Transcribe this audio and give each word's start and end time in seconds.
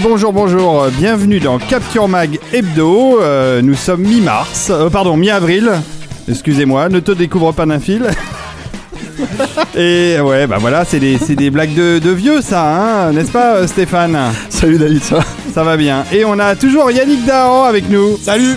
Bonjour, 0.00 0.32
bonjour, 0.32 0.86
bienvenue 0.98 1.40
dans 1.40 1.58
Capture 1.58 2.08
Mag 2.08 2.38
Hebdo. 2.52 3.20
Euh, 3.20 3.62
nous 3.62 3.74
sommes 3.74 4.02
mi-mars, 4.02 4.68
euh, 4.70 4.90
pardon, 4.90 5.16
mi-avril. 5.16 5.70
Excusez-moi, 6.28 6.88
ne 6.88 7.00
te 7.00 7.12
découvre 7.12 7.52
pas 7.52 7.64
d'un 7.66 7.78
fil. 7.78 8.04
Et 9.76 10.18
ouais, 10.20 10.46
bah 10.46 10.56
voilà, 10.60 10.84
c'est 10.84 10.98
des, 11.00 11.18
c'est 11.18 11.36
des 11.36 11.50
blagues 11.50 11.74
de, 11.74 11.98
de 11.98 12.10
vieux, 12.10 12.40
ça, 12.42 12.62
hein, 12.64 13.12
n'est-ce 13.12 13.30
pas, 13.30 13.56
euh, 13.56 13.66
Stéphane? 13.66 14.18
Salut 14.48 14.78
David, 14.78 15.02
ça 15.02 15.16
va? 15.16 15.24
Ça 15.54 15.62
va 15.64 15.76
bien. 15.76 16.04
Et 16.12 16.24
on 16.24 16.38
a 16.38 16.54
toujours 16.56 16.90
Yannick 16.90 17.24
Dahan 17.24 17.64
avec 17.64 17.88
nous. 17.88 18.16
Salut 18.22 18.56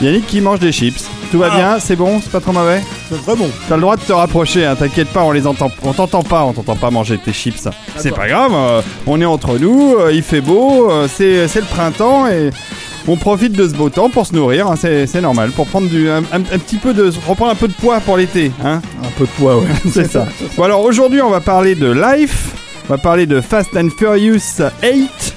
Yannick 0.00 0.26
qui 0.26 0.40
mange 0.40 0.58
des 0.60 0.72
chips. 0.72 1.04
Tout 1.30 1.38
va 1.38 1.48
Ah. 1.52 1.56
bien, 1.56 1.78
c'est 1.80 1.96
bon, 1.96 2.20
c'est 2.22 2.30
pas 2.32 2.40
trop 2.40 2.52
mauvais? 2.52 2.80
Bon. 3.26 3.50
T'as 3.68 3.74
le 3.76 3.80
droit 3.82 3.96
de 3.96 4.02
te 4.02 4.12
rapprocher, 4.12 4.64
hein, 4.64 4.74
t'inquiète 4.76 5.08
pas, 5.08 5.22
on 5.22 5.30
les 5.32 5.46
entend, 5.46 5.70
on 5.84 5.92
t'entend 5.92 6.22
pas, 6.22 6.44
on 6.44 6.52
t'entend 6.52 6.76
pas 6.76 6.90
manger 6.90 7.18
tes 7.18 7.32
chips. 7.32 7.68
C'est 7.96 8.14
pas 8.14 8.26
grave, 8.28 8.52
euh, 8.54 8.80
on 9.06 9.20
est 9.20 9.24
entre 9.24 9.58
nous, 9.58 9.94
euh, 9.98 10.12
il 10.12 10.22
fait 10.22 10.40
beau, 10.40 10.90
euh, 10.90 11.08
c'est, 11.12 11.46
c'est 11.48 11.60
le 11.60 11.66
printemps 11.66 12.26
et 12.28 12.50
on 13.08 13.16
profite 13.16 13.52
de 13.52 13.68
ce 13.68 13.74
beau 13.74 13.88
temps 13.90 14.08
pour 14.08 14.26
se 14.26 14.34
nourrir, 14.34 14.66
hein, 14.68 14.74
c'est, 14.78 15.06
c'est 15.06 15.20
normal, 15.20 15.50
pour 15.50 15.66
prendre 15.66 15.88
du, 15.88 16.08
un, 16.08 16.18
un- 16.32 16.36
un 16.52 16.58
petit 16.58 16.76
peu 16.76 16.94
de, 16.94 17.12
reprendre 17.26 17.50
un 17.52 17.56
peu 17.56 17.68
de 17.68 17.72
poids 17.74 18.00
pour 18.00 18.16
l'été, 18.16 18.50
hein. 18.64 18.80
Un 19.02 19.10
peu 19.18 19.24
de 19.24 19.30
poids, 19.30 19.56
ouais. 19.56 19.66
C'est 19.92 20.10
ça. 20.10 20.26
Bon 20.56 20.62
alors 20.64 20.82
aujourd'hui 20.82 21.20
on 21.20 21.30
va 21.30 21.40
parler 21.40 21.74
de 21.74 21.90
Life, 21.90 22.50
on 22.88 22.92
va 22.94 22.98
parler 22.98 23.26
de 23.26 23.40
Fast 23.40 23.76
and 23.76 23.88
Furious 23.98 24.62
8 24.82 25.31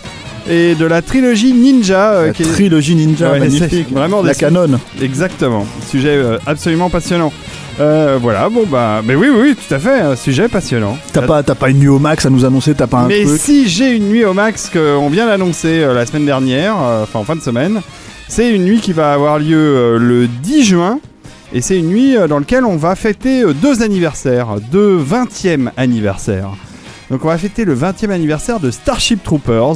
et 0.49 0.75
de 0.75 0.85
la 0.85 1.01
trilogie 1.01 1.53
Ninja. 1.53 2.11
euh, 2.13 2.25
La 2.27 2.33
qui 2.33 2.43
est- 2.43 2.45
trilogie 2.51 2.95
ninja, 2.95 3.31
Ouais, 3.31 3.39
magnifique. 3.39 3.91
vraiment 3.91 4.21
La 4.21 4.33
des- 4.33 4.39
canon. 4.39 4.79
Exactement, 5.01 5.65
sujet 5.89 6.15
euh, 6.15 6.37
absolument 6.45 6.89
passionnant. 6.89 7.31
Euh, 7.79 8.17
voilà, 8.21 8.47
bon 8.49 8.63
bah, 8.65 9.01
mais 9.03 9.15
oui, 9.15 9.27
oui, 9.35 9.55
tout 9.55 9.73
à 9.73 9.79
fait, 9.79 9.99
un 9.99 10.15
sujet 10.15 10.47
passionnant. 10.47 10.97
T'as 11.11 11.23
pas, 11.23 11.43
t'as 11.43 11.55
pas 11.55 11.69
une 11.69 11.79
nuit 11.79 11.87
au 11.89 11.99
max 11.99 12.25
à 12.25 12.29
nous 12.29 12.45
annoncer, 12.45 12.73
t'as 12.73 12.87
pas 12.87 12.99
un 12.99 13.07
mais 13.07 13.23
truc. 13.25 13.39
si 13.41 13.67
j'ai 13.67 13.91
une 13.95 14.07
nuit 14.07 14.23
au 14.23 14.33
max 14.33 14.69
qu'on 14.71 15.09
vient 15.09 15.25
d'annoncer 15.27 15.81
la 15.93 16.05
semaine 16.05 16.25
dernière, 16.25 16.75
enfin 17.03 17.19
en 17.19 17.23
fin 17.25 17.35
de 17.35 17.41
semaine, 17.41 17.81
c'est 18.29 18.49
une 18.53 18.63
nuit 18.63 18.79
qui 18.79 18.93
va 18.93 19.11
avoir 19.13 19.39
lieu 19.39 19.97
le 19.97 20.27
10 20.27 20.63
juin. 20.63 20.99
Et 21.53 21.61
c'est 21.61 21.77
une 21.77 21.87
nuit 21.87 22.15
dans 22.27 22.39
laquelle 22.39 22.65
on 22.65 22.75
va 22.75 22.95
fêter 22.95 23.43
deux 23.61 23.81
anniversaires, 23.81 24.47
deux 24.71 24.97
20e 24.97 25.71
anniversaires. 25.77 26.49
Donc 27.11 27.23
on 27.23 27.27
va 27.27 27.37
fêter 27.37 27.65
le 27.65 27.73
20e 27.75 28.09
anniversaire 28.11 28.59
de 28.59 28.71
Starship 28.71 29.23
Troopers, 29.23 29.75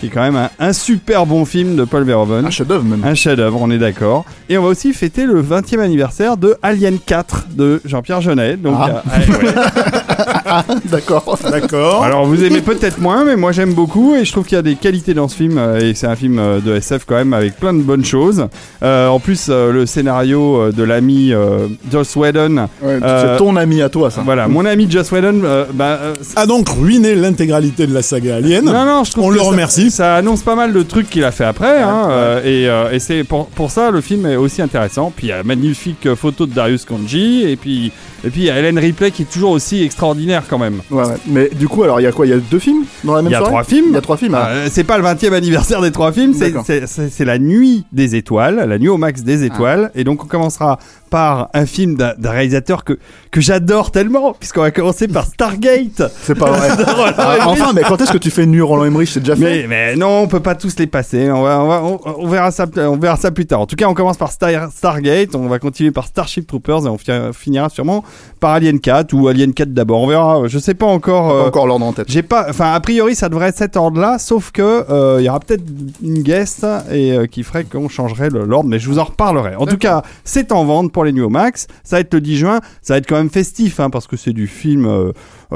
qui 0.00 0.06
est 0.06 0.08
quand 0.10 0.22
même 0.22 0.36
un, 0.36 0.50
un 0.58 0.72
super 0.72 1.24
bon 1.26 1.44
film 1.44 1.76
de 1.76 1.84
Paul 1.84 2.02
Verhoeven. 2.04 2.44
Un 2.46 2.50
chef-d'œuvre 2.50 2.84
même. 2.84 3.04
Un 3.04 3.14
chef-d'œuvre, 3.14 3.58
on 3.60 3.70
est 3.70 3.78
d'accord. 3.78 4.24
Et 4.48 4.58
on 4.58 4.62
va 4.62 4.68
aussi 4.68 4.92
fêter 4.92 5.24
le 5.26 5.42
20e 5.42 5.80
anniversaire 5.80 6.36
de 6.36 6.56
Alien 6.62 6.98
4 7.04 7.46
de 7.56 7.80
Jean-Pierre 7.84 8.20
Jeunet. 8.20 8.56
Donc, 8.56 8.76
Ah. 8.78 9.02
euh, 9.06 9.18
ouais, 9.18 9.54
ouais. 10.18 10.74
D'accord. 10.90 11.38
D'accord. 11.50 12.04
Alors 12.04 12.26
vous 12.26 12.42
aimez 12.44 12.60
peut-être 12.60 12.98
moins, 13.00 13.24
mais 13.24 13.36
moi 13.36 13.52
j'aime 13.52 13.72
beaucoup 13.74 14.14
et 14.14 14.24
je 14.24 14.32
trouve 14.32 14.44
qu'il 14.46 14.56
y 14.56 14.58
a 14.58 14.62
des 14.62 14.74
qualités 14.76 15.14
dans 15.14 15.28
ce 15.28 15.36
film 15.36 15.58
euh, 15.58 15.78
et 15.80 15.94
c'est 15.94 16.06
un 16.06 16.16
film 16.16 16.38
euh, 16.38 16.60
de 16.60 16.74
SF 16.76 17.04
quand 17.06 17.16
même 17.16 17.32
avec 17.32 17.56
plein 17.56 17.72
de 17.74 17.82
bonnes 17.82 18.04
choses. 18.04 18.46
Euh, 18.82 19.08
en 19.08 19.20
plus, 19.20 19.48
le 19.48 19.86
scénario 19.86 20.70
de 20.72 20.82
l'ami 20.82 21.32
euh, 21.32 21.68
Joss 21.90 22.14
Whedon. 22.16 22.68
Ouais, 22.82 22.98
Euh, 23.02 23.32
C'est 23.34 23.38
ton 23.38 23.56
ami 23.56 23.82
à 23.82 23.88
toi, 23.88 24.10
ça. 24.10 24.22
Voilà, 24.24 24.48
mon 24.48 24.64
ami 24.64 24.90
Joss 24.90 25.10
Whedon. 25.12 25.40
euh, 25.44 25.64
bah, 25.72 25.98
A 26.36 26.46
donc 26.46 26.68
ruiné 26.68 27.14
l'intégralité 27.14 27.86
de 27.86 27.94
la 27.94 28.02
saga 28.02 28.36
Alien. 28.36 28.64
non, 28.64 28.84
non, 28.84 29.04
je 29.04 29.10
trouve 29.12 29.24
On 29.24 29.28
que 29.30 29.34
le 29.34 29.40
remercie. 29.42 29.90
Ça, 29.90 30.16
annonce 30.16 30.42
pas 30.42 30.54
mal 30.54 30.72
de 30.72 30.82
trucs 30.82 31.10
qu'il 31.10 31.24
a 31.24 31.30
fait 31.32 31.44
après, 31.44 31.80
hein, 31.82 32.08
euh, 32.10 32.40
et, 32.44 32.68
euh, 32.68 32.90
et 32.92 32.98
c'est 32.98 33.24
pour, 33.24 33.46
pour 33.46 33.70
ça 33.70 33.90
le 33.90 34.00
film 34.00 34.26
est 34.26 34.36
aussi 34.36 34.62
intéressant. 34.62 35.12
Puis 35.14 35.28
il 35.28 35.30
y 35.30 35.32
a 35.32 35.42
magnifique 35.42 36.06
euh, 36.06 36.16
photo 36.16 36.46
de 36.46 36.52
Darius 36.52 36.84
Kanji, 36.84 37.44
et 37.48 37.56
puis 37.56 37.92
et 38.24 38.30
puis 38.30 38.42
il 38.42 38.44
y 38.46 38.50
a 38.50 38.56
Helen 38.58 38.78
Ripley 38.78 39.10
qui 39.10 39.22
est 39.22 39.30
toujours 39.30 39.50
aussi 39.50 39.82
extraordinaire 40.04 40.42
quand 40.48 40.58
même. 40.58 40.80
Ouais, 40.90 41.04
ouais. 41.04 41.14
Mais 41.26 41.48
du 41.54 41.66
coup, 41.68 41.82
alors, 41.82 42.00
il 42.00 42.04
y 42.04 42.06
a 42.06 42.12
quoi? 42.12 42.26
Il 42.26 42.30
y 42.30 42.32
a 42.32 42.38
deux 42.38 42.58
films 42.58 42.84
dans 43.04 43.14
la 43.14 43.22
même 43.22 43.30
Il 43.30 43.32
y 43.32 43.36
a 43.36 43.38
soirée? 43.38 43.52
trois 43.52 43.64
films. 43.64 43.86
Il 43.88 43.94
y 43.94 43.96
a 43.96 44.00
trois 44.00 44.16
films. 44.16 44.34
ah. 44.34 44.48
Euh, 44.50 44.68
c'est 44.70 44.84
pas 44.84 44.98
le 44.98 45.04
20e 45.04 45.32
anniversaire 45.32 45.80
des 45.80 45.90
trois 45.92 46.12
films, 46.12 46.34
c'est- 46.34 46.46
D'accord. 46.50 46.64
c'est 46.66 46.86
c'est- 46.86 47.08
c'est 47.08 47.24
la 47.24 47.38
nuit 47.38 47.84
des 47.92 48.16
étoiles, 48.16 48.64
la 48.68 48.78
nuit 48.78 48.88
au 48.88 48.98
max 48.98 49.22
des 49.22 49.44
étoiles. 49.44 49.90
Et 49.94 50.04
donc 50.04 50.22
on 50.24 50.26
commencera 50.26 50.78
par 51.10 51.48
un 51.54 51.64
film 51.66 51.94
d'un 51.96 52.12
d'un 52.18 52.30
réalisateur 52.30 52.82
que, 52.84 52.98
que 53.30 53.40
j'adore 53.40 53.90
tellement, 53.92 54.32
puisqu'on 54.34 54.62
va 54.62 54.70
commencer 54.72 55.06
par 55.08 55.26
Stargate. 55.26 56.02
C'est 56.22 56.34
pas 56.38 56.50
vrai. 56.50 56.68
Ah, 57.16 57.36
enfin, 57.48 57.72
mais 57.74 57.82
quand 57.82 58.00
est-ce 58.00 58.12
que 58.12 58.18
tu 58.18 58.30
fais 58.30 58.44
une 58.44 58.50
nuit 58.50 58.60
Roland 58.60 58.84
Emmerich? 58.84 59.08
C'est 59.12 59.20
déjà 59.20 59.36
fait? 59.36 59.62
Mais, 59.62 59.66
mais 59.68 59.96
non, 59.96 60.20
on 60.22 60.26
peut 60.26 60.40
pas 60.40 60.54
tous 60.54 60.76
les 60.78 60.86
passer. 60.86 61.30
On, 61.30 61.42
va, 61.42 61.60
on, 61.62 61.68
va- 61.68 61.82
on- 61.82 62.00
on 62.24 62.26
verra 62.28 62.50
ça, 62.50 62.66
on 62.76 62.96
verra 62.96 63.16
ça 63.16 63.30
plus 63.30 63.46
tard. 63.46 63.60
En 63.60 63.66
tout 63.66 63.76
cas, 63.76 63.86
on 63.86 63.94
commence 63.94 64.16
par 64.16 64.32
Star- 64.32 64.70
Stargate, 64.72 65.34
on 65.34 65.46
va 65.48 65.58
continuer 65.58 65.90
par 65.90 66.06
Starship 66.06 66.46
Troopers 66.46 66.86
et 66.86 66.88
on 66.88 66.98
fi- 66.98 67.12
finira 67.32 67.68
sûrement 67.68 68.04
par 68.40 68.50
Alien 68.52 68.80
4 68.80 69.12
ou 69.14 69.28
Alien 69.28 69.52
4 69.54 69.72
d'abord. 69.72 69.93
On 69.96 70.06
verra. 70.06 70.46
Je 70.46 70.58
sais 70.58 70.74
pas 70.74 70.86
encore. 70.86 71.28
Pas 71.28 71.34
euh, 71.34 71.48
encore 71.48 71.66
l'ordre 71.66 71.86
en 71.86 71.92
tête. 71.92 72.06
J'ai 72.08 72.22
pas, 72.22 72.46
enfin 72.48 72.72
a 72.72 72.80
priori 72.80 73.14
ça 73.14 73.28
devrait 73.28 73.48
être 73.48 73.56
cet 73.56 73.76
ordre-là, 73.76 74.18
sauf 74.18 74.50
que 74.50 74.84
euh, 74.90 75.16
il 75.20 75.24
y 75.24 75.28
aura 75.28 75.40
peut-être 75.40 75.64
une 76.02 76.22
guest 76.22 76.66
et 76.90 77.12
euh, 77.12 77.26
qui 77.26 77.42
ferait 77.42 77.64
qu'on 77.64 77.88
changerait 77.88 78.30
l'ordre, 78.30 78.68
mais 78.68 78.78
je 78.78 78.88
vous 78.88 78.98
en 78.98 79.04
reparlerai. 79.04 79.56
En 79.56 79.66
tout 79.66 79.78
cas, 79.78 80.02
c'est 80.24 80.52
en 80.52 80.64
vente 80.64 80.92
pour 80.92 81.04
les 81.04 81.12
New 81.12 81.28
Max. 81.28 81.66
Ça 81.82 81.96
va 81.96 82.00
être 82.00 82.14
le 82.14 82.20
10 82.20 82.36
juin. 82.36 82.60
Ça 82.82 82.94
va 82.94 82.98
être 82.98 83.06
quand 83.06 83.16
même 83.16 83.30
festif, 83.30 83.80
hein, 83.80 83.90
parce 83.90 84.06
que 84.06 84.16
c'est 84.16 84.32
du 84.32 84.46
film 84.46 85.12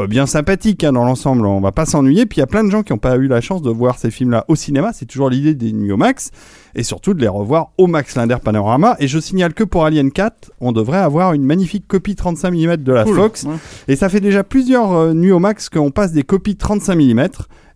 bien 0.09 0.27
sympathique 0.27 0.85
hein, 0.85 0.93
dans 0.93 1.05
l'ensemble. 1.05 1.47
On 1.47 1.61
va 1.61 1.73
pas 1.73 1.87
s'ennuyer. 1.87 2.27
Puis 2.27 2.37
il 2.37 2.41
y 2.41 2.43
a 2.43 2.47
plein 2.47 2.65
de 2.65 2.71
gens 2.71 2.83
qui 2.83 2.93
n'ont 2.93 2.99
pas 2.99 3.17
eu 3.17 3.27
la 3.27 3.41
chance 3.41 3.63
de 3.63 3.71
voir 3.71 3.99
ces 3.99 4.11
films-là 4.11 4.45
au 4.49 4.55
cinéma. 4.55 4.93
C'est 4.93 5.07
toujours 5.07 5.31
l'idée 5.31 5.55
des 5.55 5.73
New 5.73 5.97
Max 5.97 6.31
et 6.75 6.83
surtout 6.83 7.15
de 7.15 7.21
les 7.21 7.29
revoir 7.29 7.71
au 7.79 7.87
Max 7.87 8.15
Linder 8.15 8.37
Panorama. 8.43 8.97
Et 9.01 9.09
je 9.09 9.19
signale 9.19 9.55
que 9.55 9.65
pour 9.65 9.85
Alien 9.85 10.11
4, 10.11 10.53
on 10.61 10.73
devrait 10.73 10.99
avoir 10.99 11.33
une 11.33 11.45
magnifique 11.45 11.87
copie 11.89 12.15
35 12.15 12.51
mm 12.51 12.77
de 12.77 12.93
la 12.93 13.05
Cool. 13.05 13.17
Fox. 13.17 13.45
Ouais. 13.45 13.57
Et 13.89 13.97
ça 13.97 14.09
fait 14.09 14.21
déjà 14.21 14.45
plusieurs 14.45 14.93
euh, 14.93 15.15
nuits 15.15 15.33
au 15.33 15.39
max 15.39 15.69
qu'on 15.69 15.91
passe 15.91 16.13
des 16.13 16.23
copies 16.23 16.57
35 16.57 16.95
mm. 16.95 17.29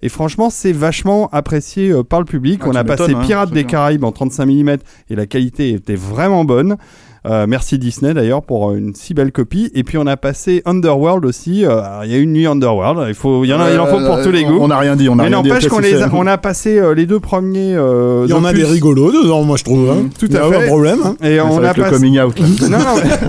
Et 0.05 0.09
franchement, 0.09 0.51
c'est 0.51 0.73
vachement 0.73 1.29
apprécié 1.31 1.91
euh, 1.91 2.03
par 2.03 2.19
le 2.19 2.27
public. 2.27 2.61
Ah, 2.65 2.69
on 2.69 2.75
a 2.75 2.85
passé 2.85 3.15
hein, 3.15 3.21
Pirates 3.23 3.51
des. 3.51 3.65
Caraïbes 3.65 4.05
en 4.05 4.13
35 4.13 4.47
mm 4.47 4.77
et 5.11 5.15
la 5.15 5.27
qualité 5.27 5.71
était 5.71 5.95
vraiment 5.95 6.45
bonne. 6.45 6.77
Euh, 7.25 7.47
merci 7.49 7.79
Disney 7.79 8.15
d'ailleurs 8.15 8.43
pour 8.43 8.71
euh, 8.71 8.77
une 8.77 8.95
si 8.97 9.15
belle 9.15 9.31
copie. 9.31 9.71
Et 9.75 9.85
puis 9.85 9.97
on 9.97 10.07
a 10.09 10.17
passé 10.17 10.61
Underworld 10.65 11.25
aussi. 11.25 11.65
Euh, 11.65 11.81
alors, 11.81 12.05
Il 12.05 12.11
y 12.11 12.15
a 12.15 12.19
une 12.19 12.33
nuit 12.33 12.47
Underworld. 12.47 13.05
Il 13.09 13.15
faut, 13.15 13.45
il 13.45 13.49
y 13.49 13.55
en 13.55 13.61
a, 13.61 13.71
il 13.73 13.79
en 13.79 13.87
faut 13.87 13.99
pour 14.05 14.17
Euh, 14.17 14.25
tous 14.25 14.33
les 14.33 14.43
goûts. 14.45 14.59
On 14.61 14.69
n'a 14.69 14.79
rien 14.79 14.97
dit, 14.97 15.09
on 15.09 15.13
a 15.13 15.17
Mais 15.17 15.29
rien 15.29 15.43
dit. 15.43 15.49
n'empêche 15.49 15.69
qu'on 15.69 15.79
les 15.79 16.03
a, 16.03 16.11
on 16.13 16.27
a 16.27 16.37
passé 16.37 16.79
euh, 16.79 16.95
les 16.95 17.07
deux 17.07 17.21
premiers. 17.21 17.75
euh, 17.77 18.25
Il 18.27 18.31
y 18.31 18.35
en 18.35 18.45
a 18.45 18.53
des 18.53 18.65
rigolos 18.65 19.13
dedans, 19.13 19.45
moi 19.45 19.57
je 19.57 19.63
trouve. 19.65 19.89
hein. 19.91 20.09
Tout 20.19 20.27
Il 20.27 20.33
y 20.33 20.37
à 20.37 20.43
fait. 20.45 20.51
Pas 20.51 20.61
de 20.63 20.67
problème. 20.67 20.99
hein. 21.05 21.17
Et 21.23 21.41
on 21.41 21.59
a 21.63 21.69
être 21.71 21.77
le 21.77 21.83
passé. 21.85 21.95
coming 21.95 22.19
out. 22.21 22.41
non, 22.63 22.79
non, 22.79 22.85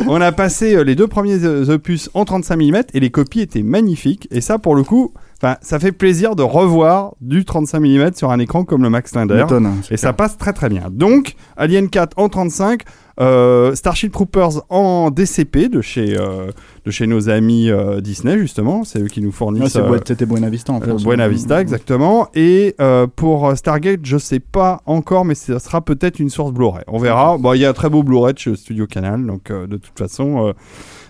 on 0.07 0.21
a 0.21 0.31
passé 0.31 0.75
euh, 0.75 0.83
les 0.83 0.95
deux 0.95 1.07
premiers 1.07 1.45
opus 1.69 2.09
en 2.15 2.25
35 2.25 2.55
mm 2.55 2.81
et 2.95 2.99
les 2.99 3.09
copies 3.11 3.41
étaient 3.41 3.61
magnifiques. 3.63 4.27
Et 4.31 4.41
ça, 4.41 4.57
pour 4.57 4.75
le 4.75 4.81
coup, 4.83 5.13
enfin, 5.43 5.57
ça 5.61 5.79
fait 5.79 5.91
plaisir 5.91 6.35
de 6.35 6.43
revoir 6.43 7.13
du 7.21 7.43
35 7.45 7.79
mm 7.79 8.13
sur 8.15 8.31
un 8.31 8.39
écran 8.39 8.63
comme 8.63 8.81
le 8.83 8.89
Max 8.89 9.13
Linder. 9.15 9.45
Hein, 9.51 9.73
Et 9.91 9.97
ça 9.97 10.13
passe 10.13 10.37
très 10.37 10.53
très 10.53 10.69
bien. 10.69 10.83
Donc, 10.91 11.35
Alien 11.57 11.89
4 11.89 12.17
en 12.17 12.29
35, 12.29 12.81
euh, 13.19 13.75
Starship 13.75 14.11
Troopers 14.11 14.63
en 14.69 15.11
DCP 15.11 15.69
de 15.69 15.81
chez, 15.81 16.17
euh, 16.17 16.47
de 16.85 16.91
chez 16.91 17.05
nos 17.05 17.29
amis 17.29 17.69
euh, 17.69 18.01
Disney, 18.01 18.39
justement. 18.39 18.83
C'est 18.85 18.99
eux 19.01 19.07
qui 19.07 19.21
nous 19.21 19.27
Ouais, 19.27 19.33
fournissent. 19.33 19.73
c'est 19.73 19.79
euh, 19.81 19.87
Buen- 19.87 20.01
C'était 20.05 20.25
Buena 20.25 20.49
Vista 20.49 20.73
en 20.73 20.81
France. 20.81 21.03
Buena 21.03 21.27
Vista, 21.27 21.61
exactement. 21.61 22.27
Et 22.33 22.75
pour 23.15 23.55
Stargate, 23.55 23.99
je 24.03 24.17
sais 24.17 24.39
pas 24.39 24.81
encore, 24.85 25.25
mais 25.25 25.35
ça 25.35 25.59
sera 25.59 25.81
peut-être 25.81 26.19
une 26.19 26.29
source 26.29 26.51
Blu-ray. 26.53 26.83
On 26.87 26.97
verra. 26.97 27.37
Bon, 27.37 27.53
il 27.53 27.59
y 27.59 27.65
a 27.65 27.69
un 27.69 27.73
très 27.73 27.89
beau 27.89 28.01
Blu-ray 28.03 28.33
chez 28.37 28.55
Studio 28.55 28.87
Canal, 28.87 29.25
donc 29.25 29.51
de 29.51 29.77
toute 29.77 29.97
façon, 29.97 30.53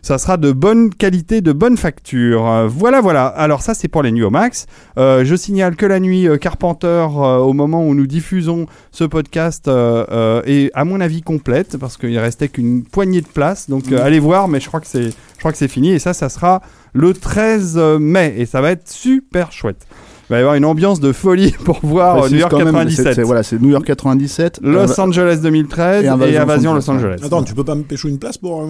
ça 0.04 0.18
sera 0.20 0.38
de 0.38 0.52
bonne 0.52 0.94
qualité, 0.94 1.42
de 1.42 1.52
bonne 1.54 1.78
facture. 1.78 2.46
Euh, 2.48 2.68
voilà, 2.68 3.02
voilà. 3.02 3.26
Alors 3.26 3.62
ça, 3.64 3.74
c'est 3.74 3.88
pour 3.88 4.04
les 4.04 4.12
nuits 4.12 4.24
au 4.24 4.30
max. 4.30 4.68
Euh, 5.00 5.24
je 5.26 5.34
signale 5.36 5.76
que 5.76 5.86
la 5.88 6.00
nuit 6.00 6.28
euh, 6.28 6.38
Carpenter, 6.38 6.88
euh, 7.18 7.38
au 7.38 7.54
moment 7.54 7.88
où 7.88 7.96
nous 7.96 8.06
diffusons 8.06 8.68
ce 8.92 9.06
podcast, 9.06 9.68
euh, 9.68 10.06
euh, 10.12 10.42
est 10.46 10.70
à 10.76 10.84
mon 10.86 11.00
avis 11.02 11.22
complète 11.22 11.78
parce 11.78 11.98
qu'il 11.98 12.20
restait 12.20 12.50
qu'une 12.50 12.84
poignée 12.84 13.22
de 13.22 13.28
place. 13.28 13.70
Donc 13.70 13.92
euh, 13.92 14.04
allez 14.06 14.20
voir, 14.20 14.48
mais 14.50 14.60
je 14.60 14.68
crois 14.68 14.82
que 14.82 14.88
c'est, 14.88 15.10
je 15.10 15.40
crois 15.40 15.52
que 15.54 15.58
c'est 15.58 15.68
fini. 15.70 15.92
Et 15.94 16.00
ça, 16.00 16.14
ça 16.14 16.28
sera 16.30 16.62
le 16.94 17.14
13 17.14 17.78
mai 18.00 18.36
et 18.38 18.46
ça 18.46 18.60
va 18.62 18.72
être 18.72 18.88
super 18.90 19.52
chouette. 19.52 19.88
Il 20.30 20.34
va 20.34 20.38
y 20.38 20.40
avoir 20.42 20.56
une 20.56 20.66
ambiance 20.66 21.00
de 21.00 21.12
folie 21.14 21.52
pour 21.66 21.80
voir 21.82 22.16
Précise 22.18 22.34
New 22.34 22.40
York 22.40 22.52
quand 22.52 22.58
même, 22.60 22.68
97. 22.74 23.14
c'est- 23.16 23.24
Voilà, 23.24 23.44
c'est 23.44 23.62
New 23.62 23.70
York 23.70 23.86
97. 23.86 24.60
Los 24.64 25.00
Angeles 25.00 25.40
2013 25.42 26.04
Et 26.04 26.06
et 26.06 26.10
Invasion 26.10 26.42
Invasion, 26.42 26.74
Los 26.74 26.80
Los 26.82 26.90
Angeles. 26.90 27.22
Attends, 27.24 27.44
tu 27.44 27.54
peux 27.54 27.64
pas 27.64 27.76
me 27.76 27.84
pêcher 27.84 28.10
une 28.10 28.20
place 28.20 28.38
pour. 28.38 28.66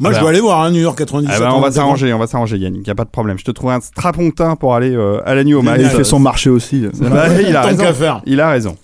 Euh, 0.00 0.04
Moi, 0.04 0.12
je 0.12 0.20
dois 0.20 0.30
aller 0.30 0.40
voir 0.40 0.60
hein, 0.62 0.70
New 0.70 0.80
York 0.80 0.96
97. 0.98 1.34
Ah 1.36 1.40
bah, 1.40 1.46
on 1.50 1.56
va 1.56 1.60
même 1.60 1.70
temps. 1.70 1.74
s'arranger, 1.76 2.12
on 2.12 2.18
va 2.18 2.26
s'arranger 2.26 2.56
Yannick, 2.58 2.86
y 2.86 2.90
a 2.90 2.94
pas 2.94 3.04
de 3.04 3.10
problème. 3.10 3.38
Je 3.38 3.44
te 3.44 3.50
trouve 3.50 3.70
un 3.70 3.80
strapontin 3.80 4.56
pour 4.56 4.74
aller 4.74 4.94
euh, 4.94 5.20
à 5.26 5.34
la 5.34 5.44
nuit 5.44 5.54
au. 5.54 5.62
Et 5.62 5.80
il 5.80 5.88
fait 5.88 6.04
son 6.04 6.18
marché 6.20 6.50
aussi. 6.50 6.86
Bah, 7.00 7.26
il 7.40 7.54
a 7.56 7.62
raison. 7.62 7.82
qu'à 7.82 7.92
faire. 7.92 8.22
Il 8.26 8.40
a 8.40 8.50
raison. 8.50 8.76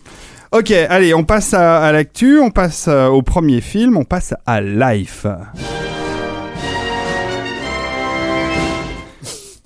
Ok, 0.52 0.70
allez, 0.70 1.14
on 1.14 1.24
passe 1.24 1.52
à, 1.54 1.80
à 1.82 1.90
l'actu, 1.92 2.38
on 2.38 2.50
passe 2.50 2.86
euh, 2.88 3.06
au 3.08 3.22
premier 3.22 3.60
film, 3.60 3.96
on 3.96 4.04
passe 4.04 4.34
à 4.46 4.60
Life. 4.60 5.26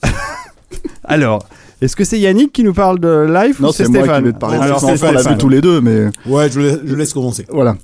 Alors, 1.04 1.46
est-ce 1.80 1.96
que 1.96 2.04
c'est 2.04 2.18
Yannick 2.18 2.52
qui 2.52 2.64
nous 2.64 2.74
parle 2.74 2.98
de 2.98 3.26
Life 3.28 3.60
Non, 3.60 3.68
ou 3.68 3.72
c'est 3.72 3.84
c'est 3.84 3.90
moi 3.90 4.00
Stéphane 4.02 4.24
qui 4.24 4.32
te 4.32 4.38
parler. 4.38 4.58
Alors, 4.58 4.80
c'est 4.80 4.86
on 4.86 4.88
l'a 5.12 5.12
vu 5.12 5.18
Stéphane. 5.20 5.38
tous 5.38 5.48
les 5.48 5.60
deux, 5.60 5.80
mais 5.80 6.06
Ouais, 6.26 6.50
je 6.50 6.60
laisse, 6.60 6.78
je 6.84 6.94
laisse 6.94 7.12
commencer. 7.12 7.46
voilà. 7.50 7.76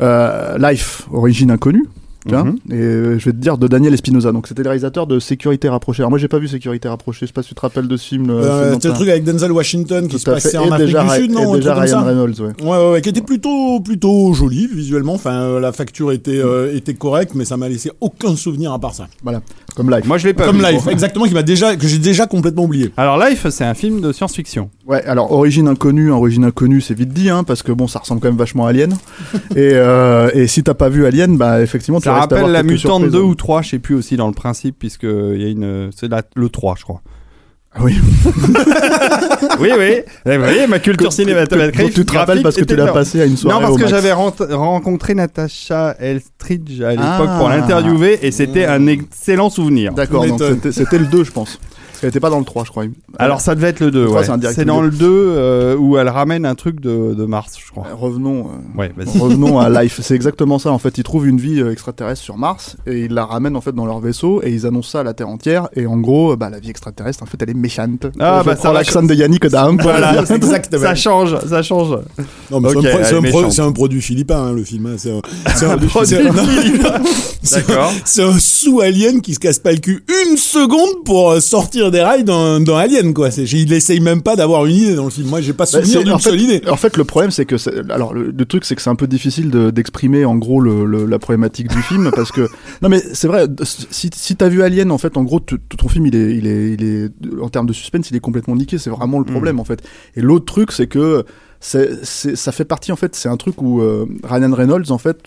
Euh, 0.00 0.56
Life, 0.58 1.02
origine 1.12 1.50
inconnue. 1.50 1.84
Mhm. 2.30 2.56
et 2.70 2.74
euh, 2.74 3.18
je 3.18 3.24
vais 3.24 3.32
te 3.32 3.36
dire 3.38 3.58
de 3.58 3.66
Daniel 3.66 3.92
Espinosa. 3.94 4.30
Donc 4.32 4.46
c'était 4.46 4.62
le 4.62 4.68
réalisateur 4.68 5.06
de 5.06 5.18
Sécurité 5.18 5.68
rapprochée. 5.68 6.02
Alors 6.02 6.10
moi 6.10 6.18
j'ai 6.18 6.28
pas 6.28 6.38
vu 6.38 6.46
Sécurité 6.48 6.88
rapprochée. 6.88 7.20
Je 7.22 7.26
sais 7.26 7.32
pas 7.32 7.42
si 7.42 7.48
tu 7.48 7.54
te 7.54 7.60
rappelles 7.60 7.88
de 7.88 7.96
ce 7.96 8.06
film. 8.08 8.30
euh, 8.30 8.42
Euh, 8.42 8.76
c'est 8.80 8.88
le 8.88 8.94
truc 8.94 9.08
avec 9.08 9.24
Denzel 9.24 9.50
Washington 9.52 10.06
qui 10.08 10.18
se 10.18 10.24
passait 10.30 10.56
en 10.58 10.66
Et 10.66 10.72
Afrique 10.72 10.86
déjà, 10.86 11.02
du 11.04 11.10
Sud, 11.10 11.30
et 11.30 11.34
non 11.34 11.54
un 11.54 11.56
déjà 11.56 11.74
comme 11.74 11.82
Ryan 11.82 11.98
ça 12.00 12.02
Reynolds, 12.02 12.34
ouais. 12.40 12.62
Ouais, 12.62 12.68
ouais, 12.78 12.90
ouais, 12.92 13.00
qui 13.00 13.08
était 13.08 13.20
plutôt, 13.22 13.80
plutôt 13.80 14.32
joli 14.34 14.68
visuellement. 14.72 15.14
Enfin, 15.14 15.32
euh, 15.42 15.60
la 15.60 15.72
facture 15.72 16.12
était, 16.12 16.38
euh, 16.38 16.76
était 16.76 16.94
correcte, 16.94 17.32
mais 17.34 17.44
ça 17.44 17.56
m'a 17.56 17.68
laissé 17.68 17.90
aucun 18.00 18.36
souvenir 18.36 18.72
à 18.72 18.78
part 18.78 18.94
ça. 18.94 19.08
Voilà, 19.22 19.40
comme 19.74 19.90
Life. 19.90 20.04
Moi, 20.06 20.18
je 20.18 20.28
l'ai 20.28 20.34
pas 20.34 20.44
Comme 20.44 20.58
vu. 20.58 20.64
Life, 20.64 20.86
exactement, 20.88 21.24
qui 21.26 21.34
m'a 21.34 21.42
déjà, 21.42 21.76
que 21.76 21.86
j'ai 21.88 21.98
déjà 21.98 22.26
complètement 22.26 22.64
oublié. 22.64 22.92
Alors, 22.96 23.18
Life, 23.18 23.46
c'est 23.50 23.64
un 23.64 23.74
film 23.74 24.00
de 24.00 24.12
science-fiction. 24.12 24.70
Ouais, 24.86 25.02
alors 25.04 25.32
origine 25.32 25.68
inconnue, 25.68 26.10
origine 26.10 26.44
inconnue, 26.44 26.80
c'est 26.80 26.94
vite 26.94 27.12
dit, 27.12 27.30
hein, 27.30 27.44
parce 27.44 27.62
que 27.62 27.72
bon, 27.72 27.86
ça 27.86 27.98
ressemble 28.00 28.20
quand 28.20 28.28
même 28.28 28.36
vachement 28.36 28.66
à 28.66 28.70
Alien. 28.70 28.92
et, 29.56 29.70
euh, 29.74 30.30
et 30.34 30.46
si 30.46 30.62
t'as 30.62 30.74
pas 30.74 30.88
vu 30.88 31.06
Alien, 31.06 31.36
bah 31.36 31.62
effectivement, 31.62 32.00
tu 32.00 32.08
Ça 32.14 32.20
rappelle 32.20 32.46
la 32.52 32.62
Mutante 32.62 32.78
surprises, 33.02 33.12
2 33.12 33.18
hein. 33.18 33.22
ou 33.22 33.34
3, 33.34 33.62
je 33.62 33.68
sais 33.70 33.78
plus 33.78 33.94
aussi 33.94 34.16
dans 34.16 34.28
le 34.28 34.34
principe, 34.34 34.76
puisque 34.78 35.02
il 35.04 35.40
y 35.40 35.44
a 35.44 35.48
une. 35.48 35.90
C'est 35.96 36.08
la- 36.08 36.22
le 36.34 36.48
3, 36.48 36.74
je 36.78 36.82
crois. 36.84 37.00
Ah 37.74 37.78
Oui. 37.82 37.94
oui, 39.60 39.70
oui. 39.78 39.94
Eh, 40.26 40.36
Vous 40.36 40.42
voyez, 40.44 40.66
ma 40.66 40.78
culture 40.78 41.08
Que- 41.08 41.14
cinématographique. 41.14 41.88
que- 41.90 41.94
tu 41.94 42.04
te 42.04 42.12
rappelles 42.16 42.42
parce 42.42 42.56
que 42.56 42.64
tu 42.64 42.76
l'as 42.76 42.92
passé 42.92 43.20
à 43.20 43.24
une 43.24 43.36
soirée 43.36 43.56
Non, 43.56 43.62
parce 43.66 43.74
au 43.74 43.78
que 43.78 43.86
j'avais 43.88 44.12
rencontré 44.12 45.14
Natacha 45.14 45.96
Elstridge 45.98 46.80
à 46.82 46.90
l'époque 46.90 47.28
Ah. 47.30 47.36
pour 47.38 47.48
l'interviewer 47.48 48.18
et 48.22 48.30
c'était 48.30 48.66
un 48.66 48.86
excellent 48.86 49.50
souvenir. 49.50 49.92
D'accord, 49.94 50.24
c'était 50.70 50.98
le 50.98 51.06
2, 51.06 51.24
je 51.24 51.30
pense. 51.30 51.58
Elle 52.02 52.08
était 52.08 52.20
pas 52.20 52.30
dans 52.30 52.38
le 52.38 52.44
3, 52.44 52.64
je 52.64 52.70
crois. 52.70 52.84
Alors 53.18 53.40
ça 53.40 53.54
devait 53.54 53.68
être 53.68 53.80
le 53.80 53.90
2, 53.90 54.00
Le 54.00 54.06
trois, 54.06 54.20
ouais. 54.20 54.52
c'est 54.54 54.64
dans 54.64 54.80
deux. 54.80 54.86
le 54.86 54.90
2 54.90 55.06
euh, 55.08 55.76
où 55.76 55.96
elle 55.98 56.08
ramène 56.08 56.44
un 56.44 56.54
truc 56.54 56.80
de, 56.80 57.14
de 57.14 57.24
Mars, 57.24 57.54
je 57.64 57.70
crois. 57.70 57.86
Revenons, 57.94 58.46
euh, 58.76 58.78
Ouais, 58.78 58.92
revenons 59.18 59.58
à 59.60 59.68
Life. 59.82 60.00
C'est 60.02 60.14
exactement 60.14 60.58
ça. 60.58 60.70
En 60.70 60.78
fait, 60.78 60.98
ils 60.98 61.04
trouvent 61.04 61.26
une 61.28 61.38
vie 61.38 61.60
euh, 61.60 61.70
extraterrestre 61.72 62.22
sur 62.22 62.36
Mars 62.38 62.76
et 62.86 63.04
ils 63.04 63.12
la 63.12 63.24
ramènent 63.24 63.56
en 63.56 63.60
fait 63.60 63.72
dans 63.72 63.86
leur 63.86 64.00
vaisseau 64.00 64.40
et 64.42 64.50
ils 64.50 64.66
annoncent 64.66 64.90
ça 64.90 65.00
à 65.00 65.02
la 65.04 65.14
Terre 65.14 65.28
entière. 65.28 65.68
Et 65.76 65.86
en 65.86 65.98
gros, 65.98 66.36
bah, 66.36 66.50
la 66.50 66.58
vie 66.58 66.70
extraterrestre, 66.70 67.22
en 67.22 67.26
fait, 67.26 67.38
elle 67.42 67.50
est 67.50 67.54
méchante. 67.54 68.06
Ah, 68.18 68.40
Je 68.42 68.50
bah, 68.50 68.56
ça 68.56 68.72
l'accent 68.72 69.02
de 69.02 69.14
Yannick 69.14 69.46
Dahan. 69.46 69.76
Voilà, 69.80 70.20
Exactement. 70.22 70.82
ça 70.82 70.94
change, 70.94 71.36
ça 71.46 71.62
change. 71.62 71.98
Non, 72.50 72.60
mais 72.60 72.74
Ok, 72.74 72.84
c'est 73.04 73.14
un, 73.14 73.22
pro- 73.22 73.72
produit 73.72 74.02
philippin, 74.02 74.46
hein, 74.48 74.52
le 74.52 74.64
film. 74.64 74.86
hein. 74.86 74.94
C'est 74.98 75.12
un, 75.12 75.20
c'est 75.54 75.66
un, 75.66 75.78
produit 75.78 76.08
c'est 76.16 76.26
un- 76.26 76.32
philippin. 76.32 76.94
c'est 77.42 77.66
D'accord. 77.66 77.86
un- 77.90 78.00
C'est 78.04 78.22
un 78.22 78.38
sous-alien 78.38 79.20
qui 79.20 79.34
se 79.34 79.38
casse 79.38 79.58
pas 79.58 79.72
le 79.72 79.78
cul 79.78 80.04
une 80.28 80.36
seconde 80.36 81.04
pour 81.04 81.40
sortir 81.40 81.90
des 81.92 82.00
rails 82.00 82.24
dans, 82.24 82.58
dans 82.58 82.76
Alien, 82.76 83.14
quoi. 83.14 83.30
C'est, 83.30 83.44
il 83.44 83.72
essaye 83.72 84.00
même 84.00 84.22
pas 84.22 84.34
d'avoir 84.34 84.66
une 84.66 84.74
idée 84.74 84.94
dans 84.96 85.04
le 85.04 85.10
film. 85.10 85.28
Moi, 85.28 85.40
j'ai 85.40 85.52
pas 85.52 85.64
Bah, 85.64 85.80
souvenir 85.84 86.02
d'une 86.02 86.18
seule 86.18 86.40
idée. 86.40 86.60
En 86.68 86.76
fait, 86.76 86.96
le 86.96 87.04
problème, 87.04 87.30
c'est 87.30 87.44
que, 87.46 87.56
c'est- 87.58 87.88
alors, 87.90 88.12
le, 88.12 88.32
le 88.36 88.44
truc, 88.44 88.64
c'est 88.64 88.74
que 88.74 88.82
c'est 88.82 88.90
un 88.90 88.96
peu 88.96 89.06
difficile 89.06 89.50
de- 89.50 89.70
d'exprimer, 89.70 90.24
en 90.24 90.34
gros, 90.34 90.60
le, 90.60 90.84
le- 90.84 91.06
la 91.06 91.18
problématique 91.20 91.68
du 91.68 91.80
film, 91.82 92.10
parce 92.14 92.32
que, 92.32 92.48
non, 92.82 92.88
mais 92.88 93.00
c'est 93.12 93.28
vrai, 93.28 93.46
si, 93.62 94.10
si 94.12 94.34
t'as 94.34 94.48
vu 94.48 94.62
Alien, 94.62 94.90
en 94.90 94.98
fait, 94.98 95.16
en 95.16 95.22
gros, 95.22 95.38
ton 95.40 95.88
film, 95.88 96.06
il 96.06 96.16
est, 96.16 96.34
il 96.36 96.46
est, 96.48 96.72
il 96.74 96.84
est, 96.84 97.10
en 97.40 97.48
termes 97.48 97.66
de 97.66 97.72
suspense, 97.72 98.10
il 98.10 98.16
est 98.16 98.20
complètement 98.20 98.56
niqué. 98.56 98.78
C'est 98.78 98.90
vraiment 98.90 99.18
le 99.20 99.24
problème, 99.24 99.60
en 99.60 99.64
fait. 99.64 99.80
Et 100.16 100.20
l'autre 100.22 100.46
truc, 100.46 100.72
c'est 100.72 100.86
que, 100.88 101.24
c'est, 101.60 102.04
c'est- 102.04 102.34
ça 102.36 102.50
fait 102.50 102.64
partie, 102.64 102.90
en 102.90 102.96
fait, 102.96 103.14
c'est 103.14 103.28
un 103.28 103.36
truc 103.36 103.62
où 103.62 103.80
euh, 103.80 104.06
Ryan 104.24 104.52
Reynolds, 104.52 104.90
en 104.90 104.98
fait, 104.98 105.18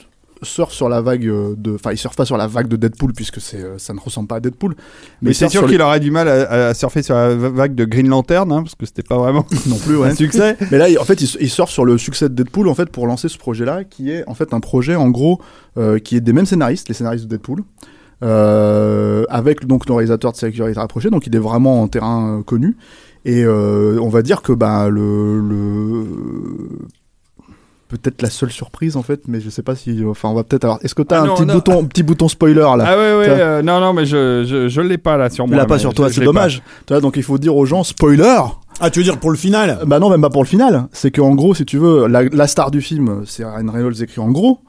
surfe 0.45 0.71
sur 0.73 0.87
la 0.87 1.01
vague 1.01 1.27
euh, 1.27 1.53
de, 1.57 1.75
enfin, 1.75 1.91
il 1.91 1.97
surfe 1.97 2.15
pas 2.15 2.23
sur 2.23 2.37
la 2.37 2.47
vague 2.47 2.67
de 2.69 2.77
Deadpool, 2.77 3.11
puisque 3.13 3.41
c'est, 3.41 3.57
euh, 3.61 3.77
ça 3.77 3.93
ne 3.93 3.99
ressemble 3.99 4.27
pas 4.29 4.37
à 4.37 4.39
Deadpool. 4.39 4.75
Mais 5.21 5.33
c'est 5.33 5.49
sûr 5.49 5.67
qu'il 5.67 5.81
aurait 5.81 5.99
du 5.99 6.11
mal 6.11 6.27
à, 6.29 6.67
à 6.67 6.73
surfer 6.73 7.03
sur 7.03 7.15
la 7.15 7.35
va- 7.35 7.49
vague 7.49 7.75
de 7.75 7.83
Green 7.85 8.07
Lantern, 8.07 8.49
hein, 8.51 8.61
parce 8.63 8.75
que 8.75 8.85
c'était 8.85 9.03
pas 9.03 9.17
vraiment 9.17 9.45
non 9.67 9.77
plus, 9.77 9.97
ouais. 9.97 10.09
un 10.09 10.15
succès. 10.15 10.55
Mais 10.71 10.77
là, 10.77 10.87
en 10.99 11.03
fait, 11.03 11.21
il, 11.21 11.29
il 11.41 11.49
sort 11.49 11.69
sur 11.69 11.83
le 11.83 11.97
succès 11.97 12.29
de 12.29 12.33
Deadpool 12.35 12.67
en 12.69 12.75
fait 12.75 12.89
pour 12.89 13.07
lancer 13.07 13.27
ce 13.27 13.37
projet-là, 13.37 13.83
qui 13.83 14.11
est 14.11 14.23
en 14.27 14.33
fait 14.35 14.53
un 14.53 14.59
projet 14.61 14.95
en 14.95 15.09
gros 15.09 15.41
euh, 15.77 15.99
qui 15.99 16.15
est 16.15 16.21
des 16.21 16.31
mêmes 16.33 16.45
scénaristes, 16.45 16.87
les 16.87 16.93
scénaristes 16.95 17.25
de 17.25 17.29
Deadpool, 17.29 17.63
euh, 18.23 19.23
avec 19.29 19.65
donc 19.65 19.87
nos 19.87 19.95
réalisateurs 19.95 20.31
de 20.31 20.37
sécurité 20.37 20.79
rapprochée, 20.79 21.09
donc 21.09 21.27
il 21.27 21.35
est 21.35 21.39
vraiment 21.39 21.81
en 21.81 21.87
terrain 21.87 22.39
euh, 22.39 22.43
connu. 22.43 22.77
Et 23.25 23.43
euh, 23.43 23.97
on 24.01 24.09
va 24.09 24.21
dire 24.21 24.41
que 24.43 24.53
bah 24.53 24.87
le, 24.89 25.39
le 25.41 26.05
peut-être 27.87 28.21
la 28.21 28.29
seule 28.29 28.51
surprise 28.51 28.97
en 28.97 29.03
fait, 29.03 29.21
mais 29.27 29.39
je 29.39 29.49
sais 29.49 29.61
pas 29.61 29.75
si, 29.75 30.03
enfin 30.05 30.29
on 30.29 30.33
va 30.33 30.43
peut-être 30.43 30.63
alors. 30.65 30.79
Est-ce 30.81 30.95
que 30.95 31.01
t'as 31.03 31.19
Ah 31.19 31.23
un 31.23 31.25
non, 31.27 31.35
petit 31.35 31.45
non. 31.45 31.53
bouton, 31.53 31.85
petit 31.85 32.03
bouton 32.03 32.27
spoiler 32.27 32.55
là? 32.55 32.83
Ah 32.85 32.97
ouais, 32.97 33.15
ouais, 33.17 33.25
euh, 33.29 33.61
non, 33.61 33.79
non, 33.79 33.93
mais 33.93 34.05
je, 34.05 34.43
je, 34.47 34.67
je 34.67 34.81
l'ai 34.81 34.97
pas 34.97 35.17
là 35.17 35.29
sur 35.29 35.45
Tu 35.45 35.51
moi. 35.51 35.57
l'as 35.59 35.65
pas 35.65 35.79
sur 35.79 35.93
toi, 35.93 36.09
c'est 36.11 36.23
dommage. 36.23 36.61
Tu 36.87 36.93
vois, 36.93 37.01
donc 37.01 37.15
il 37.17 37.23
faut 37.23 37.37
dire 37.37 37.55
aux 37.55 37.65
gens 37.65 37.83
spoiler. 37.83 38.37
Ah, 38.79 38.89
tu 38.89 38.99
veux 38.99 39.03
dire 39.05 39.17
pour 39.19 39.29
le 39.31 39.37
final? 39.37 39.79
Bah 39.85 39.99
non, 39.99 40.09
même 40.09 40.21
pas 40.21 40.29
pour 40.29 40.43
le 40.43 40.47
final. 40.47 40.87
C'est 40.91 41.11
qu'en 41.11 41.33
gros, 41.35 41.53
si 41.55 41.63
tu 41.65 41.77
veux, 41.77 42.07
la, 42.07 42.23
la 42.23 42.47
star 42.47 42.71
du 42.71 42.81
film, 42.81 43.23
c'est 43.25 43.45
Ryan 43.45 43.71
Reynolds 43.71 44.01
écrit 44.01 44.19
en 44.19 44.31
gros, 44.31 44.59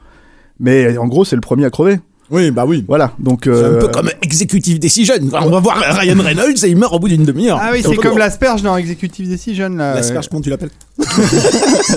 mais 0.60 0.96
en 0.98 1.06
gros, 1.06 1.24
c'est 1.24 1.36
le 1.36 1.40
premier 1.40 1.64
à 1.64 1.70
crever. 1.70 1.98
Oui, 2.30 2.50
bah 2.50 2.64
oui. 2.66 2.84
Voilà, 2.88 3.12
donc... 3.18 3.42
C'est 3.44 3.50
euh, 3.50 3.76
un 3.76 3.80
peu 3.80 3.88
comme 3.88 4.10
Executive 4.22 4.78
Decision. 4.78 5.14
On 5.32 5.50
va 5.50 5.60
voir 5.60 5.76
Ryan 5.78 6.20
Reynolds 6.20 6.64
et 6.64 6.68
il 6.68 6.76
meurt 6.76 6.92
au 6.92 6.98
bout 6.98 7.08
d'une 7.08 7.24
demi-heure. 7.24 7.58
Ah 7.62 7.70
oui, 7.72 7.82
c'est 7.84 7.96
comme 7.96 8.18
l'asperge 8.18 8.62
dans 8.62 8.76
Executive 8.76 9.28
Decision. 9.28 9.68
L'asperge, 9.70 10.28
comment 10.28 10.40
tu 10.42 10.50
l'appelles 10.50 10.70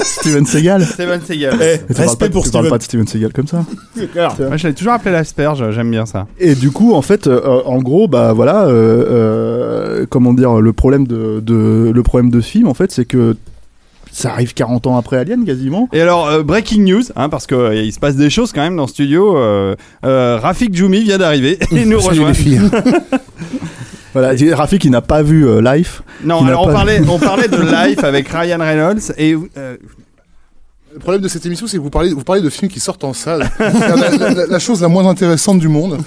Steven 0.03 0.45
Seagal. 0.45 0.85
Steven 0.85 1.21
Seagal. 1.25 1.57
Eh, 1.61 1.77
tu 1.79 1.93
parles 1.93 2.07
Respect 2.07 2.25
pas- 2.27 2.31
pour 2.33 2.43
tu 2.43 2.51
parles 2.51 2.65
Steven. 2.65 2.69
pas 2.69 2.77
de 2.77 2.83
Steven 2.83 3.07
Seagal 3.07 3.33
comme 3.33 3.47
ça. 3.47 3.65
Clair. 4.11 4.35
Moi, 4.39 4.57
je 4.57 4.67
l'ai 4.67 4.73
toujours 4.73 4.93
appelé 4.93 5.11
l'asperge, 5.11 5.71
j'aime 5.71 5.89
bien 5.91 6.05
ça. 6.05 6.27
Et 6.39 6.55
du 6.55 6.71
coup, 6.71 6.93
en 6.93 7.01
fait, 7.01 7.27
euh, 7.27 7.61
en 7.65 7.79
gros, 7.79 8.07
bah 8.07 8.33
voilà, 8.33 8.65
euh, 8.65 8.71
euh, 9.09 10.05
comment 10.09 10.33
dire, 10.33 10.59
le 10.61 10.73
problème 10.73 11.07
de, 11.07 11.39
de 11.43 11.91
le 11.93 12.03
problème 12.03 12.29
de 12.29 12.41
ce 12.41 12.49
film, 12.49 12.67
en 12.67 12.73
fait, 12.73 12.91
c'est 12.91 13.05
que 13.05 13.35
ça 14.11 14.31
arrive 14.31 14.53
40 14.53 14.87
ans 14.87 14.97
après 14.97 15.17
Alien, 15.17 15.45
quasiment. 15.45 15.87
Et 15.93 16.01
alors, 16.01 16.27
euh, 16.27 16.43
breaking 16.43 16.83
news, 16.83 17.03
hein, 17.15 17.29
parce 17.29 17.45
qu'il 17.47 17.93
se 17.93 17.99
passe 17.99 18.15
des 18.15 18.29
choses 18.29 18.51
quand 18.51 18.61
même 18.61 18.75
dans 18.75 18.83
le 18.83 18.89
studio. 18.89 19.37
Euh, 19.37 19.75
euh, 20.05 20.37
Rafik 20.41 20.73
Djoumi 20.75 21.03
vient 21.03 21.17
d'arriver 21.17 21.57
et 21.71 21.85
nous 21.85 21.99
rejoint. 21.99 22.31
Voilà, 24.13 24.31
Rafik, 24.55 24.85
il 24.85 24.91
n'a 24.91 25.01
pas 25.01 25.21
vu 25.21 25.47
euh, 25.47 25.61
Life. 25.61 26.01
Non, 26.23 26.39
Qui 26.41 26.47
alors 26.47 26.67
on 26.67 26.73
parlait, 26.73 26.99
on 27.07 27.19
parlait 27.19 27.47
de 27.47 27.57
Life 27.87 28.03
avec 28.03 28.27
Ryan 28.27 28.57
Reynolds 28.59 29.13
et 29.19 29.35
euh, 29.55 29.77
Le 30.93 30.99
problème 30.99 31.21
de 31.21 31.27
cette 31.27 31.45
émission, 31.45 31.67
c'est 31.67 31.77
que 31.77 31.81
vous 31.83 31.91
parlez, 31.91 32.11
vous 32.11 32.23
parlez 32.23 32.41
de 32.41 32.49
films 32.49 32.71
qui 32.71 32.79
sortent 32.79 33.03
en 33.03 33.13
salle. 33.13 33.47
la, 33.59 33.69
la- 33.95 34.33
la- 34.33 34.45
la 34.47 34.59
chose 34.59 34.81
la 34.81 34.87
moins 34.87 35.07
intéressante 35.07 35.59
du 35.59 35.67
monde. 35.67 35.99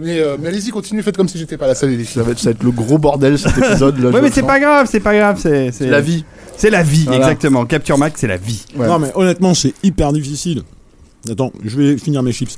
Mais, 0.00 0.18
euh, 0.20 0.36
mais 0.40 0.48
allez-y, 0.48 0.70
continuez, 0.70 1.02
faites 1.02 1.16
comme 1.16 1.28
si 1.28 1.38
j'étais 1.38 1.56
pas 1.56 1.64
à 1.66 1.68
la 1.68 1.74
filles. 1.74 2.04
Ça 2.04 2.22
va 2.22 2.32
être, 2.32 2.38
ça 2.38 2.50
va 2.50 2.50
être 2.52 2.62
le 2.62 2.70
gros 2.70 2.98
bordel 2.98 3.38
cet 3.38 3.56
épisode. 3.58 3.98
Là, 3.98 4.10
ouais, 4.10 4.20
mais 4.22 4.30
c'est 4.30 4.42
pas 4.42 4.60
grave, 4.60 4.86
c'est 4.90 5.00
pas 5.00 5.16
grave, 5.16 5.38
c'est 5.40 5.70
C'est 5.72 5.88
la 5.88 6.00
vie. 6.00 6.24
C'est 6.56 6.70
la 6.70 6.82
vie, 6.82 7.04
Voilà. 7.04 7.18
exactement. 7.20 7.66
Capture 7.66 7.98
Max, 7.98 8.20
c'est 8.20 8.26
la 8.26 8.36
vie. 8.36 8.64
Ouais. 8.76 8.86
Non, 8.86 8.98
mais 8.98 9.10
honnêtement, 9.14 9.54
c'est 9.54 9.74
hyper 9.82 10.12
difficile. 10.12 10.62
Attends, 11.30 11.52
je 11.64 11.76
vais 11.76 11.98
finir 11.98 12.22
mes 12.22 12.32
chips. 12.32 12.56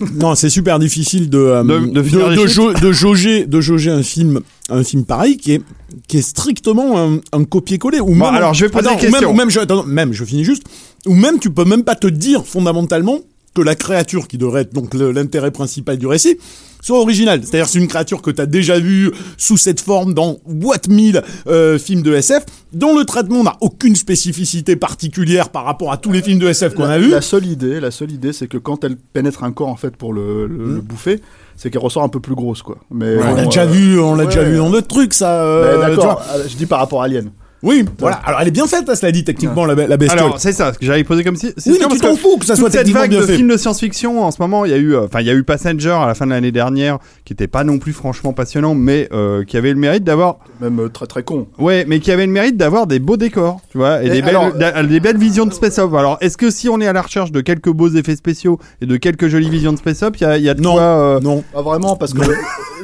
non, 0.14 0.34
c'est 0.34 0.50
super 0.50 0.78
difficile 0.78 1.30
de 1.30 1.38
euh, 1.38 1.62
De- 1.62 1.86
de 1.86 2.00
de, 2.00 2.02
chips 2.02 2.48
jau- 2.48 2.72
de 2.72 2.92
jauger 2.92 3.46
de 3.46 3.60
jauger 3.60 3.90
un 3.92 4.02
film 4.02 4.40
un 4.68 4.82
film 4.82 5.04
pareil 5.04 5.36
qui 5.36 5.52
est 5.52 5.62
qui 6.08 6.18
est 6.18 6.22
strictement 6.22 6.98
un, 7.00 7.20
un 7.32 7.44
copier-coller 7.44 8.00
ou 8.00 8.06
Bon, 8.06 8.14
même 8.16 8.34
alors, 8.34 8.52
je 8.52 8.64
vais 8.66 8.70
poser 8.70 8.88
Attends, 8.88 8.98
une 8.98 9.00
ou 9.00 9.02
même, 9.04 9.12
question. 9.12 9.30
ou 9.30 9.34
même 9.34 9.50
je 9.50 9.60
attends, 9.60 9.84
même 9.84 10.12
je 10.12 10.24
finis 10.24 10.44
juste 10.44 10.64
ou 11.06 11.14
même 11.14 11.38
tu 11.38 11.50
peux 11.50 11.64
même 11.64 11.84
pas 11.84 11.94
te 11.94 12.08
dire 12.08 12.44
fondamentalement 12.44 13.20
que 13.54 13.62
la 13.62 13.74
créature 13.74 14.26
qui 14.28 14.36
devrait 14.38 14.62
être 14.62 14.74
donc 14.74 14.94
l'intérêt 14.94 15.50
principal 15.52 15.96
du 15.96 16.06
récit 16.06 16.38
soit 16.82 16.98
originale. 16.98 17.40
C'est-à-dire 17.42 17.66
c'est 17.68 17.78
une 17.78 17.88
créature 17.88 18.20
que 18.20 18.30
tu 18.30 18.42
as 18.42 18.46
déjà 18.46 18.78
vue 18.78 19.10
sous 19.38 19.56
cette 19.56 19.80
forme 19.80 20.12
dans 20.12 20.36
what 20.44 20.80
mille 20.88 21.22
euh, 21.46 21.78
films 21.78 22.02
de 22.02 22.12
SF 22.14 22.44
dont 22.74 22.94
le 22.98 23.04
traitement 23.04 23.42
n'a 23.42 23.56
aucune 23.62 23.96
spécificité 23.96 24.76
particulière 24.76 25.48
par 25.48 25.64
rapport 25.64 25.92
à 25.92 25.96
tous 25.96 26.12
les 26.12 26.20
films 26.20 26.40
de 26.40 26.48
SF 26.48 26.74
qu'on 26.74 26.84
a 26.84 26.98
vus. 26.98 27.08
la 27.10 27.22
seule 27.22 27.46
idée, 27.46 27.80
la 27.80 27.90
seule 27.90 28.10
idée, 28.12 28.32
c'est 28.34 28.48
que 28.48 28.58
quand 28.58 28.84
elle 28.84 28.96
pénètre 28.96 29.44
un 29.44 29.52
corps 29.52 29.68
en 29.68 29.76
fait 29.76 29.96
pour 29.96 30.12
le, 30.12 30.46
le- 30.46 30.54
Mm. 30.66 30.74
le 30.74 30.80
bouffer, 30.82 31.20
c'est 31.56 31.70
qu'elle 31.70 31.80
ressort 31.80 32.02
un 32.02 32.08
peu 32.08 32.20
plus 32.20 32.34
grosse, 32.34 32.62
quoi. 32.62 32.78
Mais 32.90 33.16
on 33.16 33.24
bon, 33.30 33.34
l'a 33.36 33.44
déjà 33.46 33.62
euh, 33.62 33.66
vu, 33.66 33.98
on 34.00 34.14
l'a 34.16 34.26
déjà 34.26 34.40
ouais. 34.40 34.50
vu 34.50 34.56
dans 34.56 34.70
d'autres 34.70 34.88
trucs, 34.88 35.14
ça. 35.14 35.42
euh, 35.44 35.78
D'accord, 35.80 36.20
euh, 36.34 36.42
je 36.48 36.56
dis 36.56 36.66
par 36.66 36.80
rapport 36.80 37.00
à 37.02 37.04
Alien. 37.06 37.30
Oui, 37.64 37.84
voilà. 37.98 38.16
Alors 38.24 38.40
elle 38.42 38.48
est 38.48 38.52
bien 38.52 38.66
faite, 38.66 38.84
hein, 38.88 38.94
cela 38.94 39.10
dit, 39.10 39.24
techniquement, 39.24 39.64
la, 39.64 39.74
la 39.74 39.96
bestiole. 39.96 40.18
Alors, 40.20 40.38
c'est 40.38 40.52
ça, 40.52 40.72
ce 40.72 40.78
que 40.78 40.84
j'avais 40.86 41.02
posé 41.02 41.24
comme 41.24 41.34
si. 41.36 41.46
oui, 41.66 41.78
mais 41.80 41.88
tu 41.88 41.98
t'en 42.00 42.14
fous 42.14 42.36
que 42.38 42.44
ça 42.46 42.54
soit 42.56 42.70
cette 42.70 42.88
vague 42.90 43.10
bien 43.10 43.20
de 43.20 43.26
fait. 43.26 43.36
films 43.36 43.48
de 43.48 43.56
science-fiction 43.56 44.22
en 44.22 44.30
ce 44.30 44.40
moment, 44.40 44.64
il 44.64 44.70
y 44.70 44.74
a 44.74 44.76
eu, 44.76 44.94
euh, 44.94 45.04
enfin, 45.06 45.20
il 45.20 45.26
y 45.26 45.30
a 45.30 45.34
eu 45.34 45.42
Passenger 45.44 45.96
à 46.02 46.06
la 46.06 46.14
fin 46.14 46.26
de 46.26 46.30
l'année 46.30 46.52
dernière, 46.52 46.98
qui 47.24 47.32
était 47.32 47.46
pas 47.46 47.64
non 47.64 47.78
plus 47.78 47.92
franchement 47.92 48.32
passionnant, 48.34 48.74
mais 48.74 49.08
euh, 49.12 49.44
qui 49.44 49.56
avait 49.56 49.70
le 49.72 49.78
mérite 49.78 50.04
d'avoir, 50.04 50.36
Même 50.60 50.78
euh, 50.78 50.88
très 50.88 51.06
très 51.06 51.22
con. 51.22 51.46
ouais, 51.58 51.84
mais 51.88 52.00
qui 52.00 52.10
avait 52.12 52.26
le 52.26 52.32
mérite 52.32 52.56
d'avoir 52.56 52.86
des 52.86 52.98
beaux 52.98 53.16
décors, 53.16 53.60
tu 53.70 53.78
vois, 53.78 54.02
et, 54.02 54.06
Et 54.06 54.10
des, 54.10 54.20
belles, 54.22 54.36
alors- 54.36 54.52
d'a- 54.52 54.82
des 54.82 55.00
belles 55.00 55.16
visions 55.18 55.46
de 55.46 55.52
space 55.54 55.78
op. 55.78 55.94
Alors, 55.94 56.18
est-ce 56.20 56.36
que 56.36 56.50
si 56.50 56.68
on 56.68 56.80
est 56.80 56.86
à 56.86 56.92
la 56.92 57.02
recherche 57.02 57.32
de 57.32 57.40
quelques 57.40 57.70
beaux 57.70 57.88
effets 57.88 58.16
spéciaux 58.16 58.58
et 58.82 58.86
de 58.86 58.96
quelques 58.98 59.28
jolies 59.28 59.48
visions 59.48 59.72
de 59.72 59.78
space 59.78 60.02
op, 60.02 60.16
il 60.18 60.22
y 60.22 60.26
a, 60.26 60.36
il 60.36 60.44
y 60.44 60.48
a 60.50 60.54
de 60.54 60.60
Non, 60.60 60.72
quoi, 60.74 60.82
euh, 60.82 61.20
non. 61.20 61.42
Pas 61.52 61.62
vraiment, 61.62 61.96
parce 61.96 62.12
que 62.12 62.20
le- 62.20 62.34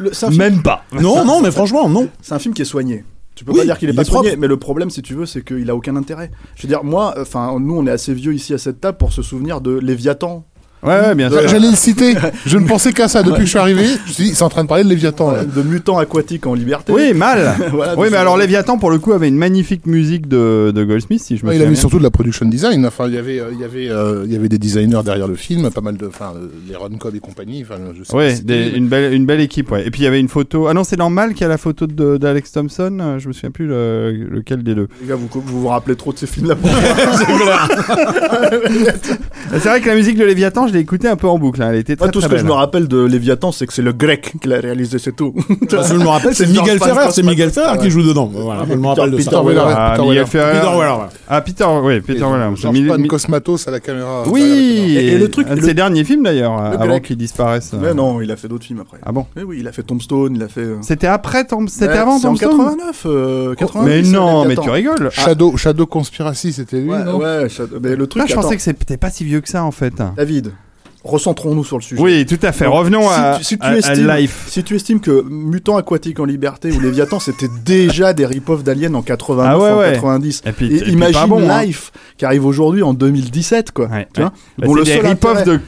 le- 0.00 0.10
c'est 0.14 0.26
un, 0.26 0.30
film- 0.30 0.42
même 0.42 0.62
pas. 0.62 0.84
Non, 0.98 1.24
non, 1.24 1.40
mais 1.42 1.50
franchement, 1.50 1.88
non. 1.88 2.08
c'est 2.22 2.32
un 2.34 2.38
film 2.38 2.54
qui 2.54 2.62
est 2.62 2.64
soigné. 2.64 3.04
Tu 3.34 3.44
peux 3.44 3.52
Oui, 3.52 3.58
pas 3.58 3.64
dire 3.64 3.78
qu'il 3.78 3.88
est 3.88 3.94
pas 3.94 4.02
est 4.02 4.04
soigné, 4.04 4.36
mais 4.36 4.48
le 4.48 4.58
problème, 4.58 4.90
si 4.90 5.02
tu 5.02 5.14
veux, 5.14 5.26
c'est 5.26 5.42
qu'il 5.44 5.68
a 5.70 5.76
aucun 5.76 5.96
intérêt. 5.96 6.30
Je 6.56 6.62
veux 6.62 6.68
dire, 6.68 6.84
moi, 6.84 7.14
enfin, 7.18 7.58
nous, 7.58 7.76
on 7.76 7.86
est 7.86 7.90
assez 7.90 8.12
vieux 8.12 8.34
ici 8.34 8.52
à 8.52 8.58
cette 8.58 8.80
table 8.80 8.98
pour 8.98 9.12
se 9.12 9.22
souvenir 9.22 9.60
de 9.60 9.72
Léviathan. 9.78 10.44
Ouais, 10.82 11.00
ouais, 11.00 11.14
bien 11.14 11.30
sûr. 11.30 11.46
J'allais 11.46 11.70
le 11.70 11.76
citer. 11.76 12.14
Je 12.46 12.58
ne 12.58 12.66
pensais 12.66 12.92
qu'à 12.92 13.08
ça 13.08 13.22
depuis 13.22 13.40
que 13.40 13.44
je 13.44 13.50
suis 13.50 13.58
arrivé. 13.58 13.84
Je 13.84 14.08
me 14.08 14.12
suis 14.14 14.24
dit, 14.24 14.34
c'est 14.34 14.42
en 14.42 14.48
train 14.48 14.62
de 14.62 14.68
parler 14.68 14.84
de 14.84 14.88
Léviathan. 14.88 15.30
là. 15.32 15.44
de 15.44 15.62
mutants 15.62 15.98
aquatiques 15.98 16.46
en 16.46 16.54
liberté. 16.54 16.92
Oui, 16.92 17.12
mal. 17.14 17.54
Voilà, 17.72 17.94
oui, 17.98 18.08
mais 18.10 18.16
alors 18.16 18.36
Léviathan, 18.36 18.78
pour 18.78 18.90
le 18.90 18.98
coup, 18.98 19.12
avait 19.12 19.28
une 19.28 19.36
magnifique 19.36 19.86
musique 19.86 20.26
de, 20.28 20.72
de 20.74 20.84
Goldsmith, 20.84 21.20
si 21.22 21.36
je 21.36 21.44
me 21.44 21.50
Ouais, 21.50 21.54
il 21.54 21.58
souviens. 21.58 21.68
a 21.68 21.70
mis 21.70 21.76
surtout 21.76 21.98
de 21.98 22.02
la 22.02 22.10
production 22.10 22.46
design. 22.46 22.84
Enfin, 22.86 23.06
il 23.08 23.14
y 23.14 23.18
avait, 23.18 23.40
euh, 23.40 23.50
il 23.52 23.60
y 23.60 23.64
avait, 23.64 23.88
euh, 23.90 24.22
il 24.26 24.32
y 24.32 24.36
avait 24.36 24.48
des 24.48 24.58
designers 24.58 25.02
derrière 25.04 25.28
le 25.28 25.34
film, 25.36 25.70
pas 25.70 25.80
mal 25.82 25.96
de, 25.96 26.06
enfin, 26.06 26.32
euh, 26.36 26.48
les 26.68 26.74
Ron 26.76 26.88
Cobb 26.98 27.14
et 27.14 27.20
compagnie. 27.20 27.62
Enfin, 27.62 27.76
je 27.96 28.02
sais 28.02 28.10
pas 28.12 28.16
Ouais, 28.18 28.34
des- 28.42 28.72
une 28.74 28.88
belle 28.88 29.12
une 29.12 29.26
belle 29.26 29.40
équipe, 29.40 29.70
ouais. 29.70 29.86
Et 29.86 29.90
puis 29.90 30.02
il 30.02 30.04
y 30.04 30.08
avait 30.08 30.20
une 30.20 30.28
photo. 30.28 30.66
Ah 30.66 30.74
non, 30.74 30.84
c'est 30.84 30.96
dans 30.96 31.10
Mal 31.10 31.32
qu'il 31.32 31.42
y 31.42 31.44
a 31.44 31.48
la 31.48 31.58
photo 31.58 31.86
de- 31.86 32.16
d'Alex 32.16 32.52
Thompson. 32.52 32.96
euh, 33.00 33.18
Je 33.18 33.28
me 33.28 33.32
souviens 33.32 33.50
plus 33.50 33.66
le- 33.66 34.12
lequel 34.30 34.62
des 34.62 34.74
deux. 34.74 34.88
Les 35.02 35.08
gars, 35.08 35.16
vous, 35.16 35.28
vous 35.32 35.60
vous 35.60 35.68
rappelez 35.68 35.96
trop 35.96 36.12
de 36.12 36.18
ces 36.18 36.26
films-là. 36.26 36.54
C'est 39.52 39.68
vrai 39.68 39.80
que 39.80 39.88
la 39.88 39.94
musique 39.94 40.16
de 40.16 40.24
Léviathan, 40.24 40.66
je 40.70 40.74
l'ai 40.74 40.80
écoutée 40.80 41.08
un 41.08 41.16
peu 41.16 41.28
en 41.28 41.38
boucle. 41.38 41.62
hein. 41.62 41.68
Elle 41.72 41.78
était 41.78 41.96
très 41.96 42.10
tout 42.10 42.20
très 42.20 42.28
ce 42.28 42.30
que 42.30 42.36
belle. 42.36 42.40
je 42.44 42.46
me 42.48 42.52
rappelle 42.52 42.88
de 42.88 43.04
Léviathan, 43.04 43.52
c'est 43.52 43.66
que 43.66 43.72
c'est 43.72 43.82
le 43.82 43.92
grec 43.92 44.34
qui 44.40 44.48
l'a 44.48 44.58
réalisé, 44.60 44.98
c'est 44.98 45.14
tout. 45.14 45.34
Parce 45.70 45.88
que 45.90 45.94
je 45.98 46.00
me 46.00 46.08
rappelle, 46.08 46.34
c'est 46.34 46.46
Miguel 46.46 46.78
Ferrer, 46.78 47.10
c'est 47.10 47.22
Miguel 47.22 47.50
Ferrer 47.50 47.78
qui 47.78 47.90
joue 47.90 48.02
dedans. 48.02 48.30
Voilà, 48.32 48.64
je 48.68 48.74
me 48.74 48.86
rappelle 48.86 49.10
de 49.10 49.16
Peter 49.16 49.30
ça. 49.30 49.42
Weller. 49.42 49.62
Ah, 49.66 49.90
Peter 49.96 50.02
Miguel 50.08 50.14
Weller. 50.24 50.26
Ferrer. 50.28 50.60
Peter 50.60 50.76
Weller, 50.78 50.92
ouais. 50.98 51.06
Ah, 51.28 51.40
Peter, 51.40 51.64
oui, 51.82 52.00
Peter 52.00 52.20
Weller. 52.24 52.56
George 52.56 52.86
Pan 52.86 53.02
Cosmatos 53.08 53.68
à 53.68 53.70
la 53.70 53.80
caméra. 53.80 54.22
Oui, 54.28 54.42
Et- 54.42 55.06
et 55.14 55.18
le 55.18 55.28
truc- 55.28 55.46
un 55.50 55.54
de 55.56 55.60
ses 55.60 55.74
derniers 55.74 56.04
films 56.04 56.22
d'ailleurs, 56.24 56.52
avant 56.52 56.86
grec. 56.86 57.04
qu'il 57.04 57.16
disparaisse. 57.16 57.72
Mais 57.80 57.94
non, 57.94 58.20
il 58.20 58.30
a 58.30 58.36
fait 58.36 58.48
d'autres 58.48 58.64
films 58.66 58.80
après. 58.80 58.98
Ah 59.04 59.12
bon 59.12 59.26
oui, 59.36 59.58
il 59.60 59.68
a 59.68 59.72
fait 59.72 59.82
Tombstone, 59.82 60.34
il 60.36 60.42
a 60.42 60.48
fait. 60.48 60.60
euh, 60.60 60.76
C'était 60.82 61.06
après 61.06 61.44
Tom... 61.44 61.68
C'était 61.68 61.88
avant 61.98 62.20
Tombstone 62.20 62.50
89, 62.50 63.02
euh, 63.06 63.54
90. 63.54 63.88
Mais 63.88 64.02
non, 64.16 64.44
mais 64.44 64.56
tu 64.56 64.70
rigoles. 64.70 65.08
Shadow, 65.10 65.56
Shadow 65.56 65.86
Conspiracy, 65.86 66.52
c'était 66.52 66.80
lui, 66.80 66.90
Ouais, 66.90 67.46
mais 67.82 67.96
le 67.96 68.06
truc. 68.06 68.22
Ah, 68.24 68.26
je 68.28 68.34
pensais 68.34 68.56
que 68.56 68.62
c'était 68.62 68.96
pas 68.96 69.10
si 69.10 69.24
vieux 69.24 69.40
que 69.40 69.48
ça 69.48 69.64
en 69.64 69.70
fait. 69.70 69.94
David, 70.16 70.52
recentrons-nous 71.04 71.64
sur 71.64 71.76
le 71.78 71.82
sujet. 71.82 72.00
Oui, 72.00 72.26
tout 72.26 72.38
à 72.42 72.52
fait. 72.52 72.64
Donc, 72.66 72.74
Revenons 72.74 73.02
si 73.02 73.08
à, 73.14 73.34
tu- 73.38 73.44
si 73.44 73.58
tu 73.58 73.64
à- 73.64 73.68
à 73.70 73.76
estimes- 73.76 74.08
Life. 74.16 74.44
Si 74.48 74.62
tu 74.64 74.76
estimes 74.76 75.00
que 75.00 75.22
Mutant 75.28 75.76
Aquatique 75.76 76.20
en 76.20 76.24
Liberté 76.24 76.70
ou 76.72 76.80
Léviathan 76.80 77.20
c'était 77.20 77.48
déjà 77.64 78.12
des 78.12 78.26
rip-offs 78.26 78.62
d'Alien 78.64 78.94
en 78.94 79.02
89 79.02 79.46
Ah 79.50 79.58
ouais, 79.58 79.70
en 79.70 79.78
ouais. 79.78 79.92
90 79.94 80.42
Et 80.46 80.52
puis- 80.52 80.66
et 80.72 80.76
et 80.76 80.80
puis 80.82 80.92
imagine 80.92 81.32
hein. 81.32 81.62
Life 81.62 81.92
qui 82.18 82.24
arrive 82.24 82.44
aujourd'hui 82.44 82.82
en 82.82 82.92
2017 82.94 83.70
quoi 83.72 83.86
Ouais, 83.86 84.06
tu 84.12 84.20
vois 84.20 84.32
Bah, 84.58 84.66
Bon, 84.66 84.74
le 84.74 84.84
des 84.84 84.92
seul 84.96 85.06
rip-off 85.06 85.44
de, 85.44 85.58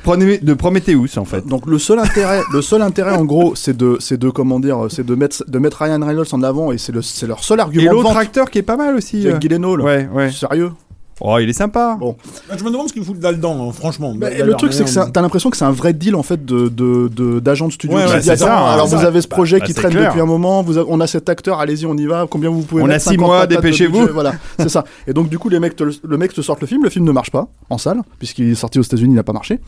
de 0.43 0.55
Prometheus 0.55 1.19
en 1.19 1.25
fait. 1.25 1.47
donc 1.47 1.67
le 1.67 1.79
seul 1.79 1.99
intérêt 1.99 2.43
le 2.53 2.61
seul 2.63 2.83
intérêt 2.83 3.13
en 3.17 3.25
gros 3.25 3.55
c'est 3.55 3.77
de 3.77 3.97
c'est 4.01 4.19
de 4.19 4.29
comment 4.31 4.61
dire 4.61 4.87
c'est 4.91 5.05
de 5.07 5.15
mettre 5.15 5.45
de 5.49 5.59
mettre 5.59 5.83
Ryan 5.83 6.05
Reynolds 6.05 6.27
en 6.33 6.43
avant 6.43 6.73
et 6.73 6.79
c'est 6.79 6.93
le 6.93 7.01
c'est 7.03 7.27
leur 7.27 7.43
seul 7.43 7.59
Et 7.59 7.63
argument 7.63 7.91
de 7.91 7.97
l'autre 7.97 8.17
acteur 8.17 8.51
qui 8.51 8.59
est 8.59 8.63
pas 8.63 8.77
mal 8.77 8.95
aussi. 8.97 9.23
Jake 9.23 9.35
euh. 9.35 9.41
Gyllenhaal 9.41 9.81
Ouais, 9.81 10.09
ouais. 10.13 10.31
sérieux 10.31 10.73
Oh, 11.21 11.39
il 11.39 11.49
est 11.49 11.53
sympa. 11.53 11.97
Bon. 12.01 12.17
Bah, 12.49 12.57
Je 12.59 12.65
me 12.65 12.71
demande 12.71 12.89
ce 12.89 12.93
qu'il 12.93 13.05
fout 13.05 13.17
là-dedans, 13.23 13.69
hein, 13.69 13.73
franchement. 13.73 14.15
Bah, 14.15 14.29
le 14.31 14.55
truc, 14.55 14.73
c'est 14.73 14.85
que 14.85 15.11
t'as 15.11 15.21
l'impression 15.21 15.51
que 15.51 15.57
c'est 15.57 15.65
un 15.65 15.71
vrai 15.71 15.93
deal 15.93 16.15
en 16.15 16.23
fait 16.23 16.45
de 16.45 16.69
de 16.69 17.09
de- 17.09 17.41
d'agents 17.41 17.69
de 17.69 17.73
studio 17.73 17.97
Ouais, 17.97 18.07
qui 18.07 18.13
ouais, 18.13 18.21
dit, 18.21 18.31
attends, 18.31 18.47
ça, 18.47 18.73
alors 18.73 18.87
vous 18.87 19.05
avez 19.05 19.21
ce 19.21 19.29
projet 19.29 19.59
Bah, 19.59 19.67
qui 19.67 19.75
traîne 19.75 19.93
clair. 19.93 20.09
depuis 20.09 20.21
un 20.21 20.27
moment, 20.27 20.63
vous 20.63 20.79
avez- 20.79 20.89
on 20.91 21.01
a 21.01 21.07
cet 21.07 21.29
acteur, 21.29 21.61
allez-y, 21.61 21.87
on 21.87 21.97
y 21.97 22.07
va. 22.07 22.27
Combien 22.29 22.51
vous 22.51 22.63
pouvez 22.63 22.83
On 22.83 22.87
mettre 22.87 22.97
a 22.97 23.11
six 23.11 23.17
50 23.17 23.27
mois, 23.27 23.47
de 23.47 23.55
dépêchez-vous. 23.55 24.09
Voilà, 24.13 24.35
c'est 24.59 24.69
ça. 24.69 24.85
Et 25.07 25.13
donc 25.13 25.29
du 25.29 25.39
coup, 25.39 25.49
les 25.49 25.61
mecs 25.61 25.77
te 25.77 25.85
le, 25.85 26.17
mec 26.17 26.33
te 26.33 26.41
sortent 26.41 26.61
le 26.61 26.67
film, 26.67 26.83
le 26.83 26.91
film 26.91 27.05
ne 27.05 27.13
marche 27.13 27.31
pas 27.31 27.49
en 27.71 27.79
salle 27.79 28.01
puisqu'il 28.19 28.51
est 28.51 28.55
sorti 28.55 28.79
aux 28.79 28.83
États-Unis, 28.83 29.13
il 29.13 29.17
n'a 29.17 29.23
pas 29.23 29.33
marché. 29.33 29.61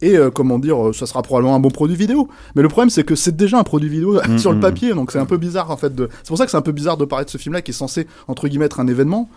Et 0.00 0.16
euh, 0.16 0.30
comment 0.30 0.58
dire, 0.58 0.88
euh, 0.88 0.92
ça 0.92 1.06
sera 1.06 1.22
probablement 1.22 1.56
un 1.56 1.60
bon 1.60 1.70
produit 1.70 1.96
vidéo. 1.96 2.28
Mais 2.54 2.62
le 2.62 2.68
problème, 2.68 2.90
c'est 2.90 3.02
que 3.04 3.16
c'est 3.16 3.36
déjà 3.36 3.58
un 3.58 3.64
produit 3.64 3.88
vidéo 3.88 4.20
sur 4.38 4.52
le 4.52 4.58
mm. 4.58 4.60
papier, 4.60 4.94
donc 4.94 5.10
c'est 5.10 5.18
un 5.18 5.26
peu 5.26 5.36
bizarre 5.36 5.70
en 5.70 5.76
fait. 5.76 5.94
De... 5.94 6.08
C'est 6.22 6.28
pour 6.28 6.38
ça 6.38 6.44
que 6.44 6.50
c'est 6.50 6.56
un 6.56 6.62
peu 6.62 6.72
bizarre 6.72 6.96
de 6.96 7.04
parler 7.04 7.24
de 7.24 7.30
ce 7.30 7.38
film-là 7.38 7.62
qui 7.62 7.72
est 7.72 7.74
censé 7.74 8.06
entre 8.28 8.48
guillemets 8.48 8.66
être 8.66 8.80
un 8.80 8.86
événement. 8.86 9.28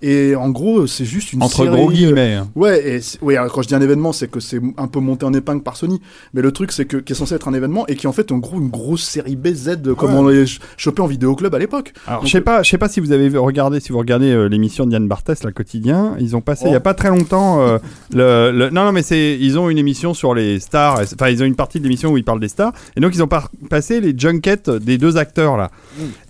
Et 0.00 0.36
en 0.36 0.50
gros, 0.50 0.86
c'est 0.86 1.04
juste 1.04 1.32
une 1.32 1.42
Entre 1.42 1.56
série, 1.64 1.68
gros 1.70 1.90
euh, 1.90 1.92
guillemets. 1.92 2.34
hein. 2.34 2.48
Ouais, 2.54 2.96
et 2.96 3.00
oui, 3.20 3.36
alors 3.36 3.52
quand 3.52 3.62
je 3.62 3.68
dis 3.68 3.74
un 3.74 3.80
événement, 3.80 4.12
c'est 4.12 4.30
que 4.30 4.38
c'est 4.40 4.60
un 4.76 4.86
peu 4.86 5.00
monté 5.00 5.26
en 5.26 5.32
épingle 5.32 5.62
par 5.62 5.76
Sony. 5.76 6.00
Mais 6.34 6.42
le 6.42 6.52
truc, 6.52 6.70
c'est 6.72 6.84
que 6.84 6.98
qui 6.98 7.12
est 7.12 7.16
censé 7.16 7.34
être 7.34 7.48
un 7.48 7.54
événement 7.54 7.86
et 7.88 7.96
qui 7.96 8.06
est 8.06 8.08
en 8.08 8.12
fait 8.12 8.30
en 8.30 8.38
gros 8.38 8.58
une 8.60 8.68
grosse 8.68 9.02
série 9.02 9.34
BZ 9.34 9.78
de 9.82 9.92
comme 9.92 10.14
on 10.14 10.22
l'avait 10.24 10.46
ch- 10.46 10.60
chopé 10.76 11.02
en 11.02 11.06
vidéoclub 11.06 11.52
à 11.54 11.58
l'époque. 11.58 11.92
Alors, 12.06 12.24
je 12.24 12.30
sais 12.30 12.40
pas, 12.40 12.62
je 12.62 12.70
sais 12.70 12.78
pas 12.78 12.88
si 12.88 13.00
vous 13.00 13.10
avez 13.12 13.28
regardé, 13.36 13.80
si 13.80 13.90
vous 13.92 13.98
regardez 13.98 14.30
euh, 14.30 14.46
l'émission 14.48 14.86
de 14.86 14.92
Yann 14.92 15.08
Barthès, 15.08 15.42
la 15.42 15.50
quotidien, 15.52 16.14
ils 16.20 16.36
ont 16.36 16.40
passé 16.40 16.64
il 16.66 16.72
y 16.72 16.74
a 16.74 16.78
Oh. 16.78 16.80
pas 16.80 16.94
très 16.94 17.08
longtemps 17.08 17.60
euh, 17.60 17.78
le, 18.14 18.52
le- 18.56 18.70
non 18.70 18.84
non 18.84 18.92
mais 18.92 19.02
c'est 19.02 19.36
ils 19.40 19.58
ont 19.58 19.68
une 19.68 19.78
émission 19.78 20.14
sur 20.14 20.32
les 20.34 20.60
stars, 20.60 21.00
enfin 21.00 21.28
ils 21.28 21.42
ont 21.42 21.46
une 21.46 21.56
partie 21.56 21.78
de 21.78 21.84
l'émission 21.84 22.12
où 22.12 22.16
ils 22.16 22.24
parlent 22.24 22.38
des 22.40 22.48
stars 22.48 22.72
et 22.96 23.00
donc 23.00 23.14
ils 23.16 23.22
ont 23.22 23.26
par- 23.28 23.50
passé 23.68 24.00
les 24.00 24.14
junkets 24.16 24.70
des 24.70 24.96
deux 24.96 25.16
acteurs 25.16 25.56
là. 25.56 25.70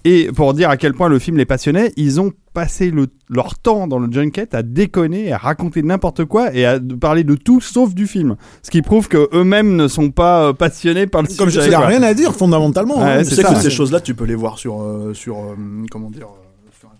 Et 0.04 0.30
pour 0.34 0.54
dire 0.54 0.70
à 0.70 0.76
quel 0.78 0.94
point 0.94 1.08
le 1.08 1.18
film 1.18 1.36
les 1.36 1.44
passionnait, 1.44 1.92
ils 1.96 2.18
ont 2.20 2.32
passé 2.52 2.90
le- 2.90 3.06
leur 3.30 3.58
temps 3.58 3.86
dans 3.86 3.98
le 3.98 4.10
junket 4.12 4.54
à 4.54 4.62
déconner, 4.62 5.32
à 5.32 5.38
raconter 5.38 5.82
n'importe 5.82 6.24
quoi 6.24 6.52
et 6.54 6.64
à 6.64 6.78
parler 7.00 7.24
de 7.24 7.34
tout 7.34 7.60
sauf 7.60 7.94
du 7.94 8.06
film. 8.06 8.36
Ce 8.62 8.70
qui 8.70 8.82
prouve 8.82 9.08
que 9.08 9.28
eux-mêmes 9.34 9.76
ne 9.76 9.86
sont 9.88 10.10
pas 10.10 10.48
euh, 10.48 10.52
passionnés 10.52 11.06
par 11.06 11.22
le 11.22 11.28
Comme 11.36 11.48
je 11.50 11.60
sujet. 11.60 11.68
il 11.68 11.74
a 11.74 11.78
quoi. 11.78 11.86
rien 11.86 12.02
à 12.02 12.14
dire 12.14 12.34
fondamentalement. 12.34 12.98
Ouais, 12.98 13.10
hein. 13.10 13.22
tu 13.22 13.34
c'est 13.34 13.42
que 13.42 13.54
ces 13.56 13.70
choses-là, 13.70 14.00
tu 14.00 14.14
peux 14.14 14.24
les 14.24 14.34
voir 14.34 14.58
sur 14.58 14.82
euh, 14.82 15.12
sur 15.14 15.36
euh, 15.38 15.54
comment 15.90 16.10
dire 16.10 16.26
euh, 16.26 16.47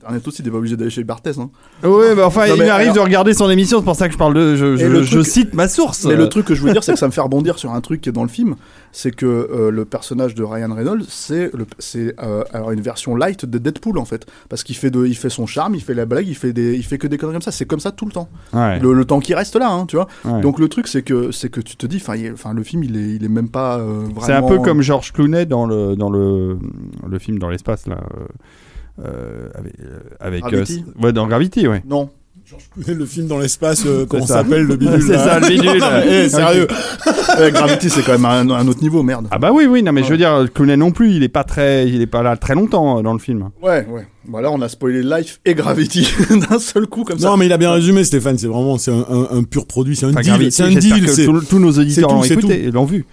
internet 0.09 0.27
aussi. 0.27 0.43
T'es 0.43 0.51
pas 0.51 0.57
obligé 0.59 0.77
d'aller 0.77 0.91
chez 0.91 1.05
Barthès. 1.05 1.39
Hein. 1.39 1.51
Oui, 1.85 2.07
bah 2.17 2.27
enfin, 2.27 2.47
Non, 2.47 2.55
il 2.55 2.59
mais 2.61 2.69
alors- 2.69 2.95
de 2.95 3.01
regarder 3.01 3.35
son 3.35 3.51
émission, 3.51 3.79
c'est 3.79 3.85
pour 3.85 3.97
ça 3.97 4.09
que 4.09 4.15
je 4.15 4.19
parle 4.19 4.35
de. 4.35 4.57
Je, 4.57 5.23
cite 5.23 5.55
ma 5.55 5.69
source. 5.69 6.05
Mais 6.05 6.17
le 6.17 6.29
truc 6.29 6.47
que 6.47 6.55
je 6.55 6.63
veux 6.63 6.73
dire, 6.73 6.83
c'est 6.83 6.93
que 6.93 6.99
ça 6.99 7.07
me 7.07 7.13
fait 7.13 7.21
rebondir 7.21 7.59
sur 7.59 7.73
un 7.73 7.81
truc 7.81 8.01
qui 8.01 8.09
est 8.09 8.13
dans 8.13 8.23
le 8.23 8.29
film, 8.29 8.57
c'est 8.93 9.11
que 9.11 9.27
euh, 9.27 9.71
le 9.71 9.85
personnage 9.85 10.35
de 10.35 10.43
Ryan 10.43 10.75
Reynolds, 10.75 11.05
c'est 11.09 11.51
euh, 12.23 12.45
alors 12.53 12.71
une 12.73 12.81
version 12.81 13.15
light 13.15 13.45
de 13.45 13.59
Deadpool 13.59 13.99
en 13.99 14.05
fait, 14.05 14.27
parce 14.49 14.63
qu'il 14.65 14.77
fait 14.77 14.91
de, 14.91 15.07
il 15.07 15.17
fait 15.17 15.31
son 15.31 15.47
charme, 15.47 15.75
il 15.75 15.83
fait 15.83 15.95
la 15.95 16.07
blague, 16.07 16.27
il 16.27 16.35
fait 16.35 16.53
des, 16.53 16.75
il 16.75 16.85
fait 16.85 16.99
que 16.99 17.07
des 17.07 17.19
conneries 17.19 17.35
comme 17.35 17.43
ça. 17.43 17.53
C'est 17.53 17.67
comme 17.67 17.81
ça 17.81 17.93
tout 17.93 18.07
le 18.07 18.13
temps. 18.13 18.29
Ouais. 18.53 18.79
Le, 18.79 18.93
le 18.93 19.05
temps 19.05 19.21
qui 19.21 19.35
reste 19.35 19.57
là, 19.57 19.71
hein, 19.71 19.87
tu 19.87 19.97
vois. 19.97 20.09
Ouais. 20.25 20.41
Donc 20.41 20.59
le 20.59 20.69
truc, 20.69 20.89
c'est 20.89 21.03
que 21.03 21.31
c'est 21.33 21.51
que 21.51 21.61
tu 21.61 21.77
te 21.77 21.87
dis, 21.87 22.03
enfin, 22.03 22.55
le 22.55 22.63
film, 22.63 22.83
il 22.85 22.97
est, 22.97 23.17
il 23.17 23.25
est 23.25 23.29
même 23.29 23.49
pas 23.49 23.79
euh, 23.79 24.03
vraiment. 24.15 24.21
C'est 24.23 24.33
un 24.33 24.43
peu 24.43 24.59
comme 24.59 24.83
George 24.83 25.13
Clooney 25.13 25.47
dans 25.47 25.67
le 25.67 25.97
dans 25.97 26.11
le 26.11 26.59
le 27.09 27.19
film 27.19 27.39
dans 27.39 27.51
l'espace 27.51 27.87
là. 27.87 27.99
Euh, 29.05 29.49
avec 29.55 29.73
euh, 29.81 29.99
avec 30.21 30.45
euh, 30.45 30.49
Gravity 30.51 30.85
ouais 31.03 31.13
dans 31.13 31.27
Gravity 31.27 31.67
ouais 31.69 31.83
Non. 31.89 32.11
Le 32.87 33.05
film 33.05 33.27
dans 33.27 33.39
l'espace, 33.39 33.83
euh, 33.85 34.07
comment 34.09 34.25
ça. 34.25 34.37
s'appelle 34.37 34.63
le 34.63 34.77
bidule 34.77 35.03
c'est 35.07 35.19
ça 35.19 35.39
le 35.39 35.49
bidule 35.49 35.83
Eh, 36.11 36.29
sérieux 36.31 36.67
Gravity, 37.53 37.91
c'est 37.91 38.03
quand 38.03 38.13
même 38.19 38.25
un, 38.25 38.49
un 38.51 38.67
autre 38.69 38.81
niveau, 38.83 39.03
merde. 39.03 39.29
ah 39.31 39.39
bah 39.39 39.51
oui 39.53 39.67
oui 39.67 39.83
non 39.83 39.93
mais 39.93 40.03
je 40.03 40.09
veux 40.09 40.17
dire 40.17 40.47
Clooney 40.55 40.77
non 40.77 40.91
plus 40.91 41.13
il 41.13 41.23
est 41.23 41.29
pas 41.29 41.45
très 41.45 41.87
il 41.89 42.01
est 42.01 42.07
pas 42.07 42.23
là 42.23 42.37
très 42.37 42.55
longtemps 42.55 43.03
dans 43.03 43.13
le 43.13 43.19
film 43.19 43.51
Ouais, 43.63 43.87
ouais. 43.91 44.07
Voilà, 44.31 44.51
on 44.51 44.61
a 44.61 44.69
spoilé 44.69 45.03
Life 45.03 45.41
et 45.47 45.55
Gravity 45.55 46.07
d'un 46.51 46.59
seul 46.59 46.87
coup 46.87 47.03
comme 47.05 47.19
ça. 47.19 47.29
Non, 47.29 47.39
mais 47.39 47.47
il 47.47 47.53
a 47.53 47.57
bien 47.57 47.73
résumé, 47.73 48.05
Stéphane. 48.05 48.37
C'est 48.37 48.47
vraiment, 48.47 48.77
c'est 48.77 48.91
un, 48.91 49.07
un- 49.09 49.39
un 49.39 49.43
pur 49.43 49.65
produit, 49.67 49.97
c'est 49.97 50.05
un 50.05 50.11
Enfin, 50.11 50.21
deal, 50.21 50.53
c'est 50.53 50.65
un 50.65 50.69
deal. 50.75 51.07
que 51.07 51.11
c'est- 51.13 51.25
tous- 51.25 51.59
nos 51.59 51.73
auditeurs 51.73 52.11
tout, 52.11 52.15
l'ont 52.17 52.23
écouté 52.25 52.71
l'ont 52.71 52.85
vu 52.85 53.07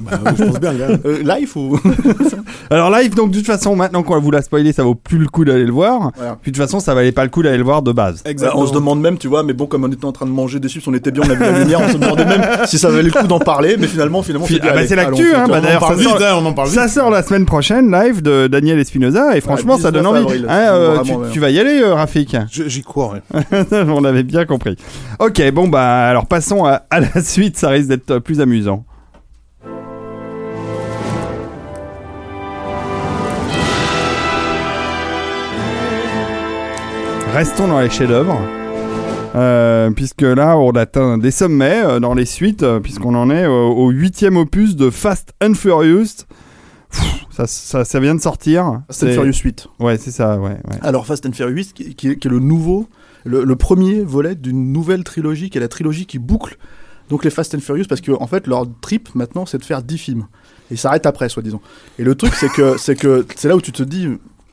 Bah, 0.00 0.18
je 0.36 0.44
pense 0.44 0.60
bien. 0.60 0.72
Euh, 1.06 1.22
Life 1.22 1.56
ou 1.56 1.78
alors 2.70 2.90
live 2.90 3.14
donc 3.14 3.30
de 3.30 3.36
toute 3.38 3.46
façon 3.46 3.76
maintenant 3.76 4.02
qu'on 4.02 4.18
vous 4.20 4.30
l'a 4.30 4.42
spoilé 4.42 4.72
ça 4.72 4.82
vaut 4.82 4.94
plus 4.94 5.18
le 5.18 5.26
coup 5.26 5.44
d'aller 5.44 5.64
le 5.64 5.72
voir 5.72 6.10
Voilà. 6.16 6.36
puis 6.40 6.50
de 6.52 6.56
toute 6.56 6.64
façon 6.64 6.80
ça 6.80 6.94
valait 6.94 7.12
pas 7.12 7.22
le 7.24 7.30
coup 7.30 7.42
d'aller 7.42 7.58
le 7.58 7.64
voir 7.64 7.82
de 7.82 7.92
base 7.92 8.22
Bah, 8.24 8.52
on 8.54 8.66
se 8.66 8.72
demande 8.72 9.00
même, 9.00 9.18
tu 9.18 9.28
vois, 9.28 9.42
mais 9.42 9.52
bon, 9.52 9.66
comme 9.66 9.84
on 9.84 9.90
était 9.92 10.04
en 10.04 10.12
train 10.12 10.26
de 10.26 10.30
manger 10.30 10.58
des 10.60 10.68
chips, 10.68 10.86
on 10.86 10.94
était 10.94 11.10
bien, 11.10 11.22
on 11.26 11.30
avait 11.30 11.52
la 11.52 11.58
lumière, 11.60 11.80
on 11.82 11.88
se 11.92 11.96
demandait 11.98 12.24
même 12.24 12.42
si 12.66 12.78
ça 12.78 12.88
valait 12.90 13.02
le 13.04 13.10
coup 13.10 13.26
d'en 13.26 13.38
parler, 13.38 13.76
mais 13.78 13.86
finalement, 13.86 14.22
finalement, 14.22 14.46
ah 14.62 14.72
bah, 14.74 14.86
c'est 14.86 14.96
l'actu, 14.96 15.34
hein, 15.34 15.46
bah, 15.48 15.60
d'ailleurs, 15.60 15.86
ça 15.86 16.02
sort- 16.02 16.22
hein, 16.22 16.34
on 16.40 16.46
en 16.46 16.52
parle 16.52 16.68
vite. 16.68 16.78
Ça 16.78 16.88
sort 16.88 17.10
la 17.10 17.22
semaine 17.22 17.46
prochaine, 17.46 17.90
live 17.90 18.22
de 18.22 18.46
Daniel 18.46 18.78
Espinoza, 18.78 19.36
et 19.36 19.40
franchement, 19.40 19.76
ça 19.78 19.90
donne 19.90 20.02
19 20.04 20.24
envie. 20.24 20.34
avril, 20.34 20.46
Hein, 20.48 20.72
euh, 20.72 20.94
vraiment, 20.96 21.02
tu, 21.04 21.12
ouais. 21.14 21.28
tu 21.32 21.40
vas 21.40 21.50
y 21.50 21.58
aller, 21.58 21.80
euh, 21.82 21.94
Rafik? 21.94 22.36
J'y 22.50 22.82
crois, 22.82 23.12
ouais. 23.14 23.82
On 23.88 24.04
avait 24.04 24.22
bien 24.22 24.44
compris. 24.44 24.76
Ok, 25.18 25.42
bon, 25.52 25.68
bah, 25.68 26.06
alors 26.08 26.26
passons 26.26 26.64
à, 26.64 26.82
à 26.90 27.00
la 27.00 27.22
suite, 27.22 27.56
ça 27.56 27.68
risque 27.70 27.88
d'être 27.88 28.18
plus 28.18 28.40
amusant. 28.40 28.84
Restons 37.36 37.68
dans 37.68 37.80
les 37.82 37.90
chefs-d'œuvre. 37.90 38.40
Euh, 39.34 39.90
puisque 39.90 40.22
là, 40.22 40.56
on 40.56 40.70
atteint 40.70 41.18
des 41.18 41.30
sommets 41.30 41.82
euh, 41.84 42.00
dans 42.00 42.14
les 42.14 42.24
suites, 42.24 42.62
euh, 42.62 42.80
puisqu'on 42.80 43.14
en 43.14 43.28
est 43.28 43.46
au 43.46 43.90
huitième 43.90 44.38
opus 44.38 44.74
de 44.74 44.88
Fast 44.88 45.34
and 45.44 45.52
Furious. 45.52 46.24
Pff, 46.90 47.26
Ça, 47.28 47.46
ça, 47.46 47.84
ça 47.84 48.00
vient 48.00 48.14
de 48.14 48.22
sortir. 48.22 48.80
Fast 48.86 49.02
and 49.02 49.08
Furious 49.08 49.34
8. 49.44 49.66
Ouais, 49.80 49.98
c'est 49.98 50.12
ça, 50.12 50.38
ouais. 50.38 50.52
ouais. 50.52 50.78
Alors 50.80 51.04
Fast 51.04 51.26
and 51.26 51.32
Furious 51.32 51.56
8, 51.56 51.72
qui, 51.74 51.94
qui 51.94 52.08
est, 52.08 52.16
qui 52.16 52.26
est 52.26 52.30
le 52.30 52.38
nouveau, 52.38 52.88
le, 53.26 53.44
le 53.44 53.56
premier 53.56 54.00
volet 54.00 54.34
d'une 54.34 54.72
nouvelle 54.72 55.04
trilogie, 55.04 55.50
qui 55.50 55.58
est 55.58 55.60
la 55.60 55.68
trilogie 55.68 56.06
qui 56.06 56.18
boucle 56.18 56.56
donc 57.10 57.22
les 57.22 57.30
Fast 57.30 57.54
and 57.54 57.60
Furious, 57.60 57.84
parce 57.86 58.00
que 58.00 58.12
en 58.12 58.26
fait 58.26 58.46
leur 58.46 58.66
trip 58.80 59.14
maintenant 59.14 59.44
c'est 59.44 59.58
de 59.58 59.64
faire 59.64 59.82
10 59.82 59.98
films. 59.98 60.26
Et 60.70 60.74
ils 60.74 60.78
s'arrêtent 60.78 61.06
après, 61.06 61.28
soi-disant. 61.28 61.60
Et 61.98 62.02
le 62.02 62.14
truc 62.14 62.32
c'est 62.34 62.48
que 62.48 62.78
c'est 62.78 62.96
que 62.96 63.26
c'est 63.36 63.48
là 63.48 63.56
où 63.56 63.60
tu 63.60 63.72
te 63.72 63.82
dis, 63.82 64.08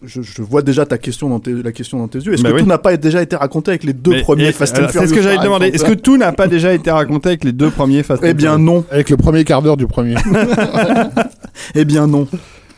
je, 0.06 0.22
je 0.22 0.42
vois 0.42 0.62
déjà 0.62 0.86
ta 0.86 0.98
question 0.98 1.30
dans 1.30 1.40
tes, 1.40 1.52
la 1.54 1.72
question 1.72 1.98
dans 2.00 2.08
tes 2.08 2.20
yeux. 2.20 2.34
Est-ce 2.34 2.44
Bah 2.44 2.50
que 2.50 2.56
oui. 2.56 2.62
tout 2.62 2.68
n'a 2.68 2.78
pas 2.78 2.96
déjà 2.98 3.22
été 3.22 3.36
raconté 3.36 3.72
avec 3.72 3.84
les 3.84 3.94
deux 3.94 4.12
Mais- 4.12 4.22
premiers 4.22 4.48
et- 4.48 4.52
Fast 4.52 4.76
and 4.76 4.80
alors, 4.80 4.92
Furious 4.92 5.08
C'est 5.08 5.14
ce 5.14 5.18
que 5.18 5.24
j'allais 5.24 5.38
te 5.38 5.44
demander. 5.44 5.68
Est-ce 5.68 5.86
que 5.86 5.94
tout 5.94 6.18
n'a 6.18 6.32
pas 6.32 6.48
déjà 6.48 6.74
été 6.74 6.92
raconté 6.92 7.30
avec 7.30 7.44
les 7.44 7.52
deux 7.52 7.70
premiers 7.70 8.04
Fast 8.04 8.24
and 8.24 8.28
Eh 8.28 8.34
bien 8.34 8.52
Furious 8.54 8.66
non. 8.66 8.86
Avec 8.92 9.10
le 9.10 9.18
premier 9.18 9.44
quart 9.44 9.62
d'heure 9.62 9.78
du 9.78 9.88
premier. 9.88 10.16
Eh 11.76 11.86
bien 11.86 12.08
non. 12.08 12.28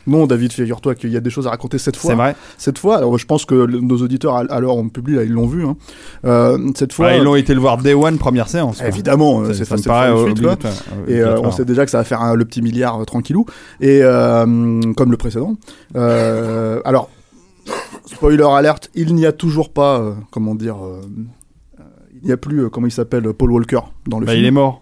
Non, 0.08 0.28
David, 0.28 0.52
figure-toi 0.54 0.94
qu'il 0.96 1.12
y 1.12 1.18
a 1.18 1.20
des 1.20 1.30
choses 1.30 1.48
à 1.48 1.50
raconter 1.50 1.78
cette 1.78 1.96
fois. 1.96 2.12
C'est 2.12 2.16
vrai. 2.16 2.36
Cette 2.58 2.78
fois, 2.78 2.98
alors 2.98 3.18
je 3.18 3.26
pense 3.26 3.46
que 3.46 3.56
le- 3.56 3.80
nos 3.80 3.98
auditeurs, 3.98 4.36
où 4.36 4.70
on 4.70 4.90
publie, 4.90 5.16
là, 5.16 5.24
ils 5.24 5.32
l'ont 5.32 5.48
vu. 5.48 5.66
Hein. 5.66 5.76
Euh, 6.26 6.58
cette 6.76 6.94
fois, 6.94 7.14
ils 7.16 7.28
ont 7.28 7.36
été 7.36 7.54
le 7.54 7.60
voir 7.60 7.78
Day 7.78 7.94
One, 7.94 8.18
première 8.18 8.48
séance. 8.48 8.78
quoi. 8.80 8.88
évidemment, 8.88 9.42
euh, 9.42 9.48
Ça- 9.48 9.54
c'est 9.54 9.66
ça 9.66 9.78
me 9.78 9.82
paraît 9.84 10.08
Furious 10.10 10.28
8, 10.28 10.42
quoi. 10.42 10.52
obligatoire. 10.54 10.74
Et 11.08 11.22
euh, 11.22 11.40
on 11.42 11.52
sait 11.52 11.66
déjà 11.66 11.86
que 11.86 11.92
ça 11.92 11.98
va 12.00 12.04
faire 12.04 12.22
un- 12.22 12.36
le 12.36 12.46
petit 12.46 12.62
milliard 12.62 13.02
euh, 13.02 13.06
tranquillou. 13.06 13.46
Et 13.82 14.00
euh, 14.04 14.46
comme 14.96 15.12
le 15.12 15.18
précédent. 15.18 15.56
Euh, 15.96 16.82
alors, 16.86 17.10
spoiler 18.06 18.44
alerte, 18.44 18.90
il 18.96 19.16
n'y 19.16 19.26
a 19.26 19.32
toujours 19.32 19.72
pas, 19.72 20.00
euh, 20.00 20.14
comment 20.32 20.56
dire, 20.56 20.78
euh, 20.86 21.02
euh, 21.80 21.84
il 22.22 22.28
n'y 22.28 22.32
a 22.32 22.38
plus, 22.38 22.66
euh, 22.66 22.70
comment 22.70 22.88
il 22.88 22.92
s'appelle, 22.92 23.24
Paul 23.34 23.52
Walker 23.52 23.80
dans 24.08 24.20
le 24.20 24.26
Bah, 24.26 24.34
film. 24.34 24.44
il 24.44 24.48
est 24.48 24.52
mort. 24.52 24.82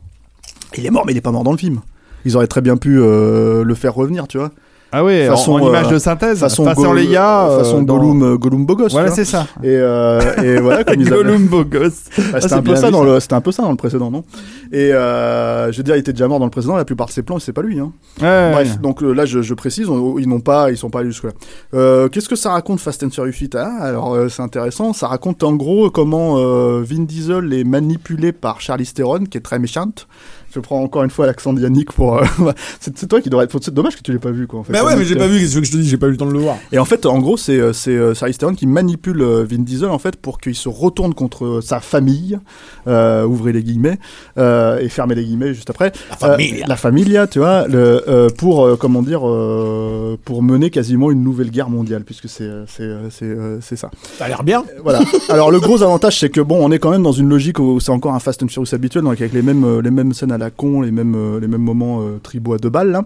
Il 0.78 0.86
est 0.86 0.90
mort, 0.92 1.04
mais 1.06 1.14
il 1.14 1.18
est 1.18 1.22
pas 1.22 1.32
mort 1.32 1.44
dans 1.44 1.52
le 1.52 1.58
film. 1.58 1.82
Ils 2.26 2.36
auraient 2.36 2.48
très 2.48 2.62
bien 2.62 2.78
pu 2.78 3.00
euh, 3.00 3.64
le 3.64 3.76
faire 3.76 3.94
revenir, 3.94 4.28
tu 4.28 4.38
vois. 4.38 4.52
Ah 4.94 5.04
oui, 5.04 5.28
en- 5.28 5.32
Façon, 5.36 5.54
en, 5.54 5.68
image 5.70 5.88
euh, 5.88 5.92
de 5.94 5.98
synthèse. 5.98 6.40
Façon, 6.40 6.64
façon 6.66 6.84
Go- 6.84 6.94
Leia. 6.94 7.48
euh, 7.50 7.58
façon 7.60 7.82
dans- 7.82 7.98
Gollum, 7.98 8.22
euh, 8.24 8.38
Gollum 8.38 8.66
Bogos. 8.66 8.90
Voilà, 8.92 9.10
c'est 9.12 9.26
ça. 9.26 9.48
Et, 9.64 9.70
euh, 9.70 10.22
et 10.44 10.60
voilà, 10.62 10.84
comme 10.84 10.96
ils 11.02 11.10
Gollum. 11.10 11.48
Bah, 11.48 11.58
Ah, 11.74 11.90
c'était 11.90 12.40
c'est 12.48 12.54
un 12.54 12.62
peu 12.62 12.76
ça 12.76 12.92
dans 12.92 13.00
ça. 13.00 13.06
le, 13.06 13.20
c'était 13.20 13.34
un 13.34 13.42
peu 13.42 13.52
ça 13.52 13.64
dans 13.64 13.72
le 13.72 13.76
précédent, 13.76 14.12
non? 14.12 14.24
Et 14.72 14.94
euh, 14.94 15.72
je 15.72 15.78
veux 15.78 15.84
dire, 15.84 15.96
il 15.96 16.00
était 16.00 16.14
déjà 16.14 16.28
mort 16.28 16.38
dans 16.40 16.46
le 16.46 16.52
précédent. 16.52 16.76
La 16.76 16.86
plupart 16.86 17.08
de 17.08 17.12
ses 17.12 17.24
plans, 17.24 17.40
c'est 17.40 17.54
pas 17.54 17.62
lui. 17.64 17.80
Hein. 17.80 17.92
Ouais, 18.22 18.52
Bref, 18.54 18.72
ouais. 18.74 18.78
donc 18.82 19.02
là, 19.02 19.26
je, 19.26 19.42
je 19.42 19.54
précise, 19.56 19.90
on- 19.90 20.20
ils 20.20 20.30
n'ont 20.30 20.40
pas, 20.42 20.70
ils 20.72 20.78
sont 20.78 20.90
pas 20.92 21.00
allés 21.00 21.10
jusque 21.12 21.24
là. 21.26 21.32
Euh, 21.74 22.08
Qu'est-ce 22.10 22.30
que 22.30 22.36
ça 22.36 22.52
raconte 22.52 22.80
Fast 22.80 23.04
and 23.04 23.10
Furious 23.10 23.34
8 23.34 23.56
Ah, 23.56 23.72
Alors, 23.82 24.14
euh, 24.14 24.30
c'est 24.30 24.42
intéressant. 24.44 24.94
Ça 24.94 25.08
raconte 25.08 25.44
en 25.44 25.54
gros 25.54 25.90
comment 25.90 26.38
euh, 26.38 26.84
Vin 26.84 27.04
Diesel 27.04 27.52
est 27.54 27.64
manipulé 27.64 28.32
par 28.32 28.62
Charlize 28.62 28.94
Theron, 28.94 29.24
qui 29.26 29.38
est 29.38 29.42
très 29.42 29.58
méchante. 29.60 30.08
Je 30.54 30.60
prends 30.60 30.84
encore 30.84 31.04
une 31.04 31.10
fois 31.10 31.26
l'accent 31.26 31.52
de 31.52 31.62
Yannick 31.62 31.92
pour. 31.94 32.18
euh, 32.18 32.24
c'est 32.80 32.96
c'est 32.96 33.08
toi 33.08 33.20
qui 33.22 33.30
devrais. 33.32 33.48
C'est 33.60 33.74
dommage 33.74 33.96
que 33.96 34.02
tu 34.04 34.12
l'aies 34.12 34.20
pas 34.20 34.30
vu, 34.30 34.46
quoi. 34.46 34.60
En 34.60 34.64
fait. 34.64 34.72
Bah 34.72 34.83
ouais, 34.86 34.96
mais 34.96 35.06
j'ai 35.06 35.16
pas 35.16 35.28
vu, 35.28 35.40
qu'est-ce 35.40 35.60
que 35.60 35.66
je 35.66 35.72
te 35.72 35.78
dis, 35.78 35.88
j'ai 35.88 35.98
pas 35.98 36.08
eu 36.08 36.12
le 36.12 36.18
temps 36.18 36.26
de 36.26 36.34
le 36.34 36.40
voir. 36.40 36.58
Et 36.72 36.80
en 36.80 36.86
fait, 36.86 37.06
en 37.06 37.20
gros, 37.20 37.38
c'est 37.38 37.60
euh, 37.60 37.74
c'est 37.74 37.92
euh, 37.92 38.14
Charlize 38.14 38.38
Theron 38.38 38.56
qui 38.56 38.68
manipule 38.68 39.22
euh, 39.22 39.46
Vin 39.50 39.60
Diesel 39.60 39.90
en 39.90 40.00
fait 40.00 40.16
pour 40.18 40.40
qu'il 40.40 40.56
se 40.56 40.70
retourne 40.70 41.14
contre 41.14 41.60
sa 41.62 41.80
famille, 41.80 42.40
euh, 42.88 43.26
ouvrez 43.26 43.54
les 43.54 43.64
guillemets 43.64 43.98
euh, 44.38 44.80
et 44.80 44.90
fermez 44.90 45.16
les 45.16 45.24
guillemets 45.24 45.54
juste 45.54 45.70
après. 45.70 45.92
La 46.10 46.18
familia. 46.18 46.64
Euh, 46.64 46.68
la 46.68 46.76
familia, 46.76 47.28
tu 47.28 47.40
vois, 47.40 47.68
le, 47.68 48.04
euh, 48.08 48.30
pour 48.38 48.66
euh, 48.66 48.76
comment 48.76 49.02
dire, 49.02 49.28
euh, 49.28 50.18
pour 50.26 50.44
mener 50.44 50.70
quasiment 50.70 51.12
une 51.12 51.24
nouvelle 51.24 51.52
guerre 51.52 51.70
mondiale, 51.70 52.04
puisque 52.04 52.30
c'est 52.30 52.50
c'est 52.68 52.92
c'est 53.10 53.36
c'est 53.62 53.76
ça. 53.76 53.90
Ça 54.18 54.26
a 54.26 54.28
l'air 54.28 54.44
bien. 54.44 54.64
Voilà. 54.84 55.02
Alors 55.30 55.52
le 55.52 55.60
gros 55.60 55.84
avantage, 55.84 56.20
c'est 56.20 56.30
que 56.30 56.42
bon, 56.42 56.58
on 56.62 56.72
est 56.72 56.80
quand 56.80 56.92
même 56.92 57.04
dans 57.04 57.12
une 57.12 57.30
logique 57.30 57.60
où 57.60 57.80
c'est 57.80 57.92
encore 57.92 58.14
un 58.14 58.20
Fast 58.20 58.44
and 58.44 58.48
Furious 58.48 58.74
habituel, 58.74 59.04
donc 59.04 59.20
avec 59.20 59.34
les 59.34 59.42
mêmes 59.42 59.80
les 59.80 59.92
mêmes 59.92 60.14
scènes 60.14 60.32
à 60.32 60.38
la 60.38 60.50
con, 60.50 60.82
les 60.82 60.92
mêmes 60.92 61.40
les 61.40 61.48
mêmes 61.48 61.62
moments 61.62 62.02
euh, 62.02 62.20
tribaux 62.22 62.54
à 62.54 62.58
deux 62.58 62.70
balles 62.70 62.92
là. 62.92 63.06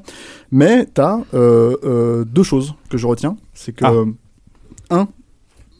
Mais 0.51 0.85
t'as 0.93 1.19
euh, 1.33 1.66
deux 2.25 2.43
choses 2.43 2.75
que 2.89 2.97
je 2.97 3.07
retiens, 3.07 3.35
c'est 3.53 3.71
que 3.73 3.85
Ah. 3.85 3.91
euh, 3.91 4.05
un, 4.89 5.07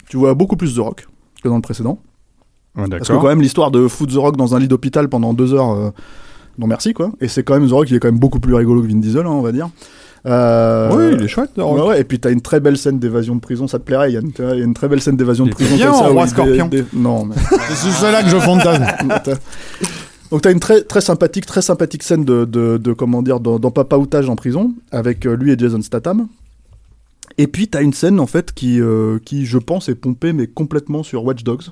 tu 0.09 0.17
vois 0.17 0.33
beaucoup 0.33 0.55
plus 0.57 0.75
de 0.75 0.81
Rock 0.81 1.07
que 1.43 1.47
dans 1.49 1.55
le 1.55 1.61
précédent, 1.61 1.99
Ouais, 2.75 2.85
parce 2.89 3.07
que 3.07 3.13
quand 3.13 3.27
même 3.27 3.41
l'histoire 3.41 3.71
de 3.71 3.87
foutre 3.87 4.13
The 4.13 4.17
Rock 4.17 4.37
dans 4.37 4.53
un 4.55 4.59
lit 4.59 4.67
d'hôpital 4.67 5.09
pendant 5.09 5.33
deux 5.33 5.53
heures, 5.55 5.71
euh, 5.71 5.89
non 6.59 6.67
merci 6.67 6.93
quoi. 6.93 7.11
Et 7.21 7.27
c'est 7.27 7.41
quand 7.43 7.59
même 7.59 7.67
The 7.67 7.71
Rock, 7.71 7.89
il 7.89 7.95
est 7.95 7.99
quand 7.99 8.07
même 8.09 8.19
beaucoup 8.19 8.39
plus 8.39 8.53
rigolo 8.53 8.81
que 8.83 8.87
Vin 8.87 8.97
Diesel, 8.99 9.25
hein, 9.25 9.29
on 9.31 9.41
va 9.41 9.51
dire. 9.51 9.69
Euh, 10.27 10.89
Oui, 10.95 11.15
il 11.17 11.23
est 11.23 11.27
chouette. 11.27 11.51
The 11.55 11.61
Rock. 11.61 11.77
Ouais, 11.77 11.87
ouais, 11.87 12.01
et 12.01 12.03
puis 12.03 12.19
t'as 12.19 12.31
une 12.31 12.41
très 12.41 12.59
belle 12.59 12.77
scène 12.77 12.99
d'évasion 12.99 13.33
de 13.35 13.39
prison, 13.39 13.67
ça 13.67 13.79
te 13.79 13.83
plairait, 13.83 14.11
Il 14.11 14.13
y 14.13 14.17
a 14.17 14.53
une 14.63 14.73
très 14.75 14.87
belle 14.87 15.01
scène 15.01 15.15
d'évasion 15.17 15.45
de 15.45 15.51
prison. 15.51 15.75
bien 15.75 15.87
comme 15.91 15.95
ça, 15.99 16.07
Roi 16.09 16.27
Scorpion. 16.27 16.67
dé- 16.67 16.85
Non, 16.93 17.25
mais. 17.25 17.35
C'est 17.69 17.91
cela 17.91 18.21
que 18.21 18.29
je 18.29 18.37
fantasme. 18.37 18.85
Donc 20.31 20.41
t'as 20.41 20.51
une 20.51 20.59
très 20.59 20.81
très 20.83 21.01
sympathique 21.01 21.45
très 21.45 21.61
sympathique 21.61 22.03
scène 22.03 22.25
de, 22.25 22.43
de, 22.45 22.77
de 22.77 22.93
comment 22.93 23.21
dire 23.21 23.39
dans, 23.39 23.59
dans 23.59 23.71
Papa 23.71 23.97
Outage 23.97 24.29
en 24.29 24.35
prison 24.35 24.73
avec 24.91 25.25
euh, 25.25 25.35
lui 25.37 25.51
et 25.51 25.57
Jason 25.57 25.81
Statham. 25.81 26.27
Et 27.37 27.47
puis 27.47 27.67
t'as 27.67 27.81
une 27.81 27.93
scène 27.93 28.19
en 28.19 28.27
fait 28.27 28.51
qui 28.53 28.81
euh, 28.81 29.19
qui 29.23 29.45
je 29.45 29.57
pense 29.57 29.87
est 29.89 29.95
pompée 29.95 30.33
mais 30.33 30.47
complètement 30.47 31.03
sur 31.03 31.23
Watch 31.23 31.43
Dogs. 31.43 31.63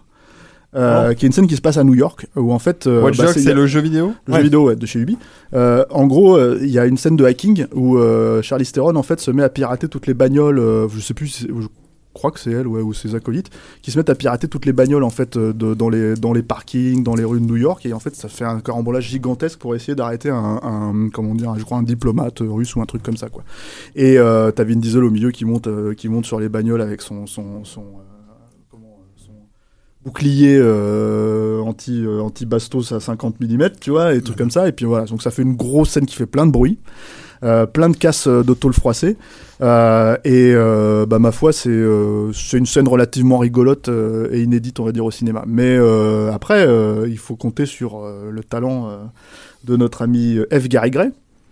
Euh, 0.76 1.14
qui 1.14 1.26
est 1.26 1.28
une 1.28 1.34
scène 1.34 1.48
qui 1.48 1.56
se 1.56 1.62
passe 1.62 1.78
à 1.78 1.86
New 1.86 1.94
York 1.94 2.28
où 2.36 2.52
en 2.52 2.60
fait 2.60 2.86
euh, 2.86 3.00
Oh. 3.02 3.06
Watch 3.06 3.18
bah, 3.18 3.26
Dogs, 3.28 3.36
c'est- 3.38 3.54
le 3.54 3.66
jeu 3.66 3.80
vidéo 3.80 4.14
le 4.28 4.36
jeu 4.36 4.42
vidéo 4.42 4.66
ouais, 4.68 4.76
de 4.76 4.86
chez 4.86 5.00
Ubi. 5.00 5.18
Euh, 5.54 5.86
en 5.90 6.06
gros, 6.06 6.38
il 6.58 6.70
y 6.70 6.78
a 6.80 6.86
une 6.86 6.98
scène 6.98 7.16
de 7.16 7.24
hacking 7.26 7.66
où 7.74 7.98
Charlize 8.42 8.72
Theron 8.74 8.96
en 8.96 9.04
fait 9.04 9.20
se 9.22 9.32
met 9.32 9.44
à 9.44 9.50
pirater 9.50 9.88
toutes 9.88 10.08
les 10.08 10.14
bagnoles. 10.14 10.62
je 10.94 11.00
sais 11.00 11.14
plus, 11.14 11.46
je 11.48 11.68
crois 12.16 12.32
que 12.32 12.40
c'est 12.40 12.50
elle 12.52 12.66
ouais, 12.68 12.82
ou 12.82 12.94
ses 12.94 13.14
acolytes 13.14 13.52
qui 13.84 13.92
se 13.92 13.98
mettent 14.00 14.10
à 14.10 14.16
pirater 14.16 14.48
toutes 14.48 14.66
les 14.66 14.74
bagnoles 14.74 15.04
en 15.04 15.12
fait 15.12 15.38
euh, 15.38 15.54
de- 15.54 15.76
dans 15.76 15.90
les 15.90 16.16
dans 16.16 16.34
les 16.34 16.42
parkings, 16.42 17.04
dans 17.04 17.14
les 17.16 17.24
rues 17.24 17.40
de 17.40 17.46
New 17.46 17.58
York. 17.58 17.86
Et 17.86 17.94
en 17.94 18.00
fait 18.00 18.16
ça 18.16 18.28
fait 18.30 18.46
un 18.46 18.60
carambolage 18.62 19.08
gigantesque 19.08 19.60
pour 19.60 19.76
essayer 19.76 19.94
d'arrêter 19.96 20.30
un, 20.32 20.60
un 20.64 21.10
comment 21.14 21.36
dire, 21.36 21.54
je 21.60 21.64
crois 21.64 21.78
un 21.78 21.84
diplomate 21.84 22.40
russe 22.42 22.76
ou 22.76 22.82
un 22.82 22.86
truc 22.86 23.04
comme 23.04 23.18
ça 23.18 23.30
quoi. 23.30 23.44
Et 23.96 24.18
euh, 24.18 24.50
t'as 24.52 24.64
Vin 24.64 24.78
Diesel 24.78 25.04
au 25.04 25.12
milieu 25.12 25.30
qui 25.32 25.46
monte 25.46 25.68
euh, 25.68 25.94
qui 25.94 26.10
monte 26.10 26.26
sur 26.26 26.40
les 26.40 26.50
bagnoles 26.50 26.82
avec 26.82 27.02
son 27.02 27.28
son 27.28 27.64
son 27.64 27.82
euh, 27.82 28.78
bouclier 30.04 30.58
euh, 30.60 31.62
anti 31.62 32.06
euh, 32.06 32.22
anti 32.22 32.46
bastos 32.46 32.92
à 32.92 33.00
50 33.00 33.40
mm 33.40 33.70
tu 33.82 33.90
vois 33.90 34.14
et 34.14 34.22
trucs 34.22 34.38
comme 34.38 34.52
ça. 34.52 34.68
Et 34.68 34.72
puis 34.72 34.86
voilà 34.86 35.06
donc 35.06 35.22
ça 35.22 35.32
fait 35.32 35.42
une 35.42 35.56
grosse 35.56 35.90
scène 35.92 36.06
qui 36.06 36.16
fait 36.16 36.28
plein 36.28 36.46
de 36.46 36.52
bruit 36.52 36.80
plein 37.66 37.90
de 37.90 37.98
casses 37.98 38.28
euh, 38.28 38.44
de 38.44 38.54
tôle 38.54 38.74
froissée 38.74 39.18
euh, 39.62 40.18
et 40.26 40.52
euh, 40.54 41.06
bah 41.06 41.20
ma 41.20 41.32
foi 41.32 41.54
c'est 41.54 41.70
euh, 41.70 42.32
c'est 42.34 42.58
une 42.58 42.66
scène 42.66 42.88
relativement 42.88 43.38
rigolote 43.38 43.88
euh, 43.90 44.28
et 44.32 44.42
inédite 44.42 44.80
on 44.80 44.86
va 44.86 44.92
dire 44.92 45.06
au 45.06 45.12
cinéma. 45.12 45.44
Mais 45.48 45.78
euh, 45.78 46.32
après 46.34 46.66
euh, 46.68 47.08
il 47.08 47.18
faut 47.18 47.36
compter 47.36 47.66
sur 47.66 48.00
euh, 48.04 48.30
le 48.32 48.44
talent 48.44 48.90
euh, 48.90 48.98
de 49.64 49.78
notre 49.78 50.02
ami 50.02 50.38
euh, 50.38 50.48
F. 50.60 50.68
Gary 50.68 50.92
Gray 50.92 51.12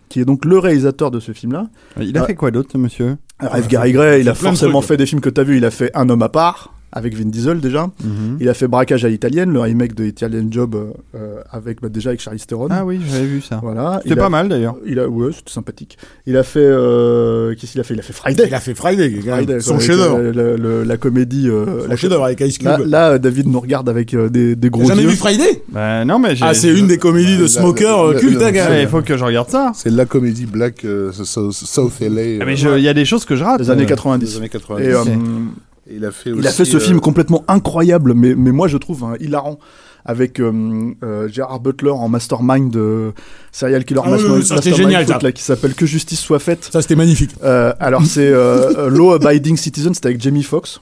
qui 0.09 0.19
est 0.19 0.25
donc 0.25 0.45
le 0.45 0.59
réalisateur 0.59 1.11
de 1.11 1.19
ce 1.19 1.31
film 1.31 1.53
là 1.53 1.67
Il 1.99 2.17
a 2.17 2.23
fait 2.25 2.35
quoi 2.35 2.51
d'autre, 2.51 2.69
ce 2.73 2.77
monsieur? 2.77 3.17
alors, 3.39 3.55
F. 3.57 3.67
Gary 3.67 3.91
Gray, 3.93 4.21
il 4.21 4.29
a 4.29 4.35
forcément 4.35 4.81
fait 4.81 4.95
des 4.97 5.05
films 5.07 5.21
que 5.21 5.29
t'as 5.29 5.43
vu. 5.43 5.57
Il 5.57 5.65
a 5.65 5.71
fait 5.71 5.89
Un 5.95 6.07
homme 6.09 6.21
à 6.21 6.29
part 6.29 6.72
avec 6.93 7.17
Vin 7.17 7.25
Diesel 7.25 7.59
déjà. 7.59 7.87
Mhm. 8.03 8.37
Il 8.39 8.47
a 8.47 8.53
fait 8.53 8.67
Braquage 8.67 9.03
à 9.03 9.09
l'italienne, 9.09 9.51
le 9.51 9.59
remake 9.59 9.95
de 9.95 10.05
Italian 10.05 10.45
Job 10.49 10.75
euh, 10.75 10.91
euh, 11.15 11.41
avec 11.51 11.81
bah, 11.81 11.89
déjà 11.89 12.09
avec 12.11 12.21
Charlize 12.21 12.45
Theron. 12.45 12.67
Ah 12.69 12.85
oui, 12.85 12.99
j'avais 13.11 13.25
vu 13.25 13.41
ça. 13.41 13.59
Voilà. 13.61 13.99
C'était 14.03 14.13
a- 14.13 14.23
pas 14.23 14.29
mal 14.29 14.47
d'ailleurs. 14.47 14.75
Il 14.85 14.99
a, 14.99 15.07
ouais, 15.09 15.31
c'était 15.35 15.51
sympathique. 15.51 15.97
Il 16.25 16.37
a 16.37 16.43
fait, 16.43 16.59
euh, 16.61 17.53
qu'est-ce 17.55 17.73
qu'il 17.73 17.81
a 17.81 17.83
fait? 17.83 17.93
Il 17.95 17.99
a 17.99 18.03
fait 18.03 18.13
Friday. 18.13 18.45
Il 18.47 18.53
a 18.55 18.59
fait 18.59 18.73
Friday, 18.75 19.59
son 19.59 19.79
chef-d'œuvre. 19.79 20.19
le- 20.19 20.55
le- 20.55 20.83
la 20.83 20.97
comédie. 20.97 21.49
euh, 21.49 21.81
Son 21.83 21.87
la- 21.89 21.95
chef-d'œuvre 21.95 22.23
avec 22.25 22.39
Ice 22.41 22.57
Cube. 22.57 22.67
Là, 22.67 22.77
là, 22.85 23.19
David 23.19 23.47
nous 23.47 23.59
regarde 23.59 23.89
avec 23.89 24.13
euh, 24.13 24.29
des, 24.29 24.55
des 24.55 24.69
gros 24.69 24.85
jamais 24.85 25.03
vu 25.05 25.15
Friday? 25.15 25.63
Bah 25.69 26.05
non, 26.05 26.19
mais 26.19 26.35
j'ai. 26.35 26.45
Ah, 26.45 26.53
c'est 26.53 26.69
une 26.77 26.87
des 26.87 26.97
comédies 26.97 27.37
de 27.37 27.43
La- 27.43 27.47
Smoker 27.47 28.13
la- 28.13 28.19
culte, 28.19 28.39
la- 28.39 28.47
hein, 28.47 28.79
il 28.81 28.87
faut 28.87 29.01
que 29.01 29.17
je 29.17 29.23
regarde 29.23 29.49
ça. 29.49 29.71
C'est 29.75 29.89
la 29.89 30.05
comédie 30.05 30.45
Black 30.45 30.85
euh, 30.85 31.11
South, 31.11 31.53
South 31.53 31.93
LA. 32.01 32.39
Ah, 32.41 32.45
mais 32.45 32.55
il 32.59 32.83
y 32.83 32.87
a 32.87 32.93
des 32.93 33.05
choses 33.05 33.25
que 33.25 33.35
je 33.35 33.43
rate. 33.43 33.61
des 33.61 33.69
années 33.69 33.83
Euh, 33.83 33.87
90. 33.87 34.25
des 34.31 34.37
années 34.37 34.49
90. 34.49 35.09
Euh, 35.89 35.93
il 35.95 36.05
a 36.05 36.11
fait 36.11 36.29
Il 36.31 36.45
a 36.45 36.49
aussi, 36.49 36.57
fait 36.57 36.65
ce 36.65 36.77
euh, 36.77 36.79
film 36.79 36.99
complètement 36.99 37.43
incroyable, 37.47 38.13
mais, 38.13 38.35
mais 38.35 38.51
moi 38.51 38.67
je 38.67 38.77
trouve 38.77 39.03
hein, 39.03 39.15
hilarant, 39.19 39.59
avec 40.05 40.39
euh, 40.39 40.91
euh, 41.03 41.27
Gerard 41.29 41.59
Butler 41.59 41.91
en 41.91 42.09
mastermind 42.09 42.71
de 42.71 43.13
serial 43.51 43.85
killer 43.85 44.01
Ah 44.03 44.07
oui, 44.07 44.11
mastermind, 44.13 44.39
oui, 44.41 44.45
ça, 44.45 44.55
c'était 44.57 44.69
mastermind 44.71 44.89
génial, 44.91 45.05
foot, 45.05 45.13
ça. 45.21 45.27
là, 45.27 45.31
qui 45.31 45.43
s'appelle 45.43 45.73
Que 45.75 45.85
justice 45.85 46.19
soit 46.19 46.39
faite. 46.39 46.69
Ça, 46.71 46.81
c'était 46.81 46.95
magnifique. 46.95 47.31
Euh, 47.43 47.73
alors 47.79 48.05
c'est 48.05 48.27
euh, 48.27 48.73
euh, 48.77 48.89
Law 48.89 49.13
Abiding 49.13 49.57
Citizen, 49.57 49.93
c'était 49.93 50.07
avec 50.07 50.21
Jamie 50.21 50.43
Foxx, 50.43 50.79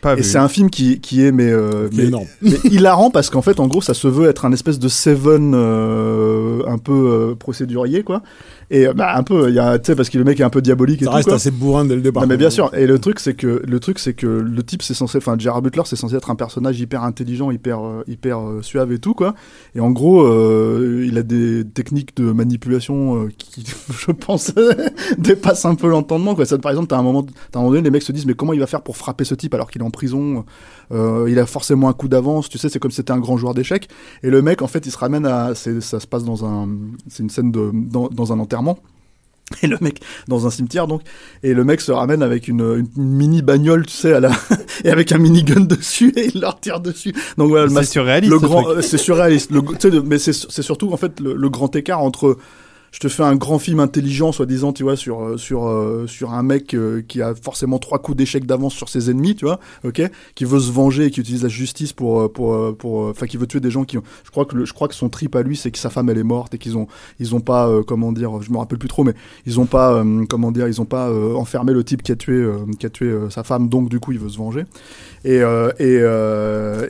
Pas 0.00 0.14
et 0.14 0.16
vu. 0.16 0.22
c'est 0.22 0.38
un 0.38 0.48
film 0.48 0.70
qui, 0.70 1.00
qui 1.00 1.22
est 1.24 1.32
mais, 1.32 1.50
euh, 1.50 1.88
Qui 1.90 1.96
mais, 1.98 2.04
énorme. 2.04 2.26
mais 2.42 2.56
hilarant 2.64 3.10
parce 3.10 3.28
qu'en 3.30 3.42
fait 3.42 3.60
en 3.60 3.66
gros 3.66 3.82
ça 3.82 3.92
se 3.94 4.08
veut 4.08 4.28
être 4.28 4.44
un 4.46 4.52
espèce 4.52 4.78
de 4.78 4.88
Seven 4.88 5.52
euh, 5.54 6.62
un 6.66 6.78
peu 6.78 6.92
euh, 6.92 7.34
procédurier 7.34 8.02
quoi. 8.02 8.22
Et 8.70 8.86
euh, 8.86 8.92
bah, 8.94 9.14
un 9.16 9.22
peu, 9.22 9.48
il 9.48 9.54
y 9.54 9.58
a, 9.58 9.78
tu 9.78 9.86
sais, 9.86 9.96
parce 9.96 10.08
que 10.08 10.18
le 10.18 10.24
mec 10.24 10.40
est 10.40 10.44
un 10.44 10.50
peu 10.50 10.62
diabolique 10.62 11.02
et 11.02 11.04
Ça 11.04 11.10
tout. 11.10 11.16
reste 11.16 11.28
quoi. 11.28 11.36
assez 11.36 11.50
bourrin 11.50 11.84
dès 11.84 11.94
le 11.94 12.00
départ. 12.00 12.22
Non 12.22 12.28
mais 12.28 12.36
bien 12.36 12.50
sûr. 12.50 12.70
Et 12.74 12.86
le 12.86 12.98
truc 12.98 13.20
c'est 13.20 13.34
que 13.34 13.62
le 13.66 13.80
truc 13.80 13.98
c'est 13.98 14.14
que 14.14 14.26
le 14.26 14.62
type 14.62 14.82
c'est 14.82 14.94
censé, 14.94 15.18
enfin 15.18 15.36
Gerard 15.38 15.62
Butler 15.62 15.82
c'est 15.84 15.96
censé 15.96 16.14
être 16.16 16.30
un 16.30 16.34
personnage 16.34 16.80
hyper 16.80 17.02
intelligent, 17.04 17.50
hyper 17.50 17.84
euh, 17.84 18.02
hyper 18.08 18.40
euh, 18.40 18.62
suave 18.62 18.92
et 18.92 18.98
tout 18.98 19.14
quoi. 19.14 19.34
Et 19.74 19.80
en 19.80 19.90
gros, 19.90 20.22
euh, 20.22 21.04
il 21.06 21.18
a 21.18 21.22
des 21.22 21.64
techniques 21.64 22.16
de 22.16 22.32
manipulation 22.32 23.24
euh, 23.24 23.28
qui, 23.36 23.64
je 23.98 24.12
pense, 24.12 24.52
dépassent 25.18 25.64
un 25.64 25.74
peu 25.74 25.88
l'entendement 25.88 26.34
quoi. 26.34 26.46
Ça, 26.46 26.58
par 26.58 26.70
exemple, 26.72 26.88
t'as 26.88 26.98
un 26.98 27.02
moment, 27.02 27.24
t'as 27.50 27.58
un 27.58 27.62
moment 27.62 27.72
donné, 27.72 27.82
les 27.82 27.90
mecs 27.90 28.02
se 28.02 28.12
disent 28.12 28.26
mais 28.26 28.34
comment 28.34 28.52
il 28.52 28.60
va 28.60 28.66
faire 28.66 28.82
pour 28.82 28.96
frapper 28.96 29.24
ce 29.24 29.34
type 29.34 29.54
alors 29.54 29.70
qu'il 29.70 29.82
est 29.82 29.84
en 29.84 29.90
prison 29.90 30.44
euh, 30.92 31.26
Il 31.28 31.38
a 31.38 31.46
forcément 31.46 31.88
un 31.88 31.92
coup 31.92 32.08
d'avance. 32.08 32.48
Tu 32.48 32.58
sais, 32.58 32.68
c'est 32.68 32.78
comme 32.78 32.90
si 32.90 32.96
c'était 32.96 33.12
un 33.12 33.20
grand 33.20 33.36
joueur 33.36 33.54
d'échecs. 33.54 33.88
Et 34.22 34.30
le 34.30 34.42
mec 34.42 34.62
en 34.62 34.66
fait, 34.66 34.86
il 34.86 34.92
se 34.92 34.98
ramène 34.98 35.26
à, 35.26 35.54
ça 35.54 36.00
se 36.00 36.06
passe 36.06 36.24
dans 36.24 36.44
un, 36.44 36.68
c'est 37.08 37.22
une 37.22 37.30
scène 37.30 37.50
de 37.50 37.70
dans, 37.72 38.08
dans 38.08 38.32
un 38.32 38.38
enterrement. 38.38 38.78
Et 39.62 39.66
le 39.66 39.76
mec, 39.80 40.00
dans 40.26 40.46
un 40.46 40.50
cimetière 40.50 40.86
donc, 40.86 41.02
et 41.42 41.52
le 41.52 41.64
mec 41.64 41.82
se 41.82 41.92
ramène 41.92 42.22
avec 42.22 42.48
une, 42.48 42.88
une 42.96 43.04
mini 43.04 43.42
bagnole, 43.42 43.84
tu 43.84 43.92
sais, 43.92 44.14
à 44.14 44.20
la, 44.20 44.30
et 44.84 44.90
avec 44.90 45.12
un 45.12 45.18
minigun 45.18 45.60
dessus, 45.60 46.14
et 46.16 46.30
il 46.34 46.40
leur 46.40 46.58
tire 46.60 46.80
dessus. 46.80 47.14
Donc 47.36 47.50
voilà, 47.50 47.66
le, 47.66 47.70
C'est 47.70 47.84
surréaliste. 47.84 48.32
le 48.32 48.38
grand, 48.38 48.66
euh, 48.68 48.80
c'est 48.80 48.96
surréaliste. 48.96 49.50
Le, 49.50 50.02
mais 50.02 50.18
c'est 50.18 50.32
c'est 50.32 50.62
surtout 50.62 50.92
en 50.92 50.96
fait 50.96 51.20
le, 51.20 51.34
le 51.34 51.50
grand 51.50 51.76
écart 51.76 52.00
entre 52.00 52.38
je 52.94 53.00
te 53.00 53.08
fais 53.08 53.24
un 53.24 53.34
grand 53.34 53.58
film 53.58 53.80
intelligent, 53.80 54.30
soi-disant, 54.30 54.72
tu 54.72 54.84
vois, 54.84 54.96
sur 54.96 55.20
euh, 55.20 55.36
sur 55.36 55.66
euh, 55.66 56.06
sur 56.06 56.32
un 56.32 56.44
mec 56.44 56.74
euh, 56.74 57.02
qui 57.06 57.22
a 57.22 57.34
forcément 57.34 57.80
trois 57.80 57.98
coups 57.98 58.16
d'échec 58.16 58.46
d'avance 58.46 58.72
sur 58.72 58.88
ses 58.88 59.10
ennemis, 59.10 59.34
tu 59.34 59.46
vois, 59.46 59.58
ok, 59.82 60.00
qui 60.36 60.44
veut 60.44 60.60
se 60.60 60.70
venger 60.70 61.06
et 61.06 61.10
qui 61.10 61.18
utilise 61.18 61.42
la 61.42 61.48
justice 61.48 61.92
pour 61.92 62.20
euh, 62.20 62.28
pour 62.28 62.54
euh, 62.54 62.72
pour, 62.72 63.08
enfin, 63.08 63.26
qui 63.26 63.36
veut 63.36 63.48
tuer 63.48 63.58
des 63.58 63.72
gens 63.72 63.82
qui, 63.82 63.98
ont- 63.98 64.04
je 64.24 64.30
crois 64.30 64.44
que 64.44 64.54
le, 64.54 64.64
je 64.64 64.72
crois 64.72 64.86
que 64.86 64.94
son 64.94 65.08
trip 65.08 65.34
à 65.34 65.42
lui, 65.42 65.56
c'est 65.56 65.72
que 65.72 65.78
sa 65.78 65.90
femme 65.90 66.08
elle 66.08 66.18
est 66.18 66.22
morte 66.22 66.54
et 66.54 66.58
qu'ils 66.58 66.78
ont 66.78 66.86
ils 67.18 67.34
ont 67.34 67.40
pas, 67.40 67.66
euh, 67.68 67.82
comment 67.82 68.12
dire, 68.12 68.40
je 68.42 68.52
me 68.52 68.58
rappelle 68.58 68.78
plus 68.78 68.88
trop, 68.88 69.02
mais 69.02 69.14
ils 69.44 69.58
ont 69.58 69.66
pas, 69.66 70.04
comment 70.28 70.52
dire, 70.52 70.68
ils 70.68 70.80
ont 70.80 70.84
pas 70.84 71.10
enfermé 71.34 71.72
le 71.72 71.82
type 71.82 72.00
qui 72.04 72.12
a 72.12 72.16
tué 72.16 72.48
qui 72.78 72.86
a 72.86 72.90
tué 72.90 73.12
sa 73.28 73.42
femme, 73.42 73.68
donc 73.68 73.88
du 73.88 73.98
coup 73.98 74.12
il 74.12 74.20
veut 74.20 74.28
se 74.28 74.38
venger. 74.38 74.66
Et, 75.24 75.38
et, 75.78 75.94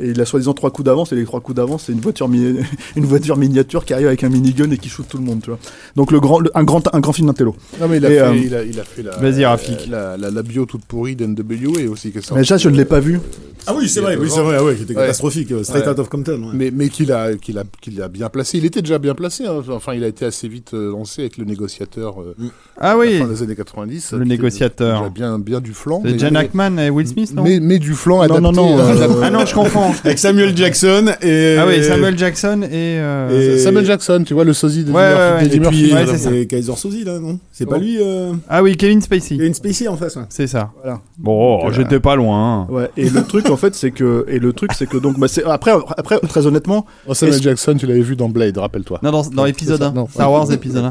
et 0.01 0.11
il 0.11 0.21
a 0.21 0.25
soi-disant 0.25 0.55
trois 0.55 0.71
coups 0.71 0.87
d'avance, 0.87 1.13
et 1.13 1.17
les 1.17 1.25
trois 1.25 1.41
coups 1.41 1.57
d'avance, 1.57 1.85
c'est 1.87 1.93
une 1.93 2.01
voiture, 2.01 2.29
une 2.97 3.05
voiture 3.05 3.37
miniature 3.37 3.85
qui 3.85 3.95
arrive 3.95 4.09
avec 4.09 4.25
un 4.25 4.29
minigun 4.29 4.71
et 4.71 4.79
qui 4.79 4.89
shoot 4.89 5.07
tout 5.09 5.19
le 5.19 5.25
monde, 5.25 5.41
tu 5.43 5.51
vois. 5.51 5.59
Donc 5.97 6.11
le 6.11 6.19
grand, 6.21 6.41
le- 6.41 6.51
un 6.55 6.65
grand, 6.65 6.83
un 6.95 7.01
grand 7.01 7.13
film 7.13 7.29
d'intello. 7.29 7.55
Non, 7.81 7.87
mais 7.89 7.99
il 7.99 8.07
a, 8.07 8.11
Et, 8.11 8.15
fait, 8.15 8.21
euh, 8.21 8.35
il 8.37 8.55
a, 8.55 8.63
il 8.65 8.81
a 8.81 8.85
fait 8.85 9.03
la, 9.03 9.17
Vas-y, 9.17 9.45
Rafik. 9.45 9.87
la, 9.89 10.17
la, 10.17 10.31
la 10.31 10.43
bio 10.43 10.67
toute 10.67 10.85
pourrie 10.85 11.15
d'NWA 11.17 11.89
aussi. 11.91 12.11
Sortie, 12.13 12.35
Mais 12.35 12.45
ça, 12.45 12.57
je 12.57 12.69
ne 12.69 12.77
l'ai 12.77 12.85
pas 12.85 13.01
vu. 13.01 13.21
Ah 13.67 13.73
oui, 13.75 13.89
c'est 13.89 14.01
vrai, 14.01 14.15
oui, 14.21 14.29
c'est 14.31 14.43
vrai, 14.43 14.59
ouais, 14.61 14.75
qui 14.75 14.83
était 14.83 14.95
Ouais. 14.95 15.01
catastrophique. 15.03 15.51
euh, 15.53 15.63
Straight 15.65 15.85
Ouais. 15.87 15.93
out 15.93 15.99
of 15.99 16.11
Compton. 16.11 16.33
ouais. 16.43 16.51
Mais, 16.53 16.71
mais 16.71 16.89
qu'il 16.91 17.11
a, 17.13 17.35
qu'il 17.35 17.57
a, 17.59 17.63
qu'il 17.81 18.03
a 18.03 18.09
bien 18.09 18.29
placé. 18.29 18.59
Il 18.59 18.67
était 18.67 18.83
déjà 18.83 18.99
bien 18.99 19.15
placé. 19.15 19.47
hein. 19.47 19.63
Enfin, 19.71 19.95
il 19.95 20.05
a 20.05 20.07
été 20.09 20.27
assez 20.27 20.49
vite 20.49 20.75
euh, 20.75 20.91
lancé 20.91 21.23
avec 21.23 21.39
le 21.39 21.47
négociateur 21.47 22.21
euh, 22.21 22.35
Ah 22.79 22.91
à 22.91 22.93
la 22.95 22.99
oui, 22.99 23.19
fin 23.21 23.27
des 23.27 23.43
années 23.43 23.55
90. 23.57 24.13
Le 24.13 24.19
était 24.19 24.29
négociateur. 24.29 24.99
déjà 24.99 25.09
bien, 25.11 25.39
bien 25.39 25.61
du 25.63 25.73
flanc. 25.73 26.03
c'est 26.05 26.13
mais- 26.13 26.19
Jan 26.19 26.29
mais- 26.33 26.41
Ackman 26.41 26.77
et 26.79 26.91
Will 26.91 27.07
Smith, 27.09 27.33
non 27.35 27.43
mais, 27.43 27.59
mais 27.59 27.79
du 27.79 27.95
flanc 27.95 28.17
Non, 28.17 28.23
adapté. 28.23 28.43
non, 28.43 28.53
non, 28.53 28.79
euh, 28.79 29.09
Ah 29.23 29.31
non, 29.31 29.47
je 29.47 29.55
confonds. 29.55 29.93
Avec 30.05 30.19
Samuel 30.19 30.55
Jackson 30.55 31.07
et. 31.23 31.57
Ah 31.59 31.67
oui, 31.67 31.83
Samuel 31.83 32.19
Jackson 32.19 32.61
et. 32.65 32.69
euh, 32.99 33.55
Et- 33.55 33.59
Samuel 33.61 33.87
Jackson, 33.87 34.25
tu 34.27 34.35
vois, 34.35 34.45
le 34.45 34.53
sosie 34.53 34.85
de 34.85 34.93
Ouais, 34.93 35.11
Et. 35.43 35.49
Ouais, 35.93 36.07
c'est 36.07 36.19
ça. 36.19 36.31
Kaiser 36.47 36.77
Soze, 36.77 37.05
là, 37.05 37.19
non 37.19 37.39
C'est 37.53 37.67
pas 37.67 37.77
Oh. 37.77 37.81
lui 37.81 37.97
euh... 38.01 38.33
Ah 38.49 38.63
oui, 38.63 38.77
Kevin 38.77 39.03
Spacey. 39.03 39.35
une 39.37 39.55
Spacey 39.55 39.89
en 39.89 39.97
face, 39.97 40.17
ouais. 40.17 40.23
C'est 40.29 40.47
ça. 40.47 40.71
Voilà. 40.83 41.01
Bon, 41.19 41.67
euh, 41.69 41.73
j'étais 41.73 42.01
pas 42.01 42.15
loin. 42.17 42.67
Ouais. 42.71 42.89
Et 42.97 43.11
le 43.11 43.23
truc, 43.25 43.51
en 43.51 43.57
fait, 43.57 43.75
c'est 43.75 43.91
que, 43.91 44.25
et 44.29 44.39
le 44.39 44.53
truc, 44.53 44.73
c'est 44.75 44.87
que 44.87 44.97
donc, 44.97 45.19
bah, 45.19 45.27
après, 45.47 45.73
après, 45.97 46.19
très 46.21 46.47
honnêtement, 46.47 46.87
Oh, 47.07 47.15
Samuel 47.15 47.43
Jackson, 47.43 47.75
tu 47.79 47.87
l'avais 47.87 48.01
vu 48.03 48.17
dans 48.17 48.29
Blade, 48.29 48.57
rappelle-toi. 48.57 49.01
Non, 49.03 49.11
dans, 49.11 49.23
dans 49.29 49.47
épisode 49.47 49.79
C'est 49.79 49.85
ça, 49.85 49.91
1. 49.91 49.93
non. 49.93 50.09
Star 50.09 50.31
Wars 50.33 50.51
épisode 50.53 50.85
1. 50.87 50.91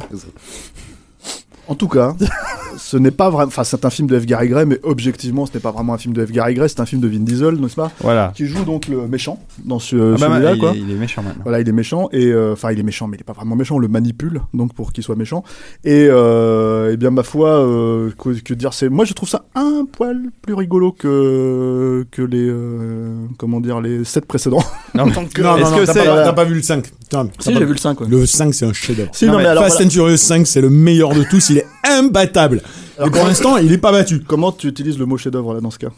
En 1.67 1.75
tout 1.75 1.87
cas, 1.87 2.13
ce 2.77 2.97
n'est 2.97 3.11
pas 3.11 3.29
vraiment. 3.29 3.47
Enfin, 3.47 3.63
c'est 3.63 3.85
un 3.85 3.89
film 3.89 4.07
de 4.07 4.19
F. 4.19 4.25
Gary 4.25 4.49
Gray, 4.49 4.65
mais 4.65 4.79
objectivement, 4.83 5.45
ce 5.45 5.53
n'est 5.53 5.59
pas 5.61 5.71
vraiment 5.71 5.93
un 5.93 5.97
film 5.97 6.13
de 6.13 6.25
F. 6.25 6.31
Gary 6.31 6.55
Gray, 6.55 6.67
c'est 6.67 6.81
un 6.81 6.85
film 6.85 6.99
de 7.01 7.07
Vin 7.07 7.19
Diesel, 7.19 7.55
n'est-ce 7.55 7.75
pas? 7.75 7.89
Voilà. 8.01 8.33
Qui 8.35 8.45
joue 8.47 8.65
donc 8.65 8.87
le 8.89 9.07
méchant 9.07 9.39
dans 9.63 9.79
ce, 9.79 9.95
Ah 9.95 10.17
bah, 10.19 10.27
celui-là, 10.33 10.53
il, 10.55 10.59
quoi. 10.59 10.71
est, 10.71 10.79
il 10.79 10.91
est 10.91 10.95
méchant 10.95 11.23
maintenant. 11.23 11.43
Voilà, 11.43 11.61
il 11.61 11.69
est 11.69 11.71
méchant 11.71 12.09
et 12.11 12.25
euh, 12.25 12.51
enfin 12.53 12.71
il 12.73 12.79
est 12.79 12.83
méchant, 12.83 13.07
mais 13.07 13.15
il 13.15 13.21
est 13.21 13.23
pas 13.23 13.31
vraiment 13.33 13.55
méchant. 13.55 13.75
On 13.75 13.79
le 13.79 13.87
manipule 13.87 14.41
donc 14.53 14.73
pour 14.73 14.91
qu'il 14.91 15.03
soit 15.05 15.15
méchant. 15.15 15.43
Et, 15.85 16.07
euh, 16.09 16.91
eh 16.93 16.97
bien 16.97 17.11
ma 17.11 17.23
foi, 17.23 17.49
euh, 17.49 18.09
que, 18.21 18.29
que 18.41 18.53
dire, 18.53 18.73
c'est 18.73 18.89
moi 18.89 19.05
je 19.05 19.13
trouve 19.13 19.29
ça 19.29 19.45
un 19.55 19.85
poil 19.89 20.23
plus 20.41 20.53
rigolo 20.53 20.91
que 20.91 22.05
que 22.11 22.21
les 22.21 22.47
euh, 22.49 23.23
comment 23.37 23.61
dire 23.61 23.79
les 23.81 24.03
sept 24.03 24.25
précédents. 24.25 24.63
Non, 24.95 25.05
Non, 25.05 25.11
Est-ce 25.11 25.41
non, 25.41 25.53
non, 25.71 25.77
que 25.77 25.85
t'as 25.85 25.93
c'est- 25.93 26.05
pas, 26.05 26.23
t'as 26.25 26.33
pas 26.33 26.43
vu 26.45 26.55
le 26.55 26.61
5. 26.61 26.91
Putain, 27.21 27.25
t'as 27.37 27.43
si 27.43 27.53
pas- 27.53 27.59
j'ai 27.59 27.65
vu 27.65 27.71
le 27.73 27.77
5 27.77 28.01
ouais. 28.01 28.07
Le 28.09 28.25
5, 28.25 28.53
c'est 28.53 28.65
un 28.65 28.73
chef-d'œuvre. 28.73 29.09
Si 29.13 29.25
Non, 29.25 29.31
non, 29.33 29.37
mais 29.37 29.43
mais 29.43 29.49
alors 29.49 29.63
Fast 29.63 29.75
voilà. 29.77 29.87
and 29.87 29.91
Furious 29.91 30.17
5, 30.17 30.47
c'est 30.47 30.61
le 30.61 30.69
meilleur 30.69 31.13
de 31.13 31.23
tous. 31.23 31.49
Il 31.49 31.57
est 31.59 31.67
imbattable. 31.87 32.61
Et 33.03 33.09
pour 33.09 33.25
l'instant, 33.25 33.57
il 33.57 33.71
est 33.71 33.77
pas 33.77 33.91
battu. 33.91 34.21
comment 34.21 34.51
tu 34.51 34.67
utilises 34.67 34.97
le 34.97 35.05
mot 35.05 35.17
chef-d'œuvre 35.17 35.53
là 35.53 35.61
dans 35.61 35.71
ce 35.71 35.79
cas? 35.79 35.89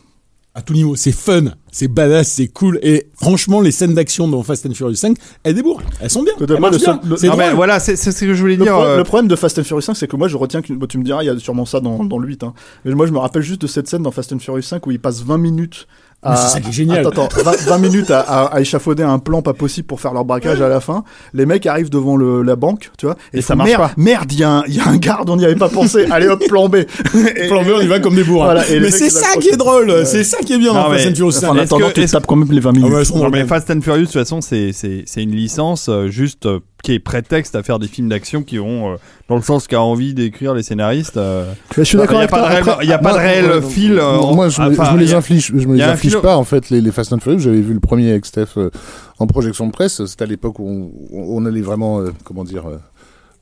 À 0.58 0.62
tout 0.62 0.72
niveau. 0.74 0.96
C'est 0.96 1.12
fun, 1.12 1.52
c'est 1.70 1.90
badass, 1.90 2.30
c'est 2.30 2.48
cool. 2.48 2.80
Et 2.82 3.08
franchement, 3.20 3.60
les 3.60 3.72
scènes 3.72 3.94
d'action 3.94 4.26
dans 4.30 4.42
Fast 4.42 4.66
and 4.66 4.74
Furious 4.74 4.96
5, 4.96 5.18
elles 5.44 5.54
débourrent. 5.54 5.82
Elles 6.00 6.10
sont 6.10 6.24
bien. 6.24 6.32
Écoute, 6.34 6.50
Elles 6.50 6.62
moi, 6.62 6.70
le 6.72 6.80
seul- 6.80 6.96
Non, 7.04 7.36
mais 7.38 7.52
voilà, 7.52 7.82
c'est 7.82 7.98
c'est 7.98 8.14
ce 8.14 8.22
que 8.24 8.34
je 8.34 8.40
voulais 8.40 8.56
le, 8.56 8.64
dire. 8.64 8.72
pro- 8.74 8.84
euh, 8.86 8.96
le 8.98 9.04
problème 9.04 9.28
de 9.28 9.36
Fast 9.36 9.60
and 9.60 9.66
Furious 9.66 9.82
5, 9.82 9.96
c'est 9.98 10.08
que 10.08 10.16
moi 10.16 10.30
je 10.30 10.38
retiens 10.38 10.62
que 10.62 10.72
bon, 10.72 10.86
tu 10.86 10.98
me 10.98 11.04
diras, 11.04 11.24
il 11.24 11.26
y 11.26 11.30
a 11.30 11.38
sûrement 11.40 11.66
ça 11.66 11.82
dans, 11.82 12.02
dans 12.06 12.18
le 12.18 12.28
8. 12.30 12.44
Hein. 12.44 12.54
Mais 12.86 12.94
moi 12.96 13.06
je 13.06 13.12
me 13.12 13.18
rappelle 13.18 13.42
juste 13.42 13.60
de 13.64 13.68
cette 13.68 13.90
scène 13.90 14.04
dans 14.04 14.12
Fast 14.12 14.32
and 14.32 14.40
Furious 14.40 14.62
5 14.62 14.88
où 14.88 14.92
il 14.92 15.00
passe 15.00 15.22
20 15.24 15.38
minutes 15.38 15.88
à, 16.26 16.32
Mais 16.32 16.38
c'est 16.38 16.48
ça 16.54 16.60
qui 16.60 16.70
est 16.70 16.74
génial. 16.74 17.06
Attends, 17.08 17.26
attends, 17.26 17.44
20, 17.44 17.52
20 17.68 17.78
minutes 17.78 18.12
à, 18.12 18.20
à, 18.20 18.46
à 18.56 18.60
échafauder 18.62 19.04
un 19.04 19.20
plan 19.20 19.42
pas 19.42 19.54
possible 19.54 19.88
pour 19.88 20.02
faire 20.02 20.14
leur 20.14 20.26
braquage 20.26 20.62
à 20.62 20.68
la 20.70 20.80
fin. 20.80 21.04
Les 21.34 21.46
mecs 21.46 21.66
arrivent 21.66 21.90
devant 21.90 22.18
le, 22.18 22.42
la 22.42 22.56
banque, 22.56 22.92
tu 22.98 23.06
vois, 23.06 23.16
Et 23.34 23.42
ça 23.42 23.56
marche 23.56 23.70
merde, 23.70 23.82
pas. 23.84 23.92
Merde, 23.98 24.32
il 24.32 24.40
y, 24.40 24.44
a 24.44 24.50
un- 24.52 24.64
il 24.68 24.76
y 24.76 24.80
a 24.80 24.88
un 24.88 24.98
garde, 24.98 25.30
on 25.30 25.38
n'y 25.38 25.46
avait 25.46 25.56
pas 25.56 25.70
pensé. 25.70 26.06
Allez 26.12 26.28
hop, 26.28 26.44
plan 26.48 26.68
B. 26.70 26.76
Et- 26.76 27.48
Plan 27.48 27.64
B, 27.64 27.68
on 27.78 27.82
y 27.82 27.88
va 27.88 28.00
comme 28.00 28.16
des 28.16 28.24
bourrins. 28.24 28.46
Voilà, 28.46 28.64
mais 28.70 28.92
c'est 28.92 29.10
ça 29.10 29.38
qui 29.40 29.50
est 29.50 29.58
drôle. 29.58 30.06
C'est 30.06 30.24
ça 30.24 30.38
qui 30.40 30.54
est 30.54 30.58
bien 30.58 30.74
Non, 30.74 30.84
dans 30.84 30.90
Fast 30.92 31.06
mais- 31.06 31.12
and 31.12 31.16
Furious 31.16 31.32
5. 31.32 31.48
Enfin, 31.50 31.60
en 31.60 31.64
attendant, 31.64 31.88
que- 31.90 32.02
tu 32.02 32.06
tapes 32.08 32.26
quand 32.26 32.36
même 32.36 32.52
les 32.52 32.60
20 32.60 32.70
Ah 32.70 32.74
minutes. 32.74 32.94
ouais, 32.94 33.04
Non, 33.12 33.16
drôles. 33.18 33.32
mais 33.32 33.46
Fast 33.46 33.70
and 33.72 33.82
Furious, 33.82 34.02
de 34.02 34.06
toute 34.06 34.14
façon, 34.14 34.42
c'est 34.42 34.72
c'est- 34.74 35.04
c'est 35.06 35.22
une 35.24 35.32
licence 35.36 35.88
euh, 35.90 36.08
juste 36.08 36.46
euh, 36.48 36.60
qui 36.86 36.94
est 36.94 37.00
prétexte 37.00 37.56
à 37.56 37.64
faire 37.64 37.80
des 37.80 37.88
films 37.88 38.10
d'action 38.10 38.44
qui 38.44 38.58
vont 38.60 38.94
euh, 38.94 38.96
dans 39.28 39.36
le 39.36 39.42
sens 39.42 39.66
qu'a 39.68 39.82
envie 39.82 40.14
d'écrire 40.14 40.54
les 40.54 40.62
scénaristes. 40.62 41.18
euh. 41.18 41.52
Mais 41.76 41.84
je 41.84 41.90
suis 41.90 41.98
Il 41.98 42.02
d'accord 42.02 42.18
n'y 42.20 42.26
a 42.26 42.28
avec 42.28 42.30
pas 42.30 42.38
de 42.38 42.42
toi. 42.44 42.50
réel, 42.50 42.70
Après- 42.70 42.86
il 42.86 42.90
y 42.90 42.94
a 42.94 42.98
pas 43.00 43.10
de 43.10 43.14
Moi, 43.16 43.24
réel 43.24 43.62
fil. 43.64 43.98
euh, 44.00 44.18
moi, 44.34 44.50
je, 44.50 44.62
enfin, 44.62 44.86
je 44.86 44.96
me 44.96 45.00
les 45.00 45.14
inflige, 45.16 45.52
je 45.56 45.68
me 45.68 45.76
les 45.76 45.82
inflige 45.84 46.18
pas 46.22 46.38
en 46.38 46.44
fait 46.44 46.70
les, 46.70 46.80
les 46.82 46.92
Fast 46.92 47.12
and 47.12 47.20
Furious. 47.20 47.40
J'avais 47.40 47.62
vu 47.62 47.74
le 47.74 47.80
premier 47.80 48.12
avec 48.12 48.26
Steph 48.28 48.58
en 49.18 49.26
projection 49.28 49.66
de 49.66 49.72
presse. 49.72 50.06
C'était 50.06 50.24
à 50.24 50.28
l'époque 50.28 50.60
où 50.60 50.92
on, 51.12 51.20
on 51.42 51.46
allait 51.48 51.62
vraiment, 51.62 52.02
comment 52.24 52.44
dire, 52.44 52.66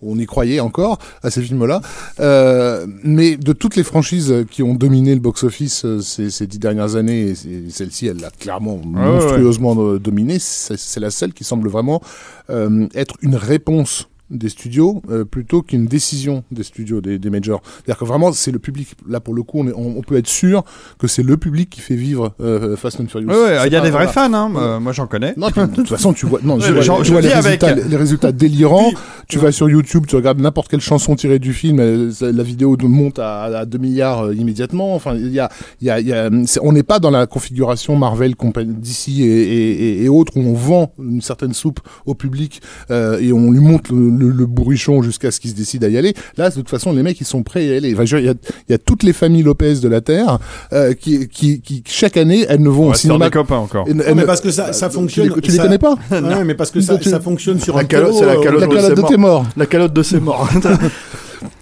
on 0.05 0.17
y 0.17 0.25
croyait 0.25 0.59
encore 0.59 0.99
à 1.21 1.29
ces 1.29 1.41
films-là. 1.41 1.81
Euh, 2.19 2.85
mais 3.03 3.37
de 3.37 3.53
toutes 3.53 3.75
les 3.75 3.83
franchises 3.83 4.33
qui 4.49 4.63
ont 4.63 4.75
dominé 4.75 5.13
le 5.13 5.19
box-office 5.19 5.85
euh, 5.85 6.01
ces, 6.01 6.29
ces 6.29 6.47
dix 6.47 6.59
dernières 6.59 6.95
années, 6.95 7.29
et 7.29 7.69
celle-ci, 7.69 8.07
elle 8.07 8.17
l'a 8.17 8.29
clairement 8.31 8.75
ouais, 8.75 8.81
ouais. 8.85 9.05
monstrueusement 9.05 9.75
euh, 9.77 9.99
dominé. 9.99 10.39
C'est 10.39 10.77
c'est 10.77 10.99
la 10.99 11.11
seule 11.11 11.33
qui 11.33 11.43
semble 11.43 11.69
vraiment 11.69 12.01
euh, 12.49 12.87
être 12.93 13.15
une 13.21 13.35
réponse 13.35 14.07
des 14.33 14.49
studios 14.49 15.01
euh, 15.09 15.23
plutôt 15.25 15.61
qu'une 15.61 15.85
décision 15.85 16.43
des 16.51 16.63
studios, 16.63 17.01
des, 17.01 17.19
des 17.19 17.29
majors. 17.29 17.61
C'est-à-dire 17.77 17.97
que 17.99 18.05
vraiment, 18.05 18.31
c'est 18.33 18.51
le 18.51 18.59
public. 18.59 18.89
Là, 19.07 19.19
pour 19.19 19.33
le 19.33 19.43
coup, 19.43 19.59
on, 19.59 19.67
est- 19.67 19.73
on- 19.75 19.97
on 19.97 20.01
peut 20.01 20.17
être 20.17 20.27
sûr 20.27 20.63
que 20.97 21.07
c'est 21.07 21.23
le 21.23 21.37
public 21.37 21.69
qui 21.69 21.81
fait 21.81 21.95
vivre 21.95 22.33
euh, 22.41 22.75
Fast 22.75 22.99
and 22.99 23.07
Furious. 23.07 23.29
Ouais, 23.29 23.67
il 23.67 23.71
y 23.73 23.75
a 23.75 23.81
des 23.81 23.91
vrais 23.91 24.07
fans, 24.07 24.33
hein. 24.33 24.51
euh, 24.55 24.79
moi 24.79 24.91
j'en 24.91 25.07
connais. 25.07 25.33
Non, 25.37 25.47
de 25.47 25.65
toute 25.75 25.87
façon, 25.89 26.13
tu 26.13 26.25
vois, 26.25 26.39
non, 26.43 26.55
Ouais, 26.57 26.61
tu 26.61 26.67
mais 26.67 26.73
vois, 26.73 26.81
j'en- 26.81 26.97
tu 26.99 27.05
je 27.05 27.11
vois 27.11 27.21
les, 27.21 27.31
avec. 27.31 27.61
résultats, 27.61 27.73
les, 27.75 27.83
les 27.89 27.97
résultats 27.97 28.31
délirants. 28.31 28.89
Puis- 28.89 28.97
tu 29.29 29.39
vas 29.39 29.51
sur 29.51 29.69
YouTube, 29.69 30.05
tu 30.07 30.15
regardes 30.15 30.39
n'importe 30.41 30.67
quelle 30.69 30.81
chanson 30.81 31.15
tirée 31.15 31.39
du 31.39 31.53
film, 31.53 31.77
la 32.21 32.43
vidéo 32.43 32.75
monte 32.83 33.19
à, 33.19 33.43
à 33.43 33.65
2 33.65 33.77
milliards 33.77 34.25
euh, 34.25 34.33
immédiatement. 34.35 34.93
Enfin, 34.95 35.15
il 35.15 35.31
y 35.31 35.39
a, 35.39 35.49
il 35.81 35.87
y 35.87 35.89
a, 35.89 35.99
il 35.99 36.07
y 36.07 36.13
a, 36.13 36.29
c'est- 36.45 36.59
on 36.61 36.71
n'est 36.73 36.83
pas 36.83 36.99
dans 36.99 37.09
la 37.11 37.25
configuration 37.27 37.95
Marvel, 37.95 38.35
d'ici 38.65 39.23
et, 39.23 39.27
et, 39.27 39.71
et, 40.01 40.03
et 40.03 40.09
autres 40.09 40.33
où 40.37 40.41
on 40.41 40.53
vend 40.53 40.91
une 40.99 41.21
certaine 41.21 41.53
soupe 41.53 41.79
au 42.05 42.15
public 42.15 42.61
et 42.89 43.31
on 43.33 43.51
lui 43.51 43.59
monte 43.59 43.89
le, 43.89 44.09
le, 44.09 44.22
le 44.27 44.45
bourrichon 44.45 45.01
jusqu'à 45.01 45.31
ce 45.31 45.39
qu'il 45.39 45.51
se 45.51 45.55
décide 45.55 45.83
à 45.83 45.89
y 45.89 45.97
aller. 45.97 46.13
Là, 46.37 46.49
de 46.49 46.55
toute 46.55 46.69
façon, 46.69 46.93
les 46.93 47.03
mecs, 47.03 47.19
ils 47.19 47.25
sont 47.25 47.43
prêts 47.43 47.61
à 47.61 47.73
y 47.73 47.77
aller. 47.77 47.93
Enfin, 47.93 48.05
je 48.05 48.15
veux 48.15 48.21
dire, 48.21 48.31
il 48.31 48.35
y 48.35 48.49
a, 48.49 48.53
il 48.69 48.71
y 48.71 48.75
a 48.75 48.77
toutes 48.77 49.03
les 49.03 49.13
familles 49.13 49.43
Lopez 49.43 49.75
de 49.75 49.87
la 49.87 50.01
Terre 50.01 50.39
euh, 50.73 50.93
qui, 50.93 51.27
qui, 51.27 51.61
qui, 51.61 51.83
chaque 51.85 52.17
année, 52.17 52.45
elles 52.47 52.61
ne 52.61 52.69
vont 52.69 52.87
On 52.87 52.91
au 52.91 52.93
cinéma. 52.93 53.29
copains 53.29 53.57
encore. 53.57 53.85
elles 53.87 53.95
Non, 53.95 54.15
mais 54.15 54.25
parce 54.25 54.41
que 54.41 54.51
ça, 54.51 54.73
ça 54.73 54.89
tu 54.89 54.95
fonctionne. 54.95 55.33
les, 55.35 55.41
tu 55.41 55.51
les 55.51 55.57
connais 55.57 55.77
pas 55.77 55.95
Ouais, 56.11 56.43
mais 56.43 56.55
parce 56.55 56.71
que 56.71 56.81
ça, 56.81 56.97
Tu- 56.97 57.09
ça 57.09 57.19
fonctionne 57.19 57.59
sur 57.59 57.75
La 57.75 57.81
un 57.81 57.85
calotte, 57.85 58.13
c'est 58.15 58.25
la 58.25 58.33
euh, 58.33 58.41
calotte. 58.41 58.61
La 58.61 58.67
de 58.67 58.73
calotte 58.73 58.97
de 58.97 59.07
tes 59.07 59.17
morts. 59.17 59.45
La 59.57 59.65
calotte 59.65 59.93
de 59.93 60.03
ses 60.03 60.19
morts. 60.19 60.49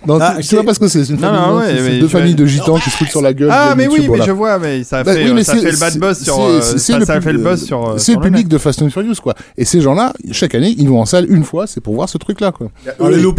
Non, 0.08 0.18
Ah, 0.22 0.38
tu- 0.42 0.56
pas 0.56 0.64
parce 0.64 0.80
que 0.80 0.88
c'est 0.88 1.04
c'est 1.06 1.14
une 1.14 1.20
Non, 1.20 1.28
famille, 1.28 1.42
non, 1.42 1.48
non, 1.54 1.60
ouais, 1.60 1.78
c'est- 1.78 2.00
deux 2.00 2.08
familles 2.08 2.36
de 2.36 2.46
gitans 2.46 2.78
qui 2.78 2.90
se 2.90 2.96
foutent 2.98 3.10
sur 3.10 3.22
la 3.22 3.34
gueule. 3.34 3.50
Ah 3.52 3.76
mais 3.76 3.88
oui, 3.88 4.08
mais 4.10 4.22
je 4.26 4.32
vois, 4.32 4.58
mais 4.60 4.84
ça 4.84 5.00
a 5.00 5.04
Bah 5.04 5.14
fait, 5.14 5.32
oui, 5.32 5.44
c'est- 5.44 5.58
fait 5.58 5.72
le 5.72 5.78
bad 5.78 5.98
buzz 6.00 6.24
sur, 6.24 6.36
c'est- 6.36 6.42
euh, 6.42 6.62
c'est- 6.62 6.72
ça, 6.72 6.78
c'est 6.80 7.00
le 7.00 7.06
ça 7.06 7.14
a 7.14 7.22
fait 7.22 7.32
le 7.34 7.40
pub- 7.40 7.48
buzz 7.48 7.64
sur. 7.64 7.88
euh, 7.90 7.94
C'est 7.98 8.12
sur 8.14 8.20
le 8.22 8.26
public 8.28 8.48
de 8.48 8.58
Fast 8.58 8.82
and 8.82 8.90
Furious, 8.90 9.16
quoi. 9.22 9.36
Et 9.58 9.66
ces 9.66 9.82
gens-là, 9.82 10.14
chaque 10.32 10.56
année, 10.56 10.74
ils 10.78 10.88
vont 10.90 11.00
en 11.02 11.06
salle 11.06 11.26
une 11.30 11.44
fois, 11.44 11.68
c'est 11.68 11.82
pour 11.82 11.94
voir 11.96 12.10
ce 12.10 12.18
truc-là, 12.18 12.52
quoi. 12.52 12.72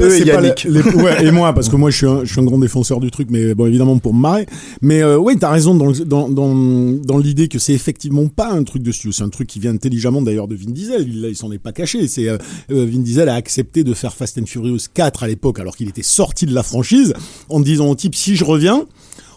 Les 0.08 0.16
c'est 0.18 0.28
et 0.28 0.32
pas 0.32 0.40
les, 0.40 0.48
Yannick. 0.48 0.64
les- 0.68 0.82
ouais, 1.02 1.24
et 1.24 1.30
moi, 1.30 1.52
parce 1.52 1.68
que 1.68 1.76
moi, 1.76 1.90
je 1.90 1.96
suis 1.96 2.06
un, 2.06 2.20
je 2.24 2.32
suis 2.32 2.40
un 2.40 2.44
grand 2.44 2.58
défenseur 2.58 3.00
du 3.00 3.10
truc, 3.10 3.28
mais 3.30 3.54
bon, 3.54 3.66
évidemment, 3.66 3.98
pour 3.98 4.14
me 4.14 4.20
marrer. 4.20 4.46
Mais 4.80 5.02
euh, 5.02 5.16
ouais, 5.18 5.34
t'as 5.36 5.50
raison 5.50 5.74
dans, 5.74 5.90
dans, 6.06 6.28
dans, 6.28 6.54
dans 6.54 7.18
l'idée 7.18 7.48
que 7.48 7.58
c'est 7.58 7.72
effectivement 7.74 8.26
pas 8.28 8.50
un 8.50 8.62
truc 8.64 8.82
de 8.82 8.92
studio. 8.92 9.12
C'est 9.12 9.24
un 9.24 9.28
truc 9.30 9.48
qui 9.48 9.58
vient 9.58 9.72
intelligemment 9.72 10.22
d'ailleurs 10.22 10.48
de 10.48 10.54
Vin 10.54 10.70
Diesel. 10.70 11.04
Il, 11.08 11.24
il 11.28 11.36
s'en 11.36 11.50
est 11.52 11.58
pas 11.58 11.72
caché. 11.72 12.06
C'est 12.08 12.28
euh, 12.28 12.36
euh, 12.70 12.86
Vin 12.90 13.00
Diesel 13.00 13.28
a 13.28 13.34
accepté 13.34 13.84
de 13.84 13.94
faire 13.94 14.12
Fast 14.14 14.38
and 14.38 14.46
Furious 14.46 14.78
4 14.94 15.22
à 15.24 15.26
l'époque, 15.26 15.58
alors 15.60 15.76
qu'il 15.76 15.88
était 15.88 16.02
sorti 16.02 16.31
de 16.40 16.54
la 16.54 16.62
franchise, 16.62 17.14
en 17.48 17.60
disant 17.60 17.88
au 17.88 17.94
type 17.94 18.14
si 18.14 18.36
je 18.36 18.44
reviens. 18.44 18.86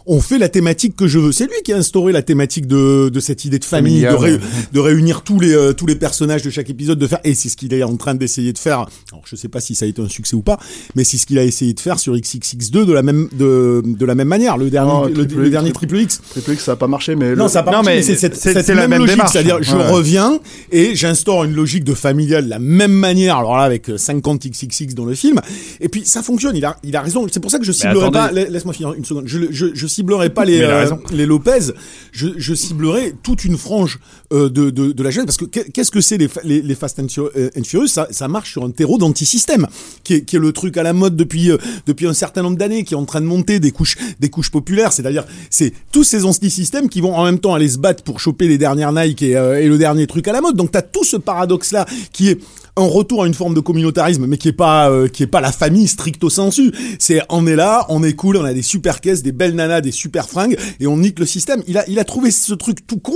On 0.07 0.21
fait 0.21 0.37
la 0.37 0.49
thématique 0.49 0.95
que 0.95 1.07
je 1.07 1.17
veux. 1.19 1.31
C'est 1.31 1.45
lui 1.45 1.61
qui 1.63 1.73
a 1.73 1.77
instauré 1.77 2.11
la 2.13 2.21
thématique 2.21 2.67
de, 2.67 3.09
de 3.09 3.19
cette 3.19 3.43
idée 3.45 3.57
de 3.59 3.65
famille, 3.65 4.01
de, 4.01 4.07
Familiale, 4.07 4.39
ré- 4.39 4.45
de 4.71 4.79
réunir 4.79 5.21
tous 5.23 5.39
les 5.39 5.53
euh, 5.53 5.73
tous 5.73 5.85
les 5.87 5.95
personnages 5.95 6.43
de 6.43 6.49
chaque 6.49 6.69
épisode, 6.69 6.99
de 6.99 7.07
faire. 7.07 7.19
Et 7.23 7.33
c'est 7.33 7.49
ce 7.49 7.57
qu'il 7.57 7.73
est 7.73 7.83
en 7.83 7.95
train 7.97 8.13
d'essayer 8.15 8.53
de 8.53 8.57
faire. 8.59 8.85
Alors 9.11 9.23
je 9.25 9.35
sais 9.35 9.47
pas 9.47 9.59
si 9.61 9.73
ça 9.73 9.85
a 9.85 9.87
été 9.87 10.01
un 10.01 10.07
succès 10.07 10.35
ou 10.35 10.41
pas, 10.41 10.59
mais 10.95 11.03
c'est 11.03 11.17
ce 11.17 11.25
qu'il 11.25 11.39
a 11.39 11.43
essayé 11.43 11.73
de 11.73 11.79
faire 11.79 11.97
sur 11.99 12.13
XXX2 12.15 12.85
de 12.85 12.93
la 12.93 13.01
même 13.01 13.29
de, 13.33 13.81
de 13.83 14.05
la 14.05 14.13
même 14.15 14.27
manière. 14.27 14.57
Le 14.57 14.69
dernier 14.69 14.91
Non, 14.91 15.05
le, 15.05 15.13
Triple 15.13 15.35
le 15.35 15.41
X, 15.45 15.51
dernier 15.51 15.71
Triple- 15.71 15.87
Triple 15.95 16.03
X. 16.03 16.21
Triple 16.29 16.51
X, 16.53 16.63
ça 16.63 16.71
a 16.73 16.75
pas 16.75 16.87
marché, 16.87 17.15
mais 17.15 17.35
Non, 17.35 17.45
le- 17.45 17.49
ça 17.49 17.59
a 17.59 17.63
pas 17.63 17.71
Non, 17.71 17.77
marché, 17.83 18.01
mais 18.07 18.07
mais 18.07 18.29
c'est 18.35 18.73
la 18.75 18.87
même, 18.87 18.99
logique, 18.99 19.15
démarche. 19.15 19.31
c'est-à-dire 19.33 19.57
je 19.63 19.75
Ouais, 19.75 19.89
reviens 19.89 20.39
et 20.71 20.95
j'instaure 20.95 21.43
une 21.45 21.53
logique 21.55 21.83
de 21.83 21.93
familiale 21.95 22.45
de 22.45 22.49
la 22.49 22.59
même 22.59 22.93
manière, 22.93 23.37
alors 23.37 23.57
là 23.57 23.63
avec 23.63 23.89
euh, 23.89 23.97
50 23.97 24.47
XXX 24.47 24.93
dans 24.93 25.05
le 25.05 25.15
film, 25.15 25.41
et 25.81 25.89
puis 25.89 26.05
ça 26.05 26.21
fonctionne, 26.21 26.55
il 26.55 26.63
a, 26.63 26.77
il 26.83 26.95
a 26.95 27.01
raison, 27.01 27.25
c'est 27.31 27.39
pour 27.39 27.49
ça 27.51 27.57
que 27.59 27.65
je 27.65 27.71
ciblerai 27.71 28.11
pas, 28.11 28.31
la- 28.31 28.45
laisse-moi 28.45 28.73
finir 28.73 28.93
une 28.93 29.03
seconde, 29.05 29.23
je, 29.27 29.39
je, 29.51 29.67
je 29.73 29.87
ciblerai 29.95 30.29
pas 30.29 30.45
les, 30.45 30.61
euh, 30.61 30.85
les 31.11 31.25
Lopez, 31.25 31.73
je, 32.11 32.27
je 32.37 32.53
ciblerai 32.53 33.13
toute 33.23 33.45
une 33.45 33.57
frange 33.57 33.99
euh, 34.33 34.49
de, 34.49 34.69
de, 34.69 34.91
de 34.91 35.03
la 35.03 35.11
jeunesse, 35.11 35.25
parce 35.25 35.37
que 35.37 35.45
qu'est- 35.45 35.71
qu'est-ce 35.71 35.91
que 35.91 36.01
c'est 36.01 36.17
les, 36.17 36.29
les, 36.43 36.61
les 36.61 36.75
Fast 36.75 36.99
and 36.99 37.07
euh, 37.17 37.49
Furious? 37.63 37.87
Ça, 37.87 38.07
ça 38.11 38.27
marche 38.27 38.51
sur 38.51 38.63
un 38.63 38.71
terreau 38.71 38.97
d'antisystème, 38.97 39.67
qui 40.03 40.15
est, 40.15 40.21
qui 40.25 40.35
est 40.35 40.39
le 40.39 40.51
truc 40.51 40.77
à 40.77 40.83
la 40.83 40.93
mode 40.93 41.15
depuis, 41.15 41.51
euh, 41.51 41.57
depuis 41.85 42.07
un 42.07 42.13
certain 42.13 42.41
nombre 42.43 42.57
d'années, 42.57 42.83
qui 42.83 42.93
est 42.93 42.97
en 42.97 43.05
train 43.05 43.21
de 43.21 43.25
monter 43.25 43.59
des 43.59 43.71
couches, 43.71 43.97
des 44.19 44.29
couches 44.29 44.51
populaires, 44.51 44.91
c'est-à-dire 44.93 45.25
c'est 45.49 45.73
tous 45.91 46.03
ces 46.03 46.25
antisystèmes 46.25 46.89
qui 46.89 47.01
vont 47.01 47.15
en 47.15 47.23
même 47.25 47.39
temps 47.39 47.53
aller 47.53 47.69
se 47.69 47.77
battre 47.77 48.03
pour 48.03 48.19
choper 48.19 48.47
les 48.47 48.57
dernières 48.57 48.91
Nike 48.91 49.21
et, 49.21 49.31
et 49.31 49.67
le 49.67 49.77
dernier 49.77 50.07
truc 50.07 50.27
à 50.27 50.33
la 50.33 50.41
mode. 50.41 50.55
Donc 50.55 50.71
t'as 50.71 50.81
tout 50.81 51.03
ce 51.03 51.17
paradoxe-là 51.17 51.85
qui 52.11 52.29
est 52.29 52.39
un 52.77 52.85
retour 52.85 53.23
à 53.23 53.27
une 53.27 53.33
forme 53.33 53.53
de 53.53 53.59
communautarisme, 53.59 54.25
mais 54.27 54.37
qui 54.37 54.49
est 54.49 54.53
pas 54.53 54.89
euh, 54.89 55.07
qui 55.07 55.23
est 55.23 55.27
pas 55.27 55.41
la 55.41 55.51
famille 55.51 55.87
stricto 55.87 56.29
sensu. 56.29 56.71
C'est 56.99 57.21
on 57.29 57.47
est 57.47 57.55
là, 57.55 57.85
on 57.89 58.03
est 58.03 58.13
cool, 58.13 58.37
on 58.37 58.43
a 58.45 58.53
des 58.53 58.61
super 58.61 59.01
caisses, 59.01 59.23
des 59.23 59.31
belles 59.31 59.55
nanas, 59.55 59.81
des 59.81 59.91
super 59.91 60.27
fringues, 60.29 60.57
et 60.79 60.87
on 60.87 60.97
nique 60.97 61.19
le 61.19 61.25
système. 61.25 61.61
Il 61.67 61.77
a 61.77 61.87
il 61.89 61.99
a 61.99 62.03
trouvé 62.03 62.31
ce 62.31 62.53
truc 62.53 62.85
tout 62.87 62.99
con. 62.99 63.13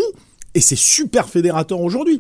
Et 0.55 0.61
c'est 0.61 0.75
super 0.75 1.29
fédérateur 1.29 1.79
aujourd'hui. 1.79 2.17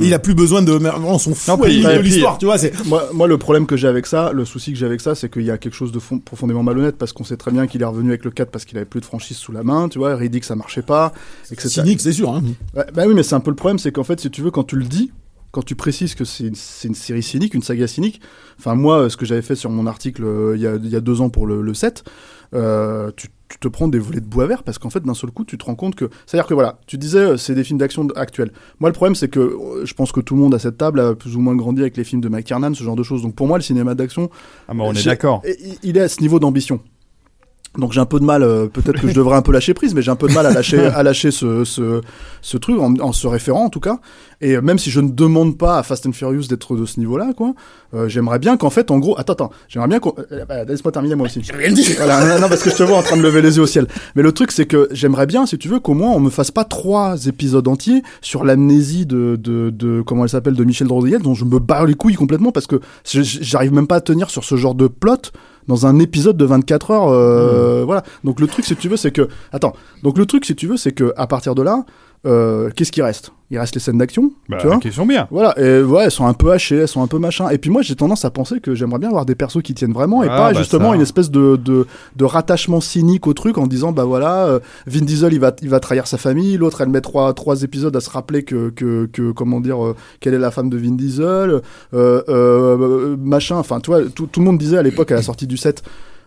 Et 0.00 0.04
il 0.06 0.14
a 0.14 0.20
plus 0.20 0.34
besoin 0.34 0.62
de, 0.62 0.72
on 1.04 1.18
s'en 1.18 1.34
fout 1.34 1.66
de 1.96 1.98
l'histoire, 2.04 2.38
tu 2.38 2.44
vois. 2.46 2.56
Moi, 2.86 3.08
moi, 3.12 3.26
le 3.26 3.38
problème 3.38 3.66
que 3.66 3.76
j'ai 3.76 3.88
avec 3.88 4.06
ça, 4.06 4.30
le 4.32 4.44
souci 4.44 4.70
que 4.72 4.78
j'ai 4.78 4.86
avec 4.86 5.00
ça, 5.00 5.16
c'est 5.16 5.28
qu'il 5.28 5.42
y 5.42 5.50
a 5.50 5.58
quelque 5.58 5.74
chose 5.74 5.90
de 5.90 5.98
fond- 5.98 6.20
profondément 6.20 6.62
malhonnête 6.62 6.96
parce 6.96 7.12
qu'on 7.12 7.24
sait 7.24 7.36
très 7.36 7.50
bien 7.50 7.66
qu'il 7.66 7.82
est 7.82 7.84
revenu 7.84 8.10
avec 8.10 8.24
le 8.24 8.30
4 8.30 8.52
parce 8.52 8.64
qu'il 8.64 8.76
avait 8.78 8.86
plus 8.86 9.00
de 9.00 9.04
franchise 9.04 9.36
sous 9.36 9.50
la 9.50 9.64
main, 9.64 9.88
tu 9.88 9.98
vois. 9.98 10.16
Il 10.22 10.30
dit 10.30 10.38
que 10.38 10.46
ça 10.46 10.54
marchait 10.54 10.82
pas, 10.82 11.12
etc. 11.50 11.68
cynique, 11.68 12.00
c'est 12.00 12.12
sûr. 12.12 12.30
Hein. 12.30 12.44
Ouais, 12.76 12.84
bah 12.94 13.02
oui, 13.08 13.14
mais 13.14 13.24
c'est 13.24 13.34
un 13.34 13.40
peu 13.40 13.50
le 13.50 13.56
problème, 13.56 13.80
c'est 13.80 13.90
qu'en 13.90 14.04
fait, 14.04 14.20
si 14.20 14.30
tu 14.30 14.42
veux, 14.42 14.52
quand 14.52 14.62
tu 14.64 14.76
le 14.76 14.84
dis, 14.84 15.10
quand 15.52 15.62
tu 15.62 15.76
précises 15.76 16.14
que 16.14 16.24
c'est 16.24 16.44
une, 16.44 16.54
c'est 16.54 16.88
une 16.88 16.94
série 16.94 17.22
cynique, 17.22 17.54
une 17.54 17.62
saga 17.62 17.86
cynique, 17.86 18.20
enfin 18.58 18.74
moi, 18.74 19.08
ce 19.10 19.16
que 19.16 19.26
j'avais 19.26 19.42
fait 19.42 19.54
sur 19.54 19.70
mon 19.70 19.86
article 19.86 20.24
euh, 20.24 20.56
il 20.56 20.62
y, 20.62 20.66
a, 20.66 20.74
il 20.76 20.88
y 20.88 20.96
a 20.96 21.00
deux 21.00 21.20
ans 21.20 21.28
pour 21.28 21.46
le, 21.46 21.60
le 21.60 21.74
7, 21.74 22.04
euh, 22.54 23.10
tu, 23.16 23.28
tu 23.48 23.58
te 23.58 23.68
prends 23.68 23.86
des 23.86 23.98
volets 23.98 24.20
de 24.20 24.26
bois 24.26 24.46
vert 24.46 24.62
parce 24.62 24.78
qu'en 24.78 24.88
fait, 24.88 25.04
d'un 25.04 25.12
seul 25.14 25.30
coup, 25.30 25.44
tu 25.44 25.58
te 25.58 25.64
rends 25.66 25.74
compte 25.74 25.94
que... 25.94 26.08
C'est-à-dire 26.26 26.46
que 26.46 26.54
voilà, 26.54 26.78
tu 26.86 26.96
disais, 26.96 27.18
euh, 27.18 27.36
c'est 27.36 27.54
des 27.54 27.64
films 27.64 27.78
d'action 27.78 28.08
actuels. 28.16 28.50
Moi, 28.80 28.88
le 28.88 28.94
problème, 28.94 29.14
c'est 29.14 29.28
que 29.28 29.82
je 29.84 29.94
pense 29.94 30.10
que 30.10 30.20
tout 30.20 30.34
le 30.34 30.40
monde 30.40 30.54
à 30.54 30.58
cette 30.58 30.78
table 30.78 31.00
a 31.00 31.14
plus 31.14 31.36
ou 31.36 31.40
moins 31.40 31.54
grandi 31.54 31.82
avec 31.82 31.98
les 31.98 32.04
films 32.04 32.22
de 32.22 32.30
McTiernan, 32.30 32.72
ce 32.74 32.82
genre 32.82 32.96
de 32.96 33.02
choses. 33.02 33.20
Donc 33.22 33.34
pour 33.34 33.46
moi, 33.46 33.58
le 33.58 33.62
cinéma 33.62 33.94
d'action, 33.94 34.30
Ah, 34.68 34.74
mais 34.74 34.82
on 34.82 34.92
est 34.94 35.04
d'accord. 35.04 35.42
Il 35.82 35.98
est 35.98 36.00
à 36.00 36.08
ce 36.08 36.22
niveau 36.22 36.38
d'ambition. 36.38 36.80
Donc 37.78 37.92
j'ai 37.92 38.00
un 38.00 38.06
peu 38.06 38.20
de 38.20 38.24
mal, 38.24 38.42
euh, 38.42 38.66
peut-être 38.66 39.00
que 39.00 39.08
je 39.08 39.14
devrais 39.14 39.36
un 39.36 39.42
peu 39.42 39.50
lâcher 39.52 39.72
prise, 39.72 39.94
mais 39.94 40.02
j'ai 40.02 40.10
un 40.10 40.16
peu 40.16 40.28
de 40.28 40.34
mal 40.34 40.44
à 40.44 40.50
lâcher, 40.50 40.78
à 40.94 41.02
lâcher 41.02 41.30
ce, 41.30 41.64
ce, 41.64 42.02
ce 42.42 42.56
truc 42.58 42.78
en, 42.78 42.94
en 43.00 43.12
se 43.12 43.26
référant 43.26 43.64
en 43.64 43.70
tout 43.70 43.80
cas. 43.80 43.98
Et 44.42 44.60
même 44.60 44.78
si 44.78 44.90
je 44.90 45.00
ne 45.00 45.08
demande 45.08 45.56
pas 45.56 45.78
à 45.78 45.82
Fast 45.84 46.04
and 46.04 46.12
Furious 46.12 46.48
d'être 46.48 46.76
de 46.76 46.84
ce 46.84 46.98
niveau-là, 46.98 47.32
quoi, 47.34 47.54
euh, 47.94 48.08
j'aimerais 48.08 48.40
bien 48.40 48.56
qu'en 48.56 48.70
fait, 48.70 48.90
en 48.90 48.98
gros, 48.98 49.16
attends, 49.18 49.34
attends, 49.34 49.50
j'aimerais 49.68 49.88
bien 49.88 50.00
qu'on, 50.00 50.14
euh, 50.32 50.44
bah, 50.44 50.64
laisse-moi 50.64 50.90
terminer 50.90 51.14
moi 51.14 51.26
aussi. 51.26 51.40
Voilà, 51.96 52.24
non, 52.26 52.40
non, 52.40 52.48
parce 52.48 52.62
que 52.62 52.70
je 52.70 52.76
te 52.76 52.82
vois 52.82 52.98
en 52.98 53.02
train 53.02 53.16
de 53.16 53.22
lever 53.22 53.40
les 53.40 53.56
yeux 53.56 53.62
au 53.62 53.66
ciel. 53.66 53.86
Mais 54.16 54.22
le 54.22 54.32
truc, 54.32 54.50
c'est 54.50 54.66
que 54.66 54.88
j'aimerais 54.90 55.26
bien, 55.26 55.46
si 55.46 55.58
tu 55.58 55.68
veux, 55.68 55.78
qu'au 55.78 55.94
moins 55.94 56.10
on 56.10 56.20
me 56.20 56.30
fasse 56.30 56.50
pas 56.50 56.64
trois 56.64 57.26
épisodes 57.26 57.66
entiers 57.68 58.02
sur 58.20 58.44
l'amnésie 58.44 59.06
de, 59.06 59.38
de, 59.40 59.70
de, 59.70 60.02
comment 60.02 60.24
elle 60.24 60.30
s'appelle, 60.30 60.54
de 60.54 60.64
Michel 60.64 60.88
Rodriguez, 60.88 61.18
dont 61.18 61.34
je 61.34 61.44
me 61.44 61.58
barre 61.60 61.86
les 61.86 61.94
couilles 61.94 62.16
complètement 62.16 62.50
parce 62.50 62.66
que 62.66 62.80
j'arrive 63.04 63.72
même 63.72 63.86
pas 63.86 63.96
à 63.96 64.00
tenir 64.00 64.28
sur 64.28 64.42
ce 64.42 64.56
genre 64.56 64.74
de 64.74 64.88
plot 64.88 65.30
dans 65.68 65.86
un 65.86 65.98
épisode 65.98 66.36
de 66.36 66.44
24 66.44 66.90
heures. 66.90 67.08
euh, 67.08 67.82
Voilà. 67.84 68.02
Donc 68.24 68.40
le 68.40 68.46
truc, 68.46 68.64
si 68.64 68.76
tu 68.76 68.88
veux, 68.88 68.96
c'est 68.96 69.12
que, 69.12 69.28
attends. 69.52 69.74
Donc 70.02 70.18
le 70.18 70.26
truc, 70.26 70.44
si 70.44 70.54
tu 70.54 70.66
veux, 70.66 70.76
c'est 70.76 70.92
que 70.92 71.12
à 71.16 71.26
partir 71.26 71.54
de 71.54 71.62
là, 71.62 71.84
euh, 72.26 72.70
qu'est-ce 72.74 72.92
qui 72.92 73.02
reste? 73.02 73.32
Il 73.50 73.58
reste 73.58 73.74
les 73.74 73.80
scènes 73.80 73.98
d'action, 73.98 74.32
Bah, 74.48 74.56
tu 74.60 74.66
vois? 74.66 74.78
question 74.78 75.04
bien. 75.04 75.28
voilà, 75.30 75.52
et 75.60 75.82
ouais, 75.82 76.04
elles 76.04 76.10
sont 76.10 76.24
un 76.26 76.32
peu 76.32 76.52
hachées, 76.52 76.76
elles 76.78 76.88
sont 76.88 77.02
un 77.02 77.06
peu 77.06 77.18
machin. 77.18 77.50
Et 77.50 77.58
puis 77.58 77.68
moi, 77.68 77.82
j'ai 77.82 77.94
tendance 77.94 78.24
à 78.24 78.30
penser 78.30 78.60
que 78.60 78.74
j'aimerais 78.74 78.98
bien 78.98 79.10
avoir 79.10 79.26
des 79.26 79.34
persos 79.34 79.60
qui 79.62 79.74
tiennent 79.74 79.92
vraiment 79.92 80.22
et 80.22 80.28
Ah, 80.30 80.36
pas 80.36 80.52
bah, 80.52 80.58
justement 80.58 80.90
ça. 80.90 80.94
une 80.96 81.02
espèce 81.02 81.30
de, 81.30 81.56
de, 81.56 81.86
de 82.16 82.24
rattachement 82.24 82.80
cynique 82.80 83.26
au 83.26 83.34
truc 83.34 83.58
en 83.58 83.66
disant 83.66 83.92
bah 83.92 84.04
voilà, 84.04 84.46
euh, 84.46 84.60
Vin 84.86 85.04
Diesel 85.04 85.34
il 85.34 85.40
va, 85.40 85.52
il 85.60 85.68
va 85.68 85.80
trahir 85.80 86.06
sa 86.06 86.16
famille, 86.16 86.56
l'autre 86.56 86.80
elle 86.80 86.88
met 86.88 87.02
trois, 87.02 87.34
trois 87.34 87.62
épisodes 87.62 87.94
à 87.94 88.00
se 88.00 88.08
rappeler 88.08 88.42
que, 88.42 88.70
que, 88.70 89.04
que 89.12 89.32
comment 89.32 89.60
dire, 89.60 89.84
euh, 89.84 89.94
quelle 90.20 90.32
est 90.32 90.38
la 90.38 90.50
femme 90.50 90.70
de 90.70 90.78
Vin 90.78 90.92
Diesel, 90.92 91.60
euh, 91.92 92.22
euh, 92.30 93.16
machin. 93.18 93.56
Enfin, 93.56 93.80
tu 93.80 93.90
vois, 93.90 94.02
tout, 94.04 94.26
tout 94.26 94.40
le 94.40 94.46
monde 94.46 94.56
disait 94.58 94.78
à 94.78 94.82
l'époque 94.82 95.12
à 95.12 95.16
la 95.16 95.22
sortie 95.22 95.46
du 95.46 95.58
set. 95.58 95.82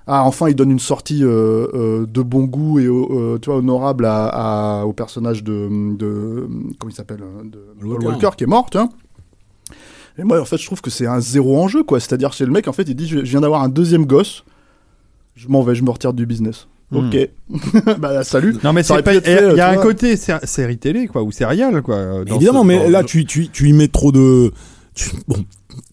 Ah, 0.07 0.23
enfin, 0.23 0.49
il 0.49 0.55
donne 0.55 0.69
une 0.71 0.79
sortie 0.79 1.23
euh, 1.23 1.67
euh, 1.73 2.05
de 2.05 2.21
bon 2.21 2.43
goût 2.43 2.79
et 2.79 2.85
euh, 2.85 3.39
tu 3.41 3.49
vois 3.49 3.57
honorable 3.59 4.05
à, 4.05 4.81
à- 4.81 4.85
au 4.85 4.93
personnage 4.93 5.43
de, 5.43 5.67
de 5.97 6.47
comment 6.77 6.91
il 6.91 6.95
s'appelle 6.95 7.21
euh, 7.23 7.43
de 7.43 7.59
Paul 7.79 7.89
Walker. 7.89 8.07
Walker 8.07 8.29
qui 8.37 8.43
est 8.43 8.47
mort, 8.47 8.69
tu 8.69 8.77
vois. 8.77 8.89
Et 10.17 10.23
moi, 10.23 10.39
en 10.39 10.45
fait, 10.45 10.57
je 10.57 10.65
trouve 10.65 10.81
que 10.81 10.89
c'est 10.91 11.07
un 11.07 11.19
zéro 11.19 11.59
enjeu, 11.59 11.83
quoi. 11.83 11.99
C'est-à-dire, 11.99 12.33
c'est 12.33 12.45
le 12.45 12.51
mec, 12.51 12.67
en 12.67 12.71
fait, 12.73 12.83
il 12.83 12.95
dit, 12.95 13.07
je 13.07 13.19
viens 13.19 13.41
d'avoir 13.41 13.63
un 13.63 13.67
deuxième 13.69 14.05
gosse, 14.05 14.45
je 15.35 15.47
m'en 15.49 15.61
vais, 15.63 15.75
je 15.75 15.83
me 15.83 15.89
retire 15.89 16.13
du 16.13 16.25
business. 16.25 16.67
Hmm. 16.91 17.07
Ok. 17.09 17.29
bah, 17.99 18.23
salut. 18.23 18.55
Non 18.63 18.71
mais 18.71 18.83
c'est 18.83 19.01
pas. 19.01 19.11
Il 19.11 19.15
y 19.15 19.17
a- 19.17 19.21
fait, 19.21 19.51
il 19.53 19.57
y 19.57 19.59
a 19.59 19.69
un 19.71 19.73
vois. 19.73 19.83
côté 19.83 20.15
sé- 20.17 20.33
série 20.43 20.77
télé 20.77 21.07
quoi 21.07 21.23
ou 21.23 21.31
serial 21.31 21.81
quoi. 21.81 21.95
euh, 21.95 22.23
dans 22.25 22.35
Évidemment, 22.35 22.61
ce- 22.61 22.67
mais 22.67 22.89
là, 22.91 23.03
tu, 23.03 23.25
tu, 23.25 23.49
tu 23.49 23.69
y 23.69 23.73
mets 23.73 23.87
trop 23.87 24.11
de, 24.11 24.51
bon, 25.27 25.43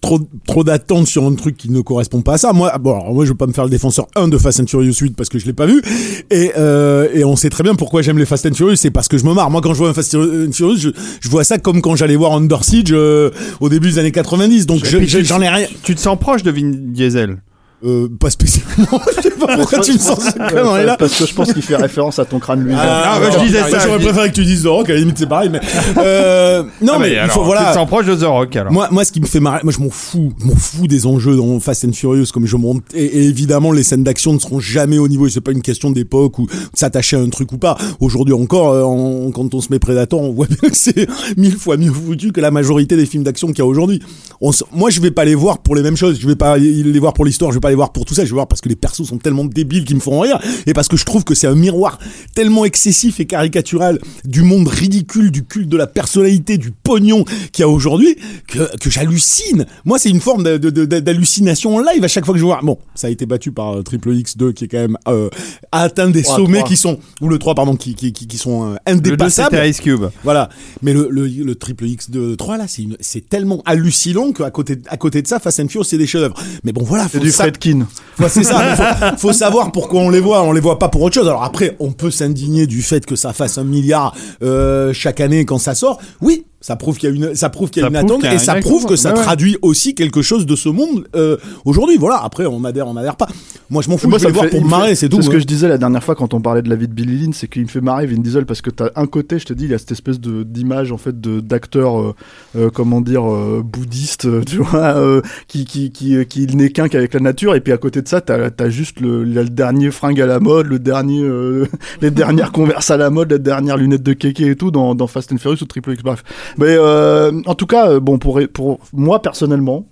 trop, 0.01 0.21
trop 0.47 0.65
d'attentes 0.65 1.07
sur 1.07 1.25
un 1.25 1.35
truc 1.35 1.57
qui 1.57 1.71
ne 1.71 1.81
correspond 1.81 2.21
pas 2.23 2.35
à 2.35 2.39
ça. 2.39 2.53
Moi, 2.53 2.73
bon, 2.79 2.93
alors, 3.01 3.15
moi, 3.15 3.25
je 3.25 3.31
veux 3.31 3.37
pas 3.37 3.47
me 3.47 3.53
faire 3.53 3.65
le 3.65 3.71
défenseur 3.71 4.07
1 4.17 4.29
de 4.29 4.39
Fast 4.39 4.61
and 4.61 4.67
Furious 4.67 4.95
8 5.01 5.17
parce 5.17 5.29
que 5.29 5.39
je 5.39 5.47
l'ai 5.47 5.53
pas 5.53 5.67
vu. 5.67 5.83
Et, 6.31 6.53
euh, 6.57 7.09
et 7.13 7.25
on 7.25 7.37
sait 7.37 7.51
très 7.51 7.63
bien 7.65 7.75
pourquoi 7.75 8.03
j'aime 8.03 8.19
les 8.19 8.27
Fast 8.27 8.47
and 8.47 8.55
Furious, 8.55 8.77
c'est 8.77 8.91
parce 8.91 9.09
que 9.09 9.19
je 9.19 9.25
me 9.25 9.33
marre. 9.35 9.51
Moi, 9.51 9.61
quand 9.61 9.73
je 9.75 9.79
vois 9.79 9.89
un 9.91 9.95
Fast 9.95 10.15
and 10.15 10.53
Furious, 10.53 10.77
je, 10.79 10.89
je 11.21 11.29
vois 11.29 11.45
ça 11.45 11.59
comme 11.59 11.81
quand 11.83 11.97
j'allais 11.97 12.17
voir 12.17 12.33
Under 12.33 12.63
Siege 12.65 12.91
euh, 12.93 13.31
au 13.61 13.69
début 13.69 13.89
des 13.91 13.99
années 13.99 14.13
90. 14.13 14.67
Donc, 14.67 14.85
je- 14.85 15.23
j'en 15.25 15.41
ai 15.41 15.49
rien. 15.49 15.67
Tu 15.83 15.95
te 15.95 16.01
sens 16.01 16.19
proche 16.19 16.43
de 16.43 16.51
Vin 16.51 16.71
Diesel? 16.73 17.39
Euh, 17.85 18.09
pas 18.19 18.31
spécialement. 18.31 19.01
je 19.17 19.23
sais 19.23 19.31
pas 19.31 19.57
pourquoi 19.57 19.81
tu 19.81 19.93
me 19.95 19.99
sens 19.99 20.21
ce 20.25 20.33
connerie 20.33 20.87
là. 20.87 20.97
Parce 20.97 21.19
que 21.19 21.27
je 21.27 21.35
pense 21.35 21.53
qu'il 21.53 21.63
fait 21.63 21.77
référence 21.77 22.19
à 22.19 22.25
ton 22.25 22.39
crâne 22.39 22.63
luisant. 22.63 22.79
Ah, 22.81 23.19
bah, 23.21 23.31
je 23.33 23.39
bon, 23.39 23.45
disais 23.45 23.61
bah, 23.61 23.71
ça, 23.71 23.79
J'aurais 23.81 23.99
je 23.99 24.05
préféré 24.05 24.29
que 24.31 24.35
tu 24.35 24.45
dises 24.45 24.63
The 24.63 24.67
Rock, 24.67 24.91
à 24.91 24.93
la 24.95 25.01
limite 25.01 25.19
c'est 25.19 25.29
pareil, 25.29 25.51
mais 25.51 25.61
euh, 25.99 26.63
non 26.81 26.93
Ah, 26.95 26.99
mais, 27.01 27.13
il 27.13 27.19
alors, 27.19 27.35
faut 27.35 27.45
voilà. 27.45 27.63
Tu 27.63 27.69
te 27.69 27.75
sens 27.75 27.89
proche 27.89 28.07
de 28.07 28.15
The 28.15 28.23
Rock 28.25 28.55
alors. 28.57 28.73
Moi, 28.73 28.89
moi, 28.93 29.05
ce 29.05 29.11
qui 29.13 29.21
me 29.21 29.27
fait 29.27 29.41
marrer, 29.41 29.61
moi, 29.65 29.73
je 29.77 29.83
m'en 29.83 29.91
fous, 29.91 30.33
je 30.41 30.47
m'en 30.47 30.55
fous 30.55 30.87
des 30.87 31.07
enjeux 31.07 31.37
dans 31.37 31.59
Fast 31.59 31.85
and 31.85 31.93
Furious, 31.93 32.27
comme 32.33 32.47
je 32.47 32.57
monte. 32.57 32.83
Et, 32.95 33.05
et 33.05 33.25
évidemment, 33.27 33.73
les 33.73 33.83
scènes 33.83 34.05
d'action 34.05 34.33
ne 34.33 34.39
seront 34.39 34.61
jamais 34.61 34.99
au 34.99 35.09
niveau. 35.09 35.27
Et 35.27 35.31
c'est 35.31 35.41
pas 35.41 35.53
une 35.53 35.63
question 35.63 35.91
d'époque 35.91 36.39
ou 36.39 36.47
de 36.47 36.53
s'attacher 36.75 37.17
à 37.17 37.21
un 37.21 37.31
truc 37.31 37.51
ou 37.53 37.59
pas. 37.59 37.77
Aujourd'hui 38.01 38.35
encore, 38.35 38.71
euh, 38.71 38.83
en- 38.85 39.31
quand 39.33 39.55
on 39.55 39.61
se 39.61 39.69
met 39.71 39.79
Predator, 39.81 40.21
on 40.21 40.33
voit 40.33 40.47
bien 40.47 40.71
que 40.71 40.77
c'est 40.77 41.09
mille 41.37 41.57
fois 41.57 41.77
mieux 41.77 41.91
foutu 41.93 42.31
que 42.31 42.41
la 42.41 42.53
majorité 42.53 42.97
des 42.97 43.07
films 43.07 43.25
d'action 43.25 43.49
qu'il 43.49 43.59
y 43.59 43.63
a 43.63 43.67
aujourd'hui. 43.67 44.01
On 44.41 44.53
Moi, 44.73 44.91
je 44.91 45.01
vais 45.01 45.11
pas 45.11 45.25
les 45.25 45.35
voir 45.35 45.59
pour 45.59 45.75
les 45.75 45.83
mêmes 45.83 45.97
choses. 45.97 46.21
Je 46.21 46.27
vais 46.29 46.37
pas 46.37 46.59
les 46.59 46.99
voir 47.01 47.13
pour 47.13 47.25
l'histoire. 47.25 47.51
Je 47.51 47.57
vais 47.57 47.61
pas 47.61 47.72
les 47.73 47.77
voir 47.77 47.93
pour 47.93 48.05
tout 48.05 48.15
ça. 48.15 48.25
Je 48.25 48.31
vais 48.31 48.35
voir 48.35 48.47
parce 48.47 48.61
que 48.61 48.69
les 48.69 48.77
persos 48.77 49.05
sont 49.07 49.19
tellement 49.19 49.45
débiles 49.45 49.85
qu'ils 49.85 49.97
me 49.97 50.01
font 50.01 50.21
rire 50.21 50.39
et 50.67 50.73
parce 50.73 50.89
que 50.89 50.97
je 50.97 51.05
trouve 51.05 51.25
que 51.25 51.35
c'est 51.35 51.47
un 51.47 51.55
miroir 51.55 51.99
tellement 52.35 52.65
excessif 52.65 53.21
et 53.21 53.27
caricatural 53.27 53.99
du 54.25 54.43
monde 54.43 54.69
ridicule, 54.69 55.31
du 55.31 55.45
culte 55.45 55.69
de 55.69 55.77
la 55.77 55.87
personnalité, 55.87 56.59
du 56.59 56.71
pognon 56.71 57.25
qu'il 57.53 57.63
y 57.63 57.65
a 57.65 57.69
aujourd'hui 57.69 58.17
que, 58.47 58.77
que 58.79 58.91
j'hallucine. 58.91 59.67
Moi, 59.85 59.99
c'est 59.99 60.11
une 60.11 60.21
forme 60.21 60.43
d'hallucination 60.43 61.77
en 61.77 61.81
live 61.81 62.05
à 62.05 62.09
chaque 62.09 62.25
fois 62.25 62.35
que 62.35 62.41
je 62.41 62.45
vois. 62.45 62.61
Bon, 62.63 62.79
ça 62.95 63.07
a 63.09 63.11
été 63.11 63.27
battu 63.27 63.53
par 63.53 63.79
euh, 63.79 63.83
Triple 63.83 64.11
X2 64.11 64.53
qui 64.53 64.65
est 64.65 64.69
quand 64.69 64.79
même 64.79 64.99
euh, 65.09 65.29
a 65.73 65.83
atteint 65.83 66.11
des 66.11 66.23
sommets 66.23 66.63
qui 66.65 66.77
sont 66.77 66.99
ou 67.21 67.29
le 67.29 67.39
3 67.39 67.55
pardon 67.55 67.77
qui 67.77 67.95
qui, 67.95 68.13
qui, 68.13 68.27
qui 68.27 68.39
sont 68.39 68.73
euh, 68.73 68.77
le 68.87 69.01
2 69.01 69.11
indépassables. 69.11 69.57
c'était 69.57 69.71
Ice 69.71 69.81
Cube. 69.81 70.05
Voilà. 70.25 70.49
Mais 70.83 70.93
le, 70.93 71.09
le, 71.11 71.27
le 71.27 71.55
triple 71.55 71.87
X 71.87 72.11
de 72.11 72.35
3 72.35 72.59
là, 72.59 72.67
c'est 72.69 73.29
tellement 73.29 73.63
hallucinant 73.65 74.33
qu'à 74.33 74.51
côté, 74.51 74.79
à 74.89 74.97
côté 74.97 75.23
de 75.23 75.27
ça, 75.27 75.39
Fast 75.39 75.61
and 75.61 75.69
Furious, 75.69 75.85
c'est 75.85 75.99
des 75.99 76.07
chefs-d'œuvre. 76.07 76.37
Mais 76.65 76.73
bon, 76.73 76.83
voilà. 76.85 77.05
C'est 77.05 77.19
faut 77.19 77.25
du 77.25 77.33
Fred 77.33 77.59
Birkin. 77.63 77.87
Ouais, 78.19 78.29
c'est 78.29 78.45
ça. 78.45 79.15
faut 79.19 79.33
savoir 79.33 79.73
pourquoi 79.73 80.01
on 80.01 80.11
les 80.11 80.21
voit. 80.21 80.43
On 80.43 80.53
les 80.53 80.61
voit 80.61 80.79
pas 80.79 80.89
pour 80.89 81.03
autre 81.03 81.15
chose. 81.15 81.29
Alors 81.29 81.45
après, 81.45 81.77
on 81.81 81.93
peut 81.93 82.11
s'indigner 82.11 82.67
du 82.67 82.83
fait 82.83 83.07
que 83.07 83.17
ça 83.17 83.33
fasse 83.33 83.59
un 83.59 83.65
milliard 83.65 84.15
euh, 84.43 84.93
chaque 84.93 85.21
année 85.21 85.45
quand 85.45 85.59
ça 85.59 85.75
sort. 85.75 86.01
Oui, 86.21 86.45
ça 86.63 86.77
prouve 86.77 86.97
qu'il 86.97 87.11
y 87.11 87.13
a 87.13 87.15
une, 87.15 87.35
ça 87.35 87.51
prouve 87.51 87.69
qu'il 87.69 87.83
y 87.83 87.85
a 87.85 87.89
Ça 87.89 87.91
une 87.91 87.97
attente 88.07 88.25
a 88.25 88.33
et 88.35 88.39
ça 88.39 88.55
prouve 88.55 88.87
que 88.87 88.97
ça 88.97 89.11
Ouais, 89.13 89.19
ouais. 89.19 89.25
traduit 89.25 89.59
aussi 89.61 89.95
quelque 89.95 90.23
chose 90.23 90.47
de 90.47 90.57
ce 90.57 90.71
monde 90.71 91.05
euh, 91.15 91.37
aujourd'hui. 91.67 91.99
Voilà. 91.99 92.23
Après, 92.25 92.47
on 92.47 92.65
adhère, 92.65 92.89
on 92.89 92.97
adhère 92.97 93.17
pas. 93.17 93.29
Moi, 93.69 93.83
je 93.83 93.91
m'en 93.91 93.99
fous. 93.99 94.09
Moi, 94.09 94.17
je 94.19 94.23
vais 94.25 94.29
le 94.31 94.35
voir 94.35 94.45
fait- 94.47 94.51
pour 94.53 94.65
me 94.65 94.71
marrer, 94.71 94.95
c'est 94.95 95.09
tout. 95.11 95.21
ce 95.21 95.29
hein. 95.29 95.33
que 95.33 95.39
je 95.39 95.45
disais 95.45 95.69
la 95.69 95.77
dernière 95.77 96.03
fois 96.03 96.15
quand 96.15 96.33
on 96.33 96.41
parlait 96.41 96.63
de 96.63 96.71
la 96.71 96.77
vie 96.77 96.89
de 96.89 96.95
Billy 96.95 97.19
Lynn, 97.19 97.33
c'est 97.35 97.49
qu'il 97.49 97.63
me 97.63 97.69
fait 97.69 97.81
marrer 97.83 98.07
Vin 98.07 98.19
Diesel 98.21 98.47
parce 98.47 98.63
que 98.63 98.71
t'as 98.71 98.89
un 98.97 99.07
côté, 99.07 99.39
je 99.39 99.45
te 99.45 99.53
dis, 99.53 99.65
il 99.65 99.71
y 99.71 99.75
a 99.75 99.79
cette 99.79 99.93
espèce 99.93 100.19
de 100.21 100.43
d'image 100.45 100.93
en 100.93 100.99
fait 100.99 101.21
de 101.21 101.41
d'acteur, 101.41 102.01
euh, 102.01 102.15
euh, 102.57 102.71
comment 102.73 103.01
dire, 103.01 103.29
euh, 103.31 103.63
bouddhiste, 103.65 104.27
euh, 104.27 104.43
tu 104.47 104.57
vois, 104.59 104.97
euh, 104.97 105.21
qui 105.49 105.65
qui 105.65 105.91
qui 105.91 106.25
qui 106.27 106.47
n'est 106.57 106.71
qu'un 106.71 106.89
qu'avec 106.89 107.13
la 107.15 107.21
nature, 107.21 107.55
et 107.57 107.61
puis 107.61 107.73
à 107.73 107.79
côté 107.79 108.03
de 108.03 108.09
ça, 108.09 108.21
t'as 108.21 108.51
as 108.59 108.71
juste 108.71 109.01
le, 109.01 109.25
le 109.25 109.45
dernier 109.49 109.91
fringue 109.91 110.21
à 110.21 110.27
la 110.27 110.39
mode, 110.39 110.67
le 110.67 110.79
dernier, 110.79 111.23
euh, 111.23 111.67
les 112.01 112.11
dernières 112.13 112.53
converses 112.53 112.91
à 112.91 112.97
la 112.97 113.11
mode, 113.11 113.33
les 113.33 113.39
dernières 113.41 113.77
lunettes 113.77 114.03
de 114.05 114.13
kéké 114.13 114.47
et 114.51 114.57
tout 114.57 114.71
dans 114.71 114.95
dans 114.95 115.07
Fast 115.09 115.33
and 115.33 115.39
Furious 115.39 115.63
ou 115.63 115.67
Triple 115.67 115.93
X, 115.93 116.03
bref. 116.03 116.23
Mais 116.59 116.77
euh, 116.79 117.33
en 117.47 117.55
tout 117.55 117.67
cas, 117.67 117.89
euh, 117.91 118.01
bon 118.01 118.19
pour 118.19 118.41
pour 118.53 118.81
moi 118.93 119.23
personnellement. 119.23 119.87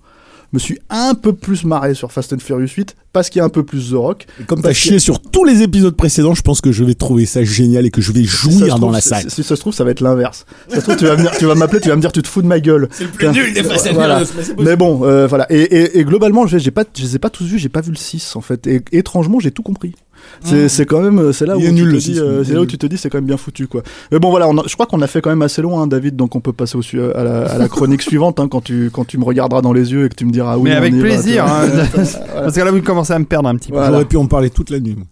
Me 0.53 0.59
suis 0.59 0.79
un 0.89 1.13
peu 1.13 1.31
plus 1.31 1.63
marré 1.63 1.93
sur 1.93 2.11
Fast 2.11 2.33
and 2.33 2.39
Furious 2.39 2.67
8 2.75 2.97
parce 3.13 3.29
qu'il 3.29 3.39
y 3.39 3.41
a 3.41 3.45
un 3.45 3.49
peu 3.49 3.63
plus 3.63 3.91
The 3.91 3.93
Rock. 3.93 4.27
Et 4.37 4.43
Comme 4.43 4.61
t'as 4.61 4.73
chié 4.73 4.99
sur 4.99 5.21
tous 5.21 5.45
les 5.45 5.61
épisodes 5.61 5.95
précédents, 5.95 6.33
je 6.33 6.41
pense 6.41 6.59
que 6.59 6.73
je 6.73 6.83
vais 6.83 6.93
trouver 6.93 7.25
ça 7.25 7.41
génial 7.45 7.85
et 7.85 7.89
que 7.89 8.01
je 8.01 8.11
vais 8.11 8.25
jouir 8.25 8.67
trouve, 8.67 8.81
dans 8.81 8.91
la 8.91 8.99
si- 8.99 9.07
salle. 9.07 9.31
Si 9.31 9.43
ça 9.43 9.55
se 9.55 9.61
trouve, 9.61 9.73
ça 9.73 9.85
va 9.85 9.91
être 9.91 10.01
l'inverse. 10.01 10.45
Si 10.67 10.75
ça 10.75 10.81
se 10.81 10.85
trouve, 10.87 10.97
tu 10.97 11.05
vas 11.05 11.15
venir, 11.15 11.31
tu 11.39 11.45
vas 11.45 11.55
m'appeler, 11.55 11.79
tu 11.79 11.87
vas 11.87 11.95
me 11.95 12.01
dire, 12.01 12.11
tu 12.11 12.21
te 12.21 12.27
fous 12.27 12.41
de 12.41 12.47
ma 12.47 12.59
gueule. 12.59 12.89
C'est 12.91 13.05
le 13.05 13.11
plus 13.11 13.29
nul 13.29 13.53
des 13.53 13.63
Fast 13.63 13.87
and 13.87 13.93
voilà. 13.93 14.25
Furious, 14.25 14.55
mais 14.59 14.75
bon, 14.75 15.05
euh, 15.05 15.25
voilà. 15.25 15.49
Et, 15.49 15.61
et, 15.61 15.99
et 15.99 16.03
globalement, 16.03 16.45
j'ai 16.47 16.59
j'ai 16.59 16.71
pas, 16.71 16.83
je 16.93 17.01
les 17.01 17.15
ai 17.15 17.19
pas 17.19 17.29
tous 17.29 17.45
vus, 17.45 17.57
j'ai 17.57 17.69
pas 17.69 17.79
vu 17.79 17.91
le 17.91 17.95
6 17.97 18.35
en 18.35 18.41
fait. 18.41 18.67
Et 18.67 18.81
étrangement, 18.91 19.39
j'ai 19.39 19.51
tout 19.51 19.63
compris. 19.63 19.95
C'est 20.43 20.69
c'est 20.69 20.85
quand 20.85 21.01
même, 21.01 21.33
c'est 21.33 21.45
là 21.45 21.55
où 21.57 21.61
tu 21.61 21.67
te 21.73 21.97
dis, 21.97 22.19
euh, 22.19 22.43
c'est 22.43 22.53
là 22.53 22.61
où 22.61 22.65
tu 22.65 22.77
te 22.77 22.85
dis, 22.87 22.97
c'est 22.97 23.09
quand 23.09 23.17
même 23.19 23.25
bien 23.25 23.37
foutu 23.37 23.67
quoi. 23.67 23.83
Mais 24.11 24.19
bon, 24.19 24.29
voilà, 24.31 24.47
on 24.47 24.57
a- 24.57 24.63
je 24.67 24.73
crois 24.73 24.85
qu'on 24.85 25.01
a 25.01 25.07
fait 25.07 25.21
quand 25.21 25.29
même 25.29 25.41
assez 25.43 25.61
loin, 25.61 25.83
hein, 25.83 25.87
David. 25.87 26.15
Donc 26.15 26.35
on 26.35 26.39
peut 26.39 26.53
passer 26.53 26.77
au, 26.77 26.81
su- 26.81 27.01
à, 27.01 27.23
la, 27.23 27.41
à 27.45 27.57
la 27.57 27.67
chronique 27.67 28.01
suivante 28.11 28.39
hein, 28.39 28.47
quand 28.49 28.61
tu 28.61 28.89
quand 28.91 29.05
tu 29.05 29.17
me 29.17 29.23
regarderas 29.25 29.61
dans 29.61 29.73
les 29.73 29.91
yeux 29.91 30.05
et 30.05 30.09
que 30.09 30.15
tu 30.15 30.25
me 30.25 30.31
diras 30.31 30.57
oui. 30.57 30.69
Mais 30.69 30.75
avec 30.75 30.93
va, 30.95 31.01
plaisir. 31.01 31.45
hein. 31.45 31.67
Parce 32.33 32.55
que 32.55 32.61
là, 32.61 32.71
vous 32.71 32.81
commencez 32.81 33.13
à 33.13 33.19
me 33.19 33.25
perdre 33.25 33.49
un 33.49 33.55
petit 33.55 33.69
peu. 33.69 33.75
Voilà. 33.75 33.91
J'aurais 33.91 34.05
pu 34.05 34.17
en 34.17 34.25
parler 34.25 34.49
toute 34.49 34.69
la 34.69 34.79
nuit. 34.79 34.95
moi. 34.97 35.05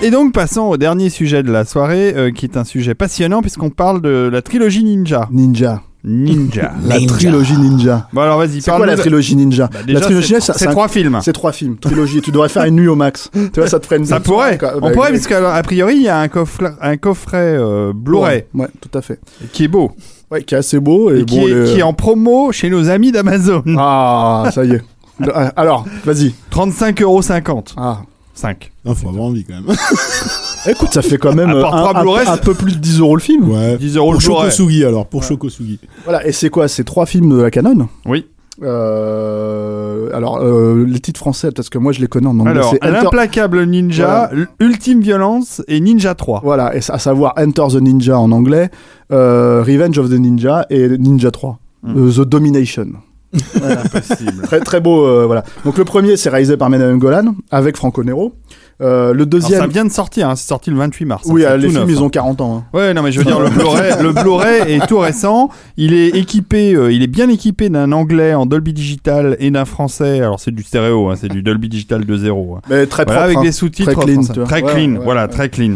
Et 0.00 0.10
donc, 0.10 0.32
passons 0.32 0.62
au 0.62 0.76
dernier 0.76 1.10
sujet 1.10 1.42
de 1.42 1.50
la 1.50 1.64
soirée, 1.64 2.14
euh, 2.16 2.30
qui 2.30 2.44
est 2.46 2.56
un 2.56 2.62
sujet 2.64 2.94
passionnant, 2.94 3.40
puisqu'on 3.40 3.70
parle 3.70 4.00
de 4.00 4.28
la 4.32 4.42
trilogie 4.42 4.84
Ninja. 4.84 5.28
Ninja. 5.32 5.82
Ninja. 6.04 6.72
La 6.86 7.00
trilogie 7.06 7.56
Ninja. 7.56 8.08
Bon, 8.12 8.20
alors 8.22 8.38
vas-y, 8.38 8.60
C'est 8.60 8.70
parle 8.70 8.80
quoi 8.82 8.86
la 8.86 8.96
trilogie 8.96 9.34
Ninja 9.36 9.68
Déjà, 9.86 9.98
La 9.98 10.04
trilogie 10.04 10.28
c'est- 10.28 10.34
Ninja, 10.34 10.52
c'est 10.54 10.68
un- 10.68 10.70
trois 10.70 10.88
films. 10.88 11.18
C'est 11.22 11.32
trois 11.32 11.52
films, 11.52 11.76
trilogie. 11.78 12.20
tu 12.20 12.30
devrais 12.30 12.48
faire 12.48 12.64
une 12.64 12.76
nuit 12.76 12.86
au 12.88 12.94
max. 12.94 13.30
Tu 13.32 13.48
vois, 13.60 13.66
ça 13.68 13.80
te 13.80 13.86
ferait 13.86 13.96
une. 13.98 14.06
Ça 14.06 14.20
pourrait. 14.20 14.58
Quoi, 14.58 14.74
On 14.76 14.80
bah, 14.80 14.90
pourrait, 14.92 15.10
parce 15.10 15.26
qu'a 15.26 15.62
priori, 15.62 15.96
il 15.96 16.02
y 16.02 16.08
a 16.08 16.18
un 16.20 16.28
coffret, 16.28 16.70
un 16.80 16.96
coffret 16.96 17.56
euh, 17.58 17.92
Blu-ray 17.94 18.44
Ouais, 18.54 18.68
tout 18.80 18.96
à 18.96 19.02
fait. 19.02 19.18
qui 19.52 19.64
est 19.64 19.68
beau. 19.68 19.92
Ouais, 20.30 20.42
qui 20.44 20.54
est 20.54 20.58
assez 20.58 20.78
beau 20.78 21.10
et, 21.10 21.20
Et 21.20 21.24
qui, 21.24 21.40
bon. 21.40 21.48
est, 21.48 21.54
les- 21.54 21.72
qui 21.72 21.78
est 21.80 21.82
en 21.82 21.94
promo 21.94 22.52
chez 22.52 22.70
nos 22.70 22.88
amis 22.90 23.10
d'Amazon. 23.12 23.62
Ah, 23.78 24.50
ça 24.54 24.64
y 24.64 24.72
est. 24.72 24.82
Ah, 25.34 25.52
Alors, 25.56 25.84
vas-y. 26.04 26.32
35,50€. 26.52 27.74
Ah. 27.76 28.02
5. 28.38 28.72
Il 28.84 28.94
faut 28.94 29.08
avoir 29.08 29.24
envie 29.24 29.44
quand 29.44 29.54
même. 29.54 29.66
Écoute, 30.66 30.92
ça 30.92 31.02
fait 31.02 31.18
quand 31.18 31.34
même 31.34 31.50
euh, 31.50 31.64
un, 31.64 32.36
peu 32.36 32.54
plus 32.54 32.72
de 32.76 32.78
10 32.78 33.00
euros 33.00 33.16
le 33.16 33.20
film. 33.20 33.50
Ouais. 33.50 33.76
10 33.76 33.96
euros 33.96 34.12
Pour. 34.12 34.20
Shokosugi 34.20 34.84
alors, 34.84 35.06
pour 35.06 35.24
Shokosugi. 35.24 35.80
Voilà, 36.04 36.26
et 36.26 36.32
c'est 36.32 36.48
quoi 36.48 36.68
C'est 36.68 36.84
trois 36.84 37.06
films 37.06 37.36
de 37.36 37.42
la 37.42 37.50
canon? 37.50 37.88
Oui. 38.06 38.26
Euh, 38.62 40.10
alors, 40.14 40.38
euh, 40.38 40.84
les 40.86 41.00
titres 41.00 41.20
français, 41.20 41.50
parce 41.52 41.68
que 41.68 41.78
moi 41.78 41.92
je 41.92 42.00
les 42.00 42.06
connais 42.06 42.26
en 42.26 42.38
anglais. 42.38 42.52
Alors, 42.52 42.74
Enter- 42.74 42.90
l'implacable 42.90 43.64
Ninja, 43.64 44.30
Ultime 44.60 45.00
Violence 45.00 45.62
et 45.68 45.80
Ninja 45.80 46.14
3. 46.14 46.40
Voilà, 46.42 46.74
et 46.76 46.80
à 46.88 46.98
savoir 46.98 47.34
Enter 47.36 47.66
the 47.70 47.80
Ninja 47.80 48.18
en 48.18 48.32
anglais, 48.32 48.70
euh, 49.12 49.62
Revenge 49.66 49.98
of 49.98 50.10
the 50.10 50.18
Ninja 50.18 50.66
et 50.70 50.88
Ninja 50.98 51.30
3. 51.30 51.58
Hmm. 51.82 52.10
The 52.10 52.20
Domination. 52.20 52.86
Impossible. 53.34 54.42
Très 54.42 54.60
très 54.60 54.80
beau, 54.80 55.06
euh, 55.06 55.26
voilà. 55.26 55.44
Donc 55.64 55.76
le 55.78 55.84
premier 55.84 56.16
c'est 56.16 56.30
réalisé 56.30 56.56
par 56.56 56.70
Menahem 56.70 56.98
Golan 56.98 57.34
avec 57.50 57.76
Franco 57.76 58.02
Nero. 58.04 58.32
Euh, 58.80 59.08
le 59.08 59.14
Alors, 59.14 59.26
deuxième, 59.26 59.60
ça 59.60 59.66
vient 59.66 59.84
de 59.84 59.90
sortir, 59.90 60.28
hein, 60.30 60.36
c'est 60.36 60.46
sorti 60.46 60.70
le 60.70 60.76
28 60.76 61.04
mars. 61.04 61.22
oui, 61.26 61.44
hein, 61.44 61.48
euh, 61.48 61.50
c'est 61.56 61.58
les 61.58 61.68
films 61.70 61.80
neuf, 61.80 61.90
ils 61.90 61.98
hein. 61.98 62.02
ont 62.02 62.08
40 62.10 62.40
ans. 62.40 62.56
hein. 62.58 62.64
Ouais, 62.78 62.94
non, 62.94 63.02
mais 63.02 63.10
je 63.10 63.18
veux 63.18 63.24
dire, 63.24 63.40
le 63.40 63.50
Blu-ray, 63.50 63.92
le 64.00 64.12
Blu-ray 64.12 64.72
est 64.74 64.86
tout 64.86 65.00
récent. 65.00 65.48
Il 65.76 65.92
est 65.94 66.10
équipé, 66.10 66.74
euh, 66.76 66.92
il 66.92 67.02
est 67.02 67.08
bien 67.08 67.28
équipé 67.28 67.70
d'un 67.70 67.90
anglais 67.90 68.34
en 68.34 68.46
Dolby 68.46 68.72
Digital 68.72 69.36
et 69.40 69.50
d'un 69.50 69.64
français. 69.64 70.20
Alors, 70.20 70.38
c'est 70.38 70.52
du 70.52 70.62
stéréo, 70.62 71.08
hein, 71.10 71.16
c'est 71.20 71.26
du 71.28 71.42
Dolby 71.42 71.68
Digital 71.68 72.04
2.0. 72.04 72.56
hein. 72.56 72.60
Mais 72.70 72.86
très 72.86 73.04
Voilà, 73.04 73.20
propre. 73.22 73.24
avec 73.24 73.38
hein. 73.38 73.42
des 73.42 73.52
sous-titres 73.52 73.90
Très 73.92 74.04
clean. 74.14 74.22
Très 74.44 74.62
clean, 74.62 74.92
ouais, 74.92 75.00
voilà, 75.02 75.22
ouais. 75.22 75.28
très 75.28 75.48
clean. 75.48 75.74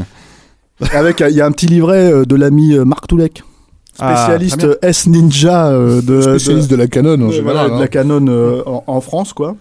Avec 0.95 1.21
il 1.29 1.35
y 1.37 1.41
a 1.41 1.47
un 1.47 1.53
petit 1.53 1.67
livret 1.67 2.13
euh, 2.13 2.25
de 2.25 2.37
l'ami 2.37 2.75
euh, 2.75 2.85
Marc 2.85 3.09
Toulek, 3.09 3.43
spécialiste 3.95 4.59
très 4.59 4.67
bien. 4.69 4.77
euh, 4.83 4.89
S 4.89 5.07
Ninja 5.07 5.67
euh, 5.69 6.01
de, 6.03 6.21
Spécialiste 6.23 6.71
de 6.71 6.77
la 6.77 6.87
canon 6.87 7.15
en 7.15 7.17
de- 7.29 7.33
général. 7.33 7.43
voilà, 7.43 7.69
de 7.69 7.75
hein. 7.75 7.81
la 7.81 7.89
canon 7.89 8.27
euh, 8.29 8.63
en, 8.67 8.85
en 8.87 9.01
France 9.01 9.33
quoi. 9.33 9.57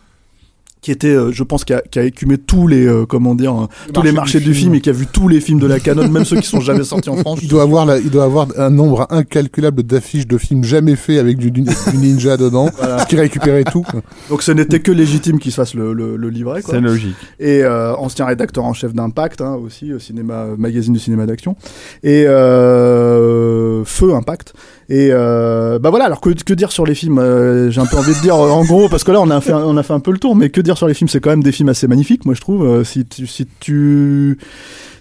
Qui 0.81 0.91
était, 0.91 1.09
euh, 1.09 1.31
je 1.31 1.43
pense, 1.43 1.63
qui 1.63 1.73
a, 1.73 1.81
qui 1.81 1.99
a 1.99 2.03
écumé 2.03 2.39
tous 2.39 2.65
les, 2.67 2.87
euh, 2.87 3.05
comment 3.05 3.35
dire, 3.35 3.53
euh, 3.55 3.67
tous 3.93 4.01
les 4.01 4.11
marchés 4.11 4.39
du 4.39 4.51
film 4.55 4.73
et 4.73 4.81
qui 4.81 4.89
a 4.89 4.93
vu 4.93 5.05
tous 5.05 5.27
les 5.27 5.39
films 5.39 5.59
de 5.59 5.67
la 5.67 5.79
canon, 5.79 6.07
même 6.09 6.25
ceux 6.25 6.37
qui 6.39 6.47
sont 6.47 6.59
jamais 6.59 6.83
sortis 6.83 7.09
en 7.11 7.17
France. 7.17 7.37
Il 7.43 7.47
doit 7.49 7.61
avoir 7.61 7.85
la- 7.85 7.99
il 7.99 8.09
doit 8.09 8.23
avoir 8.23 8.47
un 8.57 8.71
nombre 8.71 9.05
incalculable 9.11 9.83
d'affiches 9.83 10.25
de 10.25 10.39
films 10.39 10.63
jamais 10.63 10.95
faits 10.95 11.19
avec 11.19 11.37
du, 11.37 11.51
du- 11.51 11.61
du 11.61 11.97
ninja 11.99 12.35
dedans, 12.35 12.67
Voilà. 12.79 13.05
qui 13.05 13.15
récupérait 13.15 13.63
tout. 13.65 13.85
Donc 14.29 14.41
ce 14.41 14.51
n'était 14.51 14.79
que 14.79 14.91
légitime 14.91 15.37
qu'il 15.37 15.51
se 15.51 15.57
fasse 15.57 15.75
le, 15.75 15.93
le, 15.93 16.15
le 16.15 16.29
livret. 16.29 16.63
Quoi. 16.63 16.73
C'est 16.73 16.81
logique. 16.81 17.15
et 17.39 17.61
euh, 17.63 17.93
ancien 17.97 18.25
rédacteur 18.25 18.63
en 18.65 18.73
chef 18.73 18.91
d'Impact 18.95 19.41
hein, 19.41 19.53
aussi, 19.63 19.91
euh, 19.91 19.99
cinéma, 19.99 20.47
magazine 20.57 20.93
de 20.93 20.99
cinéma 20.99 21.27
d'action, 21.27 21.55
et 22.01 22.25
euh, 22.25 23.83
Feu 23.85 24.13
Impact. 24.15 24.53
Et 24.91 25.07
euh, 25.11 25.79
bah 25.79 25.89
voilà, 25.89 26.03
alors 26.03 26.19
que, 26.19 26.53
dire 26.53 26.69
sur 26.73 26.85
les 26.85 26.95
films 26.95 27.17
Euh, 27.17 27.71
J'ai 27.71 27.79
un 27.79 27.85
peu 27.85 27.95
envie 27.95 28.13
de 28.13 28.19
dire 28.19 28.35
euh, 28.35 28.49
en 28.49 28.65
gros, 28.65 28.89
parce 28.89 29.05
que 29.05 29.11
là 29.11 29.21
on 29.21 29.29
a, 29.29 29.39
fait, 29.39 29.53
on 29.53 29.77
a 29.77 29.83
fait 29.83 29.93
un 29.93 30.01
peu 30.01 30.11
le 30.11 30.17
tour, 30.17 30.35
mais 30.35 30.49
que 30.49 30.59
dire 30.59 30.77
sur 30.77 30.85
les 30.85 30.93
films 30.93 31.07
C'est 31.07 31.21
quand 31.21 31.29
même 31.29 31.43
des 31.43 31.53
films 31.53 31.69
assez 31.69 31.87
magnifiques, 31.87 32.25
moi 32.25 32.35
je 32.35 32.41
trouve. 32.41 32.65
Euh, 32.65 32.83
si, 32.83 33.05
tu, 33.05 33.25
si 33.25 33.47
tu 33.61 34.37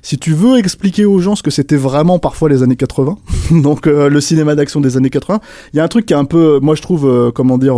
si 0.00 0.16
tu 0.16 0.32
veux 0.32 0.58
expliquer 0.58 1.06
aux 1.06 1.18
gens 1.18 1.34
ce 1.34 1.42
que 1.42 1.50
c'était 1.50 1.76
vraiment 1.76 2.20
parfois 2.20 2.48
les 2.48 2.62
années 2.62 2.76
80, 2.76 3.18
donc 3.62 3.86
le 3.86 4.20
cinéma 4.20 4.54
d'action 4.54 4.80
des 4.80 4.96
années 4.96 5.10
80, 5.10 5.40
il 5.74 5.78
y 5.78 5.80
a 5.80 5.84
un 5.84 5.88
truc 5.88 6.06
qui 6.06 6.12
est 6.12 6.16
un 6.16 6.24
peu, 6.24 6.60
moi 6.62 6.76
je 6.76 6.82
trouve, 6.82 7.32
comment 7.34 7.58
dire, 7.58 7.76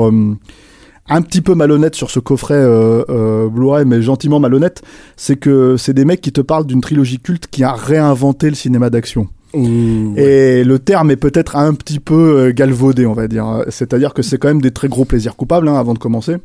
un 1.08 1.22
petit 1.22 1.40
peu 1.40 1.54
malhonnête 1.54 1.94
sur 1.94 2.10
ce 2.10 2.20
coffret 2.20 2.54
euh, 2.58 3.48
Blu-ray, 3.48 3.84
mais 3.84 4.02
gentiment 4.02 4.38
malhonnête, 4.38 4.82
c'est 5.16 5.36
que 5.36 5.76
c'est 5.76 5.94
des 5.94 6.04
mecs 6.04 6.20
qui 6.20 6.32
te 6.32 6.40
parlent 6.40 6.66
d'une 6.66 6.80
trilogie 6.80 7.18
culte 7.18 7.48
qui 7.50 7.64
a 7.64 7.72
réinventé 7.72 8.48
le 8.48 8.54
cinéma 8.54 8.90
d'action. 8.90 9.28
Et 9.54 10.64
le 10.64 10.78
terme 10.78 11.10
est 11.10 11.16
peut-être 11.16 11.56
un 11.56 11.74
petit 11.74 12.00
peu 12.00 12.14
euh, 12.14 12.52
galvaudé, 12.52 13.06
on 13.06 13.12
va 13.12 13.28
dire. 13.28 13.64
C'est-à-dire 13.68 14.14
que 14.14 14.22
c'est 14.22 14.38
quand 14.38 14.48
même 14.48 14.62
des 14.62 14.70
très 14.70 14.88
gros 14.88 15.04
plaisirs 15.04 15.36
coupables 15.36 15.68
hein, 15.68 15.76
avant 15.76 15.94
de 15.94 15.98
commencer. 15.98 16.36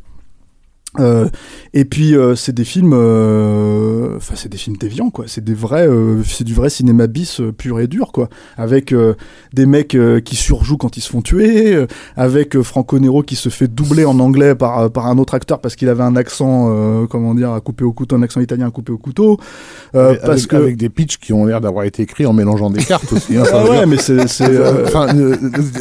Euh, 0.99 1.27
et 1.73 1.85
puis 1.85 2.15
euh, 2.15 2.35
c'est 2.35 2.53
des 2.53 2.63
films, 2.63 2.93
euh, 2.93 3.96
enfin 4.17 4.33
c'est 4.37 4.49
des 4.49 4.57
films 4.57 4.77
déviants 4.77 5.09
quoi. 5.09 5.25
C'est 5.27 5.43
des 5.43 5.53
vrais, 5.53 5.87
euh, 5.87 6.23
c'est 6.23 6.43
du 6.45 6.53
vrai 6.53 6.69
cinéma 6.69 7.07
bis 7.07 7.41
euh, 7.41 7.51
pur 7.51 7.79
et 7.79 7.87
dur 7.87 8.11
quoi. 8.13 8.29
Avec 8.57 8.93
euh, 8.93 9.15
des 9.53 9.65
mecs 9.65 9.93
euh, 9.95 10.19
qui 10.21 10.35
surjouent 10.35 10.77
quand 10.77 10.95
ils 10.97 11.01
se 11.01 11.09
font 11.09 11.21
tuer, 11.21 11.73
euh, 11.75 11.87
avec 12.15 12.55
euh, 12.55 12.63
Franco 12.63 12.97
Nero 12.99 13.23
qui 13.23 13.35
se 13.35 13.49
fait 13.49 13.67
doubler 13.67 14.05
en 14.05 14.19
anglais 14.19 14.55
par 14.55 14.79
euh, 14.79 14.89
par 14.89 15.07
un 15.07 15.17
autre 15.17 15.33
acteur 15.33 15.59
parce 15.59 15.75
qu'il 15.75 15.89
avait 15.89 16.03
un 16.03 16.15
accent, 16.15 16.67
euh, 16.71 17.05
comment 17.07 17.35
dire, 17.35 17.51
à 17.51 17.59
couper 17.61 17.83
au 17.83 17.93
couteau, 17.93 18.15
un 18.15 18.21
accent 18.23 18.39
italien 18.41 18.67
à 18.67 18.71
couper 18.71 18.91
au 18.93 18.97
couteau. 18.97 19.39
Euh, 19.95 20.09
avec, 20.09 20.21
parce 20.21 20.45
que 20.47 20.55
avec 20.55 20.77
des 20.77 20.89
pitchs 20.89 21.17
qui 21.17 21.33
ont 21.33 21.45
l'air 21.45 21.61
d'avoir 21.61 21.85
été 21.85 22.03
écrits 22.03 22.25
en 22.25 22.33
mélangeant 22.33 22.69
des 22.69 22.83
cartes 22.83 23.11
aussi. 23.13 23.35
hein. 23.37 23.43
Ah 23.53 23.63
ouais, 23.65 23.77
dire, 23.79 23.87
mais 23.87 23.97
c'est 23.97 24.27
c'est 24.27 24.43
euh, 24.49 24.85
Enfin, 24.85 25.07
euh, 25.15 25.35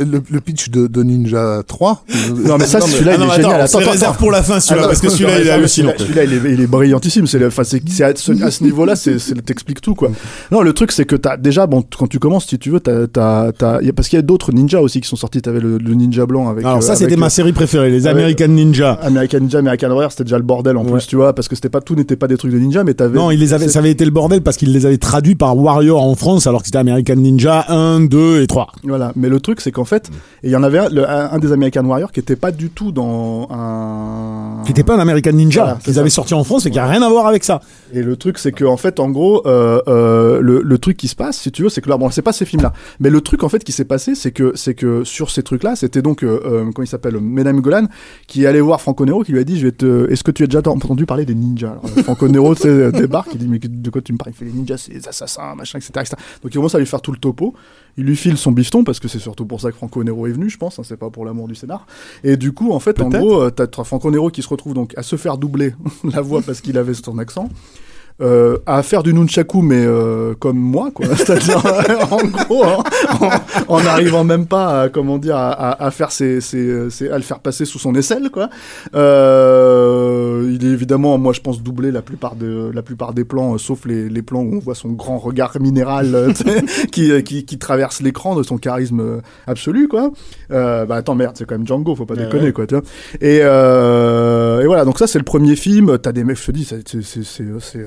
le, 0.05 0.23
le 0.31 0.41
pitch 0.41 0.71
de, 0.71 0.87
de 0.87 1.03
Ninja 1.03 1.63
3. 1.67 2.05
non 2.45 2.57
mais 2.59 2.67
ça 2.67 2.81
celui-là 2.81 3.13
Ah 3.13 3.17
il 3.19 3.21
non, 3.27 3.33
est 3.33 3.37
génial. 3.37 3.61
attends, 3.61 3.79
réserve 3.79 4.03
attends. 4.03 4.15
pour 4.15 4.31
la 4.31 4.43
fin 4.43 4.61
celui-là, 4.61 4.83
Ah, 4.85 4.89
parce 4.89 5.01
que 5.01 5.09
celui-là 5.09 5.41
il 5.41 5.47
est 5.47 5.51
hallucinant. 5.51 5.93
Celui-là, 5.99 6.25
il 6.25 6.33
est, 6.33 6.53
il 6.53 6.61
est 6.61 6.67
brillantissime. 6.67 7.27
C'est, 7.27 7.39
le- 7.39 7.49
enfin, 7.49 7.65
c'est, 7.65 7.83
ce, 8.19 8.33
à 8.43 8.51
ce 8.51 8.65
niveau-là, 8.65 8.97
c'est, 8.97 9.17
t'explique 9.45 9.81
tout, 9.81 9.95
quoi. 9.95 10.11
Non, 10.51 10.63
le 10.63 10.73
truc, 10.73 10.93
c'est 10.93 11.05
que 11.05 11.17
t'as, 11.17 11.37
déjà, 11.37 11.67
bon, 11.67 11.85
quand 11.99 12.07
tu 12.07 12.19
commences, 12.19 12.47
si 12.47 12.59
tu 12.59 12.71
veux, 12.71 12.81
t'as, 12.81 13.07
parce 13.13 14.09
qu'il 14.09 14.17
y 14.17 14.21
a 14.21 14.23
d'autres 14.23 14.53
ninjas 14.53 14.81
aussi 14.81 15.01
qui 15.01 15.09
sont 15.09 15.17
sortis. 15.17 15.43
T'avais 15.43 15.61
le, 15.61 15.79
le 15.79 15.95
ninja 15.95 16.27
blanc 16.27 16.49
avec. 16.49 16.65
Alors 16.65 16.79
euh, 16.79 16.81
ça 16.81 16.93
avec, 16.93 16.99
c'était 17.03 17.15
euh, 17.15 17.21
ma 17.21 17.31
série 17.31 17.53
préférée, 17.53 17.91
les 17.91 18.07
avec- 18.07 18.23
American 18.23 18.49
Ninja. 18.49 18.93
American 19.03 19.41
Ninja, 19.41 19.59
American 19.59 19.89
Warrior, 19.91 20.11
c'était 20.11 20.25
déjà 20.25 20.39
le 20.39 20.45
bordel 20.45 20.77
en 20.77 20.85
Ouais. 20.85 20.93
plus, 20.93 21.07
tu 21.07 21.17
vois, 21.17 21.35
parce 21.35 21.49
que 21.49 21.55
c'était 21.55 21.69
pas 21.69 21.81
tout 21.81 21.95
n'était 21.95 22.17
pas 22.17 22.29
des 22.29 22.37
trucs 22.37 22.53
de 22.53 22.59
ninja, 22.59 22.85
mais 22.85 22.95
t'avais. 22.95 23.17
Non, 23.19 23.31
il 23.31 23.39
les 23.41 23.55
avait, 23.55 23.69
ça 23.69 23.79
avait 23.81 23.91
été 23.91 24.05
le 24.05 24.11
bordel 24.11 24.43
parce 24.43 24.57
qu'il 24.57 24.73
les 24.73 24.87
avait 24.87 24.99
traduits 24.99 25.35
par 25.35 25.57
Warrior 25.57 26.03
en 26.03 26.15
France 26.15 26.47
alors 26.47 26.61
que 26.63 26.67
c'était 26.67 26.79
American 26.79 27.17
Ninja 27.17 27.65
1, 27.69 28.01
2 28.07 28.43
et 28.43 28.47
3. 28.47 28.69
Voilà, 28.85 29.13
mais 29.17 29.29
le 29.29 29.41
truc 29.41 29.61
c'est 29.61 29.73
qu'en 29.73 29.85
fait, 29.85 30.11
il 30.43 30.51
y 30.51 30.57
en 30.57 30.63
avait 30.63 30.79
un, 30.79 30.89
le- 30.89 31.09
un, 31.09 31.31
un 31.33 31.39
des 31.39 31.53
American 31.53 31.85
Warrior 31.85 32.13
qui 32.13 32.21
était 32.21 32.37
pas 32.37 32.51
du 32.53 32.71
tout 32.71 32.93
dans 32.93 33.49
un. 33.51 34.63
Qui 34.65 34.71
était 34.73 34.83
pas 34.85 34.95
un 34.97 35.01
American 35.01 35.33
Ninja 35.33 35.63
Voilà, 35.65 35.79
qu'ils 35.83 35.99
avaient 35.99 36.11
sorti 36.11 36.35
en 36.35 36.45
France 36.45 36.67
et 36.67 36.71
qui 36.71 36.79
a 36.79 36.87
rien 36.87 37.03
à 37.03 37.09
voir 37.09 37.27
avec 37.27 37.45
ça. 37.45 37.61
Et 37.93 38.03
le 38.07 38.17
truc, 38.17 38.39
c'est 38.39 38.53
que 38.53 38.65
en 38.65 38.77
fait, 38.79 39.01
en 39.01 39.11
gros, 39.11 39.47
euh, 39.47 39.81
euh, 39.89 40.41
le, 40.41 40.63
le 40.63 40.79
truc 40.79 40.97
qui 40.97 41.09
se 41.09 41.15
passe, 41.15 41.39
si 41.39 41.53
tu 41.53 41.63
veux, 41.63 41.69
c'est 41.69 41.81
que 41.83 41.89
là, 41.91 41.97
bon, 41.99 42.09
c'est 42.11 42.23
pas 42.23 42.33
ces 42.33 42.45
films-là, 42.47 42.73
mais 43.01 43.11
le 43.11 43.21
truc 43.21 43.43
en 43.45 43.49
fait 43.49 43.63
qui 43.65 43.73
s'est 43.73 43.85
passé, 43.85 44.15
c'est 44.15 44.33
que 44.33 44.53
c'est 44.55 44.75
que 44.75 45.05
sur 45.05 45.31
ces 45.31 45.43
trucs-là, 45.43 45.77
c'était 45.77 46.01
donc 46.03 46.23
euh, 46.23 46.41
euh, 46.45 46.71
comment 46.73 46.85
il 46.85 46.89
s'appelle, 46.89 47.21
Mesdames 47.21 47.61
Golan, 47.61 47.87
qui 48.27 48.47
allait 48.47 48.61
voir 48.61 48.81
Franco 48.81 49.05
Nero, 49.05 49.23
qui 49.23 49.33
lui 49.33 49.41
a 49.41 49.45
dit, 49.45 49.59
je 49.59 49.67
vais 49.67 49.73
te, 49.73 50.11
est-ce 50.11 50.25
que 50.25 50.31
tu 50.31 50.45
as 50.45 50.47
déjà 50.47 50.61
entendu 50.71 51.05
parler 51.07 51.27
des 51.27 51.35
ninjas? 51.35 51.73
Alors, 51.73 51.85
euh, 51.99 52.03
Franco 52.03 52.29
Nero, 52.29 52.55
sais, 52.55 52.93
débarque, 52.93 53.31
il 53.35 53.39
dit, 53.39 53.49
mais 53.49 53.59
de 53.59 53.91
quoi 53.91 54.01
tu 54.01 54.13
me 54.13 54.19
parles? 54.19 54.33
Il 54.35 54.39
fait 54.39 54.45
les 54.47 54.53
ninjas, 54.53 54.79
c'est 54.79 54.93
les 54.93 55.09
assassins, 55.09 55.55
machin, 55.55 55.79
etc., 55.79 55.93
etc. 55.97 56.17
Donc 56.43 56.53
il 56.53 56.57
commence 56.57 56.75
à 56.75 56.79
lui 56.79 56.87
faire 56.87 57.01
tout 57.03 57.13
le 57.13 57.19
topo. 57.19 57.55
Il 57.99 58.05
lui 58.05 58.15
file 58.17 58.37
son 58.37 58.53
bifton 58.53 58.85
parce 58.85 59.01
que 59.01 59.09
c'est 59.09 59.19
surtout 59.19 59.47
pour 59.47 59.61
ça 59.61 59.71
que 59.71 59.77
Franco 59.77 60.05
Nero 60.05 60.27
est 60.27 60.33
venu, 60.33 60.51
je 60.51 60.59
pense. 60.59 60.79
hein, 60.79 60.83
c'est 60.85 60.99
pas 60.99 61.09
pour 61.09 61.25
l'amour 61.25 61.49
du 61.49 61.55
scénar. 61.55 61.87
Et 62.25 62.37
du 62.37 62.53
coup, 62.53 62.73
en 62.73 62.79
fait, 62.79 63.01
en 63.01 63.09
gros, 63.09 63.41
euh, 63.41 63.51
t'as 63.51 63.67
t'as 63.67 63.85
Franco 63.85 64.11
Nero 64.11 64.29
qui 64.31 64.43
se 64.43 64.49
retrouve 64.49 64.75
donc 64.75 64.93
à 64.99 65.03
se 65.03 65.17
faire 65.17 65.39
doubler 65.39 65.75
la 66.05 66.21
voix 66.21 66.43
parce 66.43 66.61
qu'il 66.61 66.77
avait 66.77 66.93
son 66.93 67.17
accent. 67.19 67.49
Euh, 68.23 68.57
à 68.65 68.83
faire 68.83 69.03
du 69.03 69.13
nunchaku 69.13 69.61
mais 69.61 69.85
euh, 69.85 70.33
comme 70.39 70.57
moi 70.57 70.91
quoi. 70.91 71.05
C'est-à-dire 71.17 71.63
en 72.11 72.25
gros 72.25 72.65
hein, 72.65 72.79
en, 73.69 73.83
n'arrivant 73.83 74.25
même 74.25 74.47
pas 74.47 74.81
à 74.85 74.89
comment 74.89 75.19
dire 75.19 75.37
à, 75.37 75.51
à- 75.53 75.85
à 75.85 75.91
faire 75.91 76.11
ses, 76.11 76.41
ses- 76.41 76.89
ses- 76.89 77.11
à 77.11 77.19
le 77.19 77.23
faire 77.23 77.41
passer 77.41 77.67
sous 77.67 77.79
son 77.79 77.95
aisselle 77.95 78.31
quoi. 78.31 78.49
Euh, 78.95 80.51
il 80.51 80.65
est 80.67 80.71
évidemment 80.73 81.19
moi 81.19 81.33
je 81.33 81.41
pense 81.41 81.63
doublé 81.63 81.91
la 81.91 82.03
plupart 82.03 82.37
de 82.37 82.71
la 82.75 82.83
plupart 82.83 83.13
des 83.13 83.25
plans 83.25 83.55
euh, 83.55 83.59
sauf 83.59 83.85
les, 83.85 84.09
les 84.09 84.23
plans 84.23 84.41
où 84.41 84.55
on 84.57 84.59
voit 84.61 84.75
son 84.75 84.91
grand 84.93 85.19
regard 85.19 85.53
minéral 85.61 86.15
euh, 86.15 86.33
qui, 86.93 87.11
euh, 87.13 87.21
qui 87.21 87.45
qui 87.45 87.59
traverse 87.59 88.01
l'écran 88.01 88.35
de 88.35 88.43
son 88.43 88.57
charisme 88.59 89.21
absolu 89.47 89.89
quoi. 89.89 90.11
Euh, 90.51 90.87
bah 90.87 90.97
attends 90.97 91.15
merde 91.15 91.35
c'est 91.37 91.45
quand 91.47 91.57
même 91.59 91.67
Django 91.67 91.95
faut 91.95 92.07
pas 92.07 92.15
Ouais, 92.15 92.25
déconner 92.25 92.45
ouais. 92.47 92.53
quoi 92.53 92.67
tu 92.67 92.75
vois. 92.77 92.85
Et, 93.21 93.41
euh, 93.43 94.63
et 94.63 94.67
voilà 94.67 94.85
donc 94.85 94.99
ça 94.99 95.07
c'est 95.07 95.19
le 95.19 95.25
premier 95.25 95.55
film. 95.57 95.99
T'as 95.99 96.13
des 96.13 96.25
mecs 96.25 96.39
je 96.39 96.47
te 96.47 96.53
dis 96.53 96.65
c'est 96.65 97.87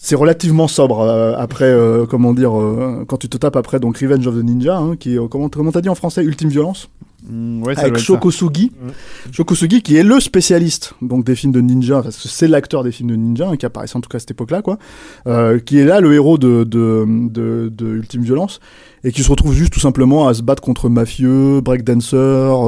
c'est 0.00 0.14
relativement 0.14 0.68
sobre 0.68 1.00
euh, 1.00 1.34
après 1.36 1.64
euh, 1.64 2.06
comment 2.06 2.32
dire 2.32 2.58
euh, 2.58 3.04
quand 3.06 3.16
tu 3.16 3.28
te 3.28 3.36
tapes 3.36 3.56
après 3.56 3.80
donc 3.80 3.98
Revenge 3.98 4.26
of 4.26 4.36
the 4.36 4.44
Ninja 4.44 4.78
hein, 4.78 4.96
qui 4.96 5.14
est 5.14 5.18
euh, 5.18 5.26
comment 5.26 5.48
comment 5.48 5.72
t'as 5.72 5.80
dit 5.80 5.88
en 5.88 5.96
français 5.96 6.22
Ultime 6.22 6.48
Violence 6.48 6.88
Mm, 7.28 7.62
ouais, 7.64 7.74
ça 7.74 7.82
avec. 7.82 7.98
Shokosugi. 7.98 8.70
Shokosugi 9.32 9.82
qui 9.82 9.96
est 9.96 10.04
le 10.04 10.20
spécialiste 10.20 10.94
donc 11.02 11.24
des 11.24 11.34
films 11.34 11.52
de 11.52 11.60
ninja 11.60 12.00
parce 12.00 12.22
que 12.22 12.28
c'est 12.28 12.46
l'acteur 12.46 12.84
des 12.84 12.92
films 12.92 13.10
de 13.10 13.16
ninja 13.16 13.48
hein, 13.48 13.56
qui 13.56 13.66
apparaissait 13.66 13.96
en 13.96 14.00
tout 14.00 14.08
cas 14.08 14.16
à 14.16 14.20
cette 14.20 14.30
époque 14.30 14.52
là 14.52 14.62
quoi 14.62 14.78
euh, 15.26 15.58
qui 15.58 15.78
est 15.78 15.84
là 15.84 16.00
le 16.00 16.14
héros 16.14 16.38
de 16.38 16.62
de, 16.62 17.04
de 17.28 17.72
de 17.74 17.86
Ultime 17.86 18.22
Violence 18.22 18.60
et 19.04 19.12
qui 19.12 19.22
se 19.22 19.30
retrouve 19.30 19.52
juste 19.54 19.72
tout 19.72 19.80
simplement 19.80 20.28
à 20.28 20.34
se 20.34 20.42
battre 20.42 20.62
contre 20.62 20.88
mafieux, 20.88 21.60
breakdancers, 21.60 22.16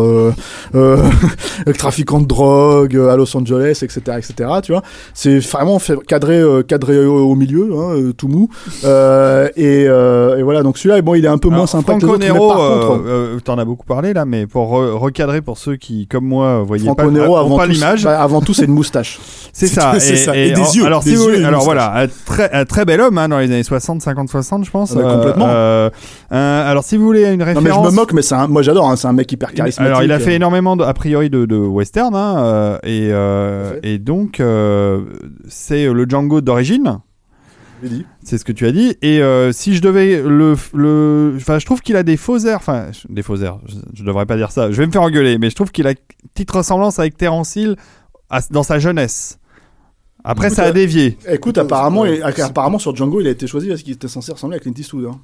euh, 0.00 0.32
euh, 0.74 1.02
trafiquants 1.78 2.20
de 2.20 2.26
drogue 2.26 2.96
euh, 2.96 3.10
à 3.10 3.16
Los 3.16 3.36
Angeles, 3.36 3.80
etc., 3.82 4.00
etc. 4.18 4.50
Tu 4.62 4.72
vois, 4.72 4.82
c'est 5.14 5.38
vraiment 5.40 5.78
fait, 5.78 5.96
cadré, 6.06 6.36
euh, 6.38 6.62
cadré 6.62 7.04
au, 7.04 7.30
au 7.30 7.34
milieu, 7.34 7.70
hein, 7.74 7.94
euh, 7.96 8.12
tout 8.12 8.28
mou. 8.28 8.48
Euh, 8.84 9.48
et, 9.56 9.86
euh, 9.88 10.38
et 10.38 10.42
voilà, 10.42 10.62
donc 10.62 10.78
celui-là, 10.78 11.00
bon, 11.02 11.14
il 11.14 11.24
est 11.24 11.28
un 11.28 11.38
peu 11.38 11.48
moins 11.48 11.66
sympa 11.66 11.94
que 11.94 12.06
les 12.18 12.28
Franco 12.28 12.44
autres, 12.44 12.60
euh, 12.60 13.34
euh, 13.36 13.40
t'en 13.40 13.58
as 13.58 13.64
beaucoup 13.64 13.86
parlé 13.86 14.12
là, 14.12 14.24
mais 14.24 14.46
pour 14.46 14.72
re- 14.72 14.92
recadrer 14.92 15.40
pour 15.40 15.58
ceux 15.58 15.76
qui, 15.76 16.06
comme 16.06 16.24
moi, 16.24 16.62
voyaient 16.62 16.84
Franco 16.84 17.02
pas, 17.04 17.10
Nero, 17.10 17.36
avant 17.36 17.56
pas 17.56 17.66
l'image. 17.66 18.04
bah, 18.04 18.20
avant 18.20 18.40
tout, 18.40 18.54
c'est 18.54 18.64
une 18.66 18.72
moustache. 18.74 19.18
C'est 19.52 19.66
ça. 19.66 19.94
C'est 19.98 20.16
ça. 20.16 20.36
Et 20.36 20.52
des 20.52 20.76
yeux, 20.76 20.84
Alors, 20.86 21.02
des 21.02 21.16
si 21.16 21.16
yeux 21.16 21.40
et 21.40 21.44
alors 21.44 21.64
voilà, 21.64 21.92
un 22.02 22.06
très, 22.26 22.50
un 22.52 22.64
très 22.64 22.84
bel 22.84 23.00
homme 23.00 23.18
hein, 23.18 23.28
dans 23.28 23.38
les 23.38 23.46
années 23.46 23.62
60, 23.62 24.00
50, 24.02 24.28
60, 24.28 24.64
je 24.64 24.70
pense. 24.70 24.92
Ah 24.92 25.02
bah, 25.02 25.14
complètement. 25.14 25.46
Euh, 26.32 26.70
alors, 26.70 26.84
si 26.84 26.96
vous 26.96 27.04
voulez 27.04 27.24
une 27.32 27.38
Non, 27.40 27.44
référence. 27.44 27.64
mais 27.64 27.70
je 27.72 27.90
me 27.90 27.96
moque, 27.96 28.12
mais 28.12 28.22
c'est 28.22 28.34
un, 28.36 28.46
moi 28.46 28.62
j'adore, 28.62 28.88
hein, 28.88 28.96
c'est 28.96 29.08
un 29.08 29.12
mec 29.12 29.30
hyper 29.32 29.52
charismatique. 29.52 29.80
Alors, 29.90 30.02
il 30.04 30.12
a 30.12 30.18
fait 30.18 30.32
euh, 30.32 30.36
énormément, 30.36 30.76
de, 30.76 30.84
a 30.84 30.94
priori, 30.94 31.28
de, 31.30 31.44
de 31.46 31.56
western, 31.56 32.14
hein, 32.14 32.36
euh, 32.38 32.78
et, 32.84 33.12
euh, 33.12 33.80
fait. 33.82 33.98
donc, 33.98 34.38
euh, 34.40 35.00
c'est 35.48 35.92
le 35.92 36.04
Django 36.08 36.40
d'origine. 36.40 37.00
C'est 38.22 38.36
ce 38.36 38.44
que 38.44 38.52
tu 38.52 38.66
as 38.66 38.72
dit. 38.72 38.94
Et 39.00 39.22
euh, 39.22 39.52
si 39.52 39.74
je 39.74 39.80
devais 39.80 40.20
le, 40.22 40.54
le, 40.74 41.32
enfin, 41.36 41.58
je 41.58 41.64
trouve 41.64 41.80
qu'il 41.80 41.96
a 41.96 42.02
des 42.02 42.18
faux 42.18 42.38
airs. 42.40 42.58
Enfin, 42.58 42.88
des 43.08 43.22
faux 43.22 43.36
airs. 43.38 43.58
Je, 43.66 43.76
je 43.94 44.04
devrais 44.04 44.26
pas 44.26 44.36
dire 44.36 44.50
ça. 44.52 44.70
Je 44.70 44.76
vais 44.76 44.86
me 44.86 44.92
faire 44.92 45.00
engueuler, 45.00 45.38
mais 45.38 45.48
je 45.48 45.54
trouve 45.54 45.70
qu'il 45.70 45.86
a 45.86 45.92
une 45.92 45.96
petite 46.34 46.50
ressemblance 46.50 46.98
avec 46.98 47.16
Terence 47.16 47.56
Hill 47.56 47.76
à- 48.28 48.40
dans 48.50 48.62
sa 48.64 48.78
jeunesse. 48.78 49.38
Après, 50.24 50.48
Écoute, 50.48 50.56
ça 50.56 50.64
a 50.64 50.72
dévié. 50.72 51.16
Écoute, 51.26 51.56
apparemment, 51.56 52.04
il- 52.04 52.22
apparemment 52.22 52.78
sur 52.78 52.94
Django, 52.94 53.22
il 53.22 53.26
a 53.26 53.30
été 53.30 53.46
choisi 53.46 53.68
parce 53.68 53.82
qu'il 53.82 53.94
était 53.94 54.08
censé 54.08 54.30
ressembler 54.30 54.58
à 54.58 54.60
Clint 54.60 54.74
Eastwood. 54.76 55.06
Hein. 55.06 55.18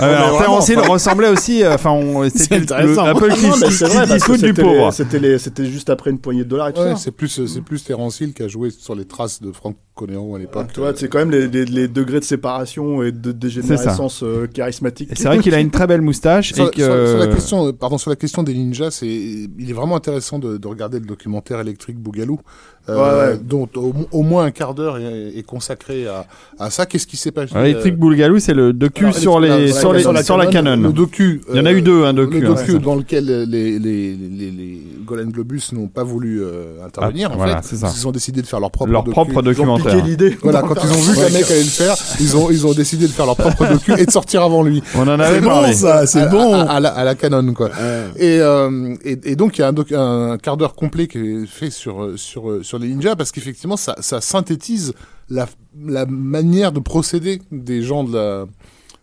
Euh, 0.00 0.16
alors, 0.16 0.38
Terence 0.38 0.68
Hill 0.68 0.80
ressemblait 0.80 1.28
aussi. 1.28 1.62
euh, 1.62 1.74
Enfin, 1.74 1.90
on- 1.92 2.28
c'était 2.34 2.56
un 2.72 3.14
peu 3.14 3.28
le 3.28 3.34
Eastwood 3.34 4.40
du 4.40 4.48
c'était 4.48 4.62
pauvre. 4.62 4.90
les- 5.20 5.38
C'était 5.38 5.66
juste 5.66 5.88
après 5.88 6.10
une 6.10 6.18
poignée 6.18 6.42
de 6.44 6.48
dollars 6.48 6.68
et 6.68 6.72
tout 6.72 6.80
Ouais, 6.80 6.90
ça. 6.90 6.96
c'est 6.96 7.10
plus, 7.12 7.46
c'est 7.46 7.60
plus 7.60 7.84
Terence 7.84 8.20
Hill 8.20 8.34
qui 8.34 8.42
a 8.42 8.48
joué 8.48 8.70
sur 8.70 8.94
les 8.96 9.04
traces 9.04 9.40
de 9.40 9.52
Franco 9.52 9.78
Nero 10.08 10.34
à 10.34 10.38
l'époque. 10.40 10.68
Tu 10.74 10.80
vois, 10.80 10.92
c'est 10.96 11.08
quand 11.08 11.18
même 11.18 11.30
les, 11.30 11.46
les- 11.46 11.64
les 11.64 11.86
degrés 11.88 12.18
de 12.18 12.24
séparation 12.24 13.02
et 13.04 13.12
de 13.12 13.30
dégénérescence 13.32 14.22
euh, 14.24 14.48
charismatique. 14.48 15.10
C'est 15.14 15.24
vrai 15.26 15.38
qu'il 15.38 15.54
a 15.54 15.60
une 15.60 15.70
très 15.70 15.86
belle 15.86 16.02
moustache. 16.02 16.52
Sur, 16.54 16.66
et 16.66 16.70
que... 16.70 16.82
sur- 16.82 17.08
sur 17.10 17.18
la 17.18 17.26
question, 17.28 17.66
euh, 17.68 17.72
pardon, 17.72 17.96
sur 17.98 18.10
la 18.10 18.16
question 18.16 18.42
des 18.42 18.54
ninjas, 18.54 18.90
c'est, 18.90 19.06
il 19.06 19.66
est 19.70 19.72
vraiment 19.74 19.94
intéressant 19.96 20.40
de, 20.40 20.56
de 20.56 20.66
regarder 20.68 20.98
le 20.98 21.06
documentaire 21.06 21.60
électrique 21.60 21.98
Bougalou, 21.98 22.40
euh, 22.88 22.94
Ouais, 23.28 23.32
ouais. 23.32 23.38
dont 23.42 23.68
au, 23.76 23.92
au 24.12 24.22
moins 24.22 24.44
un 24.44 24.50
quart 24.50 24.74
d'heure 24.74 24.98
est, 24.98 25.32
est 25.38 25.42
consacré 25.42 26.06
à, 26.06 26.26
à 26.58 26.70
ça. 26.70 26.86
Qu'est-ce 26.86 27.06
qui 27.06 27.16
s'est 27.16 27.30
passé 27.32 27.52
Alors, 27.54 27.66
Electric 27.66 27.96
Boogaloo, 27.96 28.38
c'est 28.38 28.54
le 28.54 28.72
docu 28.72 29.04
alors, 29.04 29.16
sur 29.16 29.40
la- 29.40 29.58
les, 29.58 29.72
sur 29.72 29.92
les, 29.92 30.00
sur 30.02 30.12
la 30.12 30.22
sur 30.22 30.36
la 30.36 30.46
Canon. 30.46 30.76
Le 30.76 30.92
docu. 30.92 31.40
Il 31.50 31.56
y 31.56 31.60
en 31.60 31.66
a 31.66 31.72
eu 31.72 31.80
deux, 31.82 32.04
un 32.04 32.12
docu, 32.12 32.40
Le 32.40 32.46
hein, 32.50 32.54
docu 32.54 32.72
c'est 32.72 32.78
dans 32.78 32.94
lequel 32.96 33.24
les, 33.26 33.46
les, 33.46 33.78
les, 33.78 34.16
les, 34.16 34.50
les 34.50 34.82
Golden 35.06 35.30
Globus 35.30 35.72
n'ont 35.72 35.88
pas 35.88 36.02
voulu 36.04 36.42
euh, 36.42 36.84
intervenir. 36.84 37.28
Ah, 37.30 37.34
en 37.34 37.36
voilà, 37.38 37.62
fait, 37.62 37.68
c'est 37.68 37.76
ça. 37.76 37.92
Ils 37.96 38.06
ont 38.06 38.12
décidé 38.12 38.42
de 38.42 38.46
faire 38.46 38.60
leur 38.60 38.70
propre 38.70 38.90
Leur 38.92 39.02
docu. 39.02 39.12
propre 39.12 39.30
Ils 39.32 39.38
ont 39.38 39.42
documentaire. 39.42 39.94
piqué 39.96 40.02
l'idée. 40.08 40.38
Voilà, 40.42 40.62
quand 40.62 40.74
ils 40.84 40.90
ont 40.92 41.00
vu 41.00 41.14
qu'un 41.14 41.30
mec 41.30 41.44
allait 41.50 41.58
le 41.62 41.64
faire, 41.68 41.94
ils 42.20 42.36
ont, 42.36 42.50
ils 42.50 42.66
ont 42.66 42.72
décidé 42.74 43.06
de 43.06 43.12
faire 43.12 43.26
leur 43.26 43.36
propre 43.36 43.66
docu 43.66 43.92
et 43.98 44.04
de 44.06 44.10
sortir 44.10 44.42
avant 44.42 44.62
lui. 44.62 44.82
On 44.94 45.02
en 45.08 45.18
avait 45.20 45.40
C'est 45.40 45.44
parlé. 45.46 45.68
bon 45.68 45.72
ça, 45.74 46.06
c'est 46.06 46.28
bon. 46.28 46.54
à, 46.54 46.80
la, 46.80 46.90
à 46.90 47.04
la 47.04 47.14
canon 47.14 47.52
quoi. 47.54 47.70
Et, 48.16 48.38
euh, 48.40 48.94
donc 49.36 49.58
il 49.58 49.60
y 49.62 49.64
a 49.64 49.68
un, 49.68 49.72
doc- 49.72 49.92
un 49.92 50.38
quart 50.38 50.56
d'heure 50.56 50.74
complet 50.74 51.06
qui 51.06 51.18
est 51.18 51.46
fait 51.46 51.70
sur 51.70 52.02
euh, 52.02 52.16
sur 52.16 52.50
euh, 52.50 52.62
les 52.78 52.88
ninjas 52.88 53.16
parce 53.16 53.32
qu'effectivement 53.32 53.76
ça 53.76 53.96
ça 54.00 54.20
synthétise 54.20 54.94
la 55.28 55.48
la 55.78 56.06
manière 56.06 56.72
de 56.72 56.80
procéder 56.80 57.40
des 57.50 57.82
gens 57.82 58.04
de 58.04 58.16
la 58.16 58.46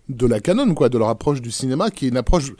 de 0.09 0.27
la 0.27 0.39
canon 0.39 0.73
quoi, 0.73 0.89
de 0.89 0.97
leur 0.97 1.09
approche 1.09 1.41
du 1.41 1.51
cinéma 1.51 1.89
qui 1.89 2.05
est 2.05 2.09
une 2.09 2.17
approche 2.17 2.51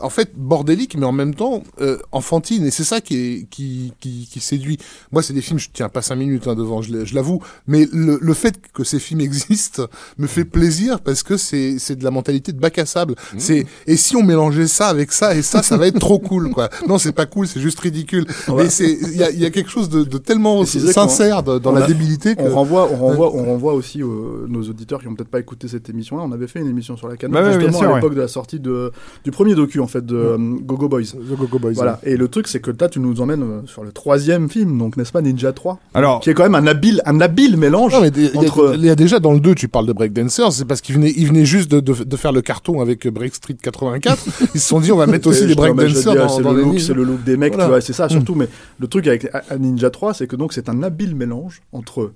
en 0.00 0.10
fait 0.10 0.30
bordélique 0.36 0.96
mais 0.98 1.06
en 1.06 1.12
même 1.12 1.34
temps 1.34 1.62
euh, 1.80 1.98
enfantine. 2.12 2.64
Et 2.66 2.70
c'est 2.70 2.84
ça 2.84 3.00
qui 3.00 3.16
est 3.16 3.46
qui, 3.50 3.92
qui 4.00 4.28
qui 4.30 4.40
séduit. 4.40 4.78
Moi 5.12 5.22
c'est 5.22 5.32
des 5.32 5.40
films 5.42 5.58
je 5.58 5.68
tiens 5.72 5.88
pas 5.88 6.02
cinq 6.02 6.16
minutes 6.16 6.46
hein, 6.48 6.54
devant 6.54 6.82
je 6.82 7.14
l'avoue. 7.14 7.40
Mais 7.66 7.88
le, 7.92 8.18
le 8.20 8.34
fait 8.34 8.54
que 8.72 8.84
ces 8.84 8.98
films 8.98 9.20
existent 9.20 9.86
me 10.18 10.26
fait 10.26 10.44
plaisir 10.44 11.00
parce 11.00 11.22
que 11.22 11.36
c'est 11.36 11.78
c'est 11.78 11.96
de 11.96 12.04
la 12.04 12.10
mentalité 12.10 12.52
de 12.52 12.58
bac 12.60 12.78
à 12.78 12.86
sable. 12.86 13.14
C'est 13.38 13.66
et 13.86 13.96
si 13.96 14.16
on 14.16 14.22
mélangeait 14.22 14.66
ça 14.66 14.88
avec 14.88 15.12
ça 15.12 15.34
et 15.34 15.42
ça 15.42 15.62
ça 15.62 15.76
va 15.76 15.86
être 15.86 15.98
trop 15.98 16.18
cool 16.18 16.50
quoi. 16.50 16.68
Non 16.88 16.98
c'est 16.98 17.12
pas 17.12 17.26
cool 17.26 17.46
c'est 17.48 17.60
juste 17.60 17.80
ridicule. 17.80 18.26
Mais 18.56 18.70
c'est 18.70 18.90
il 18.90 19.16
y 19.16 19.22
a 19.22 19.30
y 19.30 19.44
a 19.44 19.50
quelque 19.50 19.70
chose 19.70 19.88
de, 19.88 20.04
de 20.04 20.18
tellement 20.18 20.64
sincère 20.64 21.42
dans 21.42 21.60
on 21.64 21.72
la 21.74 21.84
a- 21.84 21.86
débilité 21.86 22.36
que 22.36 22.42
On 22.42 22.54
renvoie, 22.54 22.88
on 22.92 22.96
renvoie, 22.96 23.34
on 23.34 23.44
renvoie 23.44 23.72
aussi 23.74 24.02
euh, 24.02 24.46
nos 24.48 24.62
auditeurs 24.62 25.00
qui 25.00 25.08
ont 25.08 25.14
peut-être 25.14 25.28
pas 25.30 25.40
écouté 25.40 25.68
cette 25.68 25.88
émission-là. 25.88 26.22
On 26.26 26.32
avait 26.32 26.46
fait 26.46 26.60
une 26.60 26.68
émission 26.68 26.96
sur 26.96 27.08
la 27.08 27.16
Canon 27.16 27.32
Bah 27.34 27.52
justement 27.52 27.78
sûr, 27.78 27.90
à 27.90 27.94
l'époque 27.96 28.14
de 28.14 28.20
la 28.20 28.28
sortie 28.28 28.60
de, 28.60 28.92
du 29.24 29.30
premier 29.30 29.54
docu 29.54 29.80
en 29.86 29.88
fait 29.88 30.04
de 30.04 30.16
euh, 30.16 30.36
Gogo 30.38 30.88
Boys. 30.88 31.04
The 31.14 31.36
Go-Go 31.38 31.58
Boys 31.58 31.72
Voilà. 31.74 32.00
Et 32.02 32.16
le 32.16 32.26
truc, 32.28 32.48
c'est 32.48 32.60
que 32.60 32.70
là, 32.78 32.88
tu 32.88 32.98
nous 33.00 33.20
emmènes 33.20 33.42
euh, 33.42 33.60
sur 33.66 33.84
le 33.84 33.92
troisième 33.92 34.50
film, 34.50 34.76
donc 34.78 34.96
n'est-ce 34.96 35.12
pas 35.12 35.22
Ninja 35.22 35.52
3 35.52 35.78
Alors, 35.94 36.20
Qui 36.20 36.30
est 36.30 36.34
quand 36.34 36.42
même 36.42 36.54
un 36.56 36.66
habile, 36.66 37.00
un 37.06 37.20
habile 37.20 37.56
mélange 37.56 37.92
Non, 37.94 38.00
mais 38.00 38.08
il 38.08 38.24
y, 38.24 38.36
a- 38.36 38.40
entre. 38.40 38.72
il 38.74 38.84
y 38.84 38.90
a 38.90 38.96
déjà 38.96 39.20
dans 39.20 39.32
le 39.32 39.40
2, 39.40 39.54
tu 39.54 39.68
parles 39.68 39.86
de 39.86 39.92
breakdancers, 39.92 40.52
c'est 40.52 40.64
parce 40.64 40.80
qu'ils 40.80 40.96
venaient, 40.96 41.12
ils 41.16 41.26
venaient 41.28 41.44
juste 41.46 41.70
de, 41.70 41.80
de, 41.80 42.04
de 42.04 42.16
faire 42.16 42.32
le 42.32 42.42
carton 42.42 42.80
avec 42.80 43.06
Break 43.06 43.34
Street 43.34 43.56
84. 43.62 44.26
ils 44.54 44.60
se 44.60 44.66
sont 44.68 44.80
dit, 44.80 44.90
on 44.92 44.96
va 44.96 45.06
mettre 45.06 45.28
aussi 45.28 45.46
veux 45.46 45.54
breakdancers 45.54 46.14
dans, 46.14 46.28
c'est 46.28 46.42
dans 46.42 46.52
le 46.52 46.62
look, 46.62 46.78
le 46.88 47.04
look 47.04 47.22
des 47.24 47.36
mecs, 47.36 47.52
Voilà. 47.52 47.64
tu 47.66 47.70
vois, 47.70 47.80
c'est 47.80 47.92
ça 47.92 48.08
surtout. 48.08 48.34
Mais 48.34 48.48
le 48.78 48.86
truc 48.88 49.06
avec 49.06 49.28
Ninja 49.58 49.90
3, 49.90 50.12
c'est 50.14 50.26
que 50.26 50.34
donc 50.36 50.52
c'est 50.52 50.68
un 50.68 50.82
habile 50.82 51.14
mélange 51.14 51.62
entre 51.72 52.12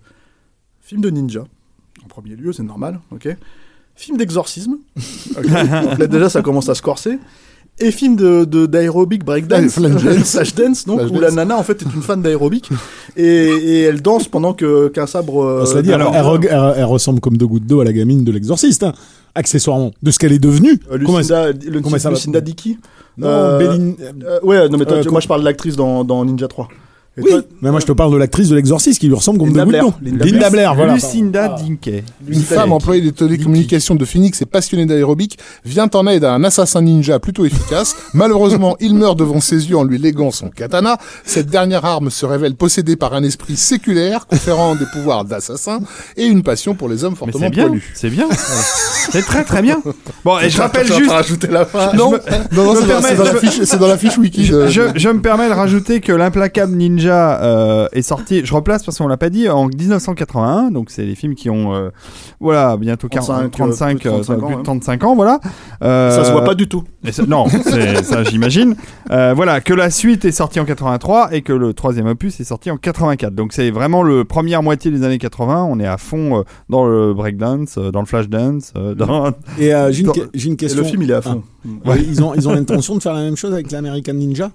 film 0.80 1.00
de 1.00 1.10
ninja, 1.10 1.44
en 2.04 2.08
premier 2.08 2.34
lieu, 2.34 2.52
c'est 2.52 2.64
normal, 2.64 2.98
ok, 3.12 3.28
film 3.94 4.16
d'exorcisme, 4.18 4.78
là 5.98 6.06
déjà 6.06 6.28
ça 6.28 6.42
commence 6.42 6.68
à 6.68 6.74
se 6.74 6.82
corser. 6.82 7.18
Et 7.82 7.90
film 7.92 8.14
de 8.16 8.44
d'aérobic 8.66 9.24
breakdance, 9.24 9.72
flash 10.24 10.54
dance. 10.54 10.84
donc 10.86 10.98
Flash 11.00 11.10
où 11.10 11.18
la 11.20 11.30
nana 11.30 11.56
en 11.56 11.62
fait 11.62 11.80
est 11.80 11.94
une 11.94 12.02
fan 12.02 12.20
d'aérobic 12.20 12.68
et, 13.16 13.24
et 13.24 13.80
elle 13.82 14.02
danse 14.02 14.28
pendant 14.28 14.52
que 14.52 14.88
qu'un 14.88 15.06
sabre. 15.06 15.42
euh, 15.42 15.64
Cela 15.64 15.80
dit, 15.82 15.88
elle, 15.88 15.94
alors, 15.94 16.14
elle 16.14 16.22
reg- 16.24 16.48
elle- 16.50 16.74
elle 16.76 16.84
ressemble 16.84 17.20
comme 17.20 17.36
deux 17.38 17.46
gouttes 17.46 17.66
d'eau 17.66 17.80
à 17.80 17.84
la 17.84 17.92
gamine 17.94 18.22
de 18.22 18.32
l'exorciste, 18.32 18.82
hein, 18.82 18.92
accessoirement. 19.34 19.92
De 20.02 20.10
ce 20.10 20.18
qu'elle 20.18 20.32
est 20.32 20.38
devenue. 20.38 20.78
euh, 20.92 20.98
Comment 21.04 21.18
Lucinda, 21.18 21.52
comment 21.82 21.98
ça 21.98 22.10
va 22.10 22.14
Lucinda 22.16 22.40
Dickey. 22.42 22.76
Non, 23.16 23.28
Euh, 23.28 23.58
Béline- 23.58 23.96
ouais, 24.42 24.68
non 24.68 24.76
mais 24.78 24.84
toi, 24.84 25.00
tu- 25.00 25.08
moi 25.08 25.20
je 25.20 25.28
parle 25.28 25.40
de 25.40 25.46
l'actrice 25.46 25.76
dans, 25.76 26.04
dans 26.04 26.22
Ninja 26.24 26.48
3. 26.48 26.68
Et 27.20 27.22
Oui, 27.24 27.30
toi- 27.30 27.40
mais 27.62 27.70
moi 27.70 27.80
je 27.80 27.86
te 27.86 27.92
parle 27.92 28.12
de 28.12 28.16
l'actrice 28.16 28.48
de 28.48 28.56
l'exorciste 28.56 29.00
qui 29.00 29.06
lui 29.08 29.14
ressemble 29.14 29.38
comme 29.38 29.48
Linda 29.48 29.64
deux 29.64 29.70
Blair. 29.70 29.84
Linda 30.02 30.24
Linda 30.24 30.38
Blair. 30.38 30.50
Blair, 30.50 30.74
voilà. 30.74 30.94
Lucinda 30.94 31.48
Dinky. 31.56 32.02
Une 32.28 32.40
femme 32.42 32.72
employée 32.72 33.02
des 33.02 33.12
télécommunications 33.12 33.94
de 33.94 34.04
Phoenix 34.04 34.40
et 34.42 34.46
passionnée 34.46 34.86
d'aérobic 34.86 35.38
vient 35.64 35.88
en 35.94 36.06
aide 36.06 36.24
à 36.24 36.32
un 36.34 36.44
assassin 36.44 36.82
ninja 36.82 37.18
plutôt 37.18 37.44
efficace. 37.44 37.94
Malheureusement, 38.14 38.76
il 38.80 38.94
meurt 38.94 39.18
devant 39.18 39.40
ses 39.40 39.68
yeux 39.70 39.76
en 39.76 39.84
lui 39.84 39.98
léguant 39.98 40.30
son 40.30 40.48
katana. 40.48 40.98
Cette 41.24 41.46
dernière 41.48 41.84
arme 41.84 42.10
se 42.10 42.26
révèle 42.26 42.54
possédée 42.54 42.96
par 42.96 43.14
un 43.14 43.22
esprit 43.22 43.56
séculaire, 43.56 44.26
conférant 44.26 44.74
des 44.74 44.86
pouvoirs 44.92 45.24
d'assassin 45.24 45.80
et 46.16 46.24
une 46.26 46.42
passion 46.42 46.74
pour 46.74 46.88
les 46.88 47.04
hommes 47.04 47.12
Mais 47.12 47.18
fortement 47.32 47.44
c'est 47.46 47.50
bien, 47.50 47.66
poilus. 47.66 47.90
c'est 47.94 48.10
bien. 48.10 48.28
c'est 49.10 49.22
très 49.22 49.44
très 49.44 49.62
bien. 49.62 49.82
Bon, 50.24 50.38
et 50.38 50.50
je 50.50 50.60
rappelle 50.60 50.86
juste. 50.86 51.06
t'as 51.08 51.14
rajouté 51.14 51.46
la 51.48 51.64
fin. 51.64 51.92
Non, 51.94 52.12
non, 52.12 52.18
non, 52.64 52.74
je 52.74 52.80
c'est 52.80 53.12
me 53.12 53.16
dans, 53.18 53.24
la 53.24 53.34
fiche, 53.36 53.60
c'est 53.64 53.78
dans 53.78 53.86
la 53.88 53.98
fiche 53.98 54.18
wiki. 54.18 54.44
Je, 54.44 54.54
de- 54.54 54.68
je, 54.68 54.82
je 54.94 55.08
me 55.08 55.20
permets 55.20 55.48
de 55.48 55.54
rajouter 55.54 56.00
que 56.00 56.12
l'implacable 56.12 56.74
ninja 56.76 57.09
euh, 57.14 57.88
est 57.92 58.02
sorti. 58.02 58.42
Je 58.44 58.54
replace 58.54 58.84
parce 58.84 58.98
qu'on 58.98 59.06
l'a 59.08 59.16
pas 59.16 59.30
dit 59.30 59.48
en 59.48 59.66
1981. 59.66 60.70
Donc 60.70 60.90
c'est 60.90 61.04
les 61.04 61.14
films 61.14 61.34
qui 61.34 61.50
ont 61.50 61.74
euh, 61.74 61.90
voilà 62.40 62.76
bientôt 62.76 63.08
40, 63.08 63.50
35, 63.50 64.00
35, 64.00 64.06
euh, 64.06 64.10
euh, 64.10 64.20
plus 64.20 64.20
de 64.20 64.24
35 64.24 64.42
ans, 64.42 64.46
plus 64.46 64.54
de 64.54 64.60
hein. 64.60 64.62
35 64.64 65.04
ans. 65.04 65.14
Voilà. 65.16 65.40
Euh, 65.82 66.10
Ça 66.16 66.24
se 66.24 66.32
voit 66.32 66.44
pas 66.44 66.54
du 66.54 66.68
tout. 66.68 66.84
et 67.04 67.12
ça- 67.12 67.24
non, 67.26 67.46
ça 67.48 68.24
j'imagine. 68.24 68.76
Euh, 69.10 69.32
voilà, 69.34 69.60
que 69.60 69.74
la 69.74 69.90
suite 69.90 70.24
est 70.24 70.32
sortie 70.32 70.60
en 70.60 70.64
83 70.64 71.32
et 71.34 71.42
que 71.42 71.52
le 71.52 71.74
troisième 71.74 72.06
opus 72.06 72.40
est 72.40 72.44
sorti 72.44 72.70
en 72.70 72.76
84. 72.76 73.34
Donc 73.34 73.52
c'est 73.52 73.70
vraiment 73.70 74.02
le 74.02 74.24
première 74.24 74.62
moitié 74.62 74.90
des 74.90 75.02
années 75.04 75.18
80. 75.18 75.66
On 75.70 75.78
est 75.80 75.86
à 75.86 75.98
fond 75.98 76.38
euh, 76.40 76.42
dans 76.68 76.84
le 76.86 77.14
breakdance, 77.14 77.76
euh, 77.78 77.90
dans 77.90 78.00
le 78.00 78.06
flash 78.06 78.28
dance, 78.28 78.72
euh, 78.76 78.94
dans. 78.94 79.28
Et 79.58 79.74
euh, 79.74 79.90
j'ai 79.92 80.02
une, 80.02 80.12
une 80.34 80.52
Et 80.52 80.56
question. 80.56 80.82
le 80.82 80.86
film, 80.88 81.02
il 81.02 81.10
est 81.10 81.14
à 81.14 81.22
fond. 81.22 81.42
Ouais, 81.84 82.00
Ils 82.02 82.22
ont 82.22 82.34
ils 82.34 82.48
ont 82.48 82.52
l'intention 82.54 82.96
de 82.96 83.02
faire 83.02 83.12
la 83.12 83.20
même 83.20 83.36
chose 83.36 83.52
avec 83.52 83.70
l'American 83.70 84.14
Ninja? 84.14 84.50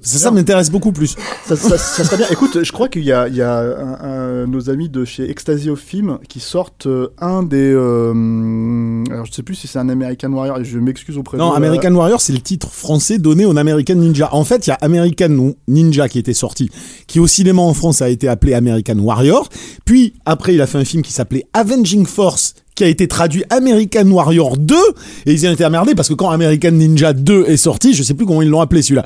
Ça, 0.00 0.18
ça 0.18 0.30
m'intéresse 0.30 0.70
beaucoup 0.70 0.92
plus. 0.92 1.16
Ça, 1.46 1.56
ça, 1.56 1.78
ça 1.78 2.04
serait 2.04 2.18
bien. 2.18 2.26
Écoute, 2.30 2.62
je 2.62 2.70
crois 2.70 2.88
qu'il 2.88 3.02
y 3.02 3.12
a, 3.12 3.28
il 3.28 3.34
y 3.34 3.40
a 3.42 3.58
un- 3.58 4.42
un- 4.42 4.46
nos 4.46 4.68
amis 4.68 4.88
de 4.90 5.04
chez 5.04 5.28
Ecstasy 5.30 5.70
of 5.70 5.80
Film 5.80 6.18
qui 6.28 6.38
sortent 6.38 6.86
euh, 6.86 7.08
un 7.20 7.42
des. 7.42 7.72
euh, 7.74 9.04
alors, 9.10 9.24
je 9.26 9.32
sais 9.32 9.42
plus 9.42 9.54
si 9.54 9.66
c'est 9.66 9.78
un 9.78 9.88
American 9.88 10.30
Warrior. 10.32 10.62
Je 10.62 10.78
m'excuse 10.78 11.16
auprès 11.16 11.38
Non, 11.38 11.52
American 11.52 11.92
Warrior, 11.94 12.20
c'est 12.20 12.32
le 12.34 12.40
titre 12.40 12.68
français 12.70 13.18
donné 13.18 13.46
au 13.46 13.56
American 13.56 13.94
Ninja. 13.94 14.28
En 14.34 14.44
fait, 14.44 14.66
il 14.66 14.70
y 14.70 14.72
a 14.72 14.78
American 14.82 15.54
Ninja 15.66 16.08
qui 16.08 16.18
était 16.18 16.34
sorti, 16.34 16.70
qui 17.06 17.18
au 17.18 17.26
cinéma 17.26 17.62
en 17.62 17.72
France 17.74 18.02
a 18.02 18.08
été 18.10 18.28
appelé 18.28 18.52
American 18.54 18.98
Warrior. 18.98 19.48
Puis, 19.86 20.12
après, 20.26 20.54
il 20.54 20.60
a 20.60 20.66
fait 20.66 20.78
un 20.78 20.84
film 20.84 21.02
qui 21.02 21.12
s'appelait 21.12 21.46
Avenging 21.54 22.04
Force, 22.06 22.54
qui 22.74 22.84
a 22.84 22.88
été 22.88 23.08
traduit 23.08 23.44
American 23.50 24.06
Warrior 24.10 24.58
2. 24.58 24.74
Et 25.24 25.32
ils 25.32 25.42
y 25.42 25.48
ont 25.48 25.52
été 25.52 25.64
emmerdés 25.64 25.94
parce 25.94 26.08
que 26.10 26.14
quand 26.14 26.28
American 26.30 26.72
Ninja 26.72 27.12
2 27.14 27.44
est 27.46 27.56
sorti, 27.56 27.94
je 27.94 28.02
sais 28.02 28.12
plus 28.14 28.26
comment 28.26 28.42
ils 28.42 28.48
l'ont 28.50 28.60
appelé 28.60 28.82
celui-là. 28.82 29.04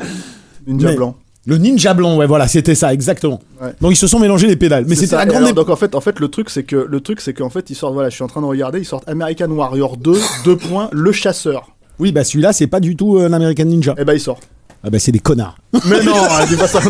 Ninja 0.66 0.88
mais- 0.88 0.96
Blanc. 0.96 1.16
Le 1.46 1.56
Ninja 1.56 1.94
Blanc, 1.94 2.16
ouais, 2.18 2.26
voilà, 2.26 2.46
c'était 2.48 2.74
ça, 2.74 2.92
exactement. 2.92 3.40
Ouais. 3.62 3.70
Donc 3.80 3.92
ils 3.92 3.96
se 3.96 4.06
sont 4.06 4.18
mélangés 4.18 4.46
les 4.46 4.56
pédales. 4.56 4.84
Mais 4.86 4.94
C'est 4.94 5.06
c'était 5.06 5.16
la 5.16 5.24
grande 5.26 5.42
alors, 5.44 5.54
donc 5.54 5.70
en 5.70 5.76
fait, 5.76 5.94
en 5.94 6.00
fait, 6.02 6.20
le 6.20 6.28
truc 6.28 6.50
c'est 6.50 6.64
que 6.64 6.76
le 6.76 7.00
truc 7.00 7.20
c'est 7.22 7.32
qu'en 7.32 7.48
fait 7.48 7.70
ils 7.70 7.74
sortent. 7.74 7.94
Voilà, 7.94 8.10
je 8.10 8.14
suis 8.14 8.22
en 8.22 8.26
train 8.28 8.42
de 8.42 8.46
regarder. 8.46 8.78
Ils 8.80 8.84
sortent 8.84 9.08
American 9.08 9.50
Warrior 9.50 9.96
2, 9.96 10.12
deux 10.44 10.56
points, 10.56 10.90
le 10.92 11.12
chasseur. 11.12 11.70
Oui, 11.98 12.12
bah 12.12 12.24
celui-là, 12.24 12.52
c'est 12.52 12.66
pas 12.66 12.80
du 12.80 12.94
tout 12.94 13.16
euh, 13.16 13.26
un 13.26 13.32
American 13.32 13.64
Ninja. 13.64 13.94
Et 13.98 14.04
ben 14.04 14.12
il 14.12 14.20
sort. 14.20 14.38
Ah 14.82 14.88
bah 14.88 14.98
c'est 14.98 15.12
des 15.12 15.18
connards. 15.18 15.56
Mais 15.86 16.02
non, 16.02 16.14
dis 16.48 16.56
pas 16.56 16.66
ça. 16.66 16.80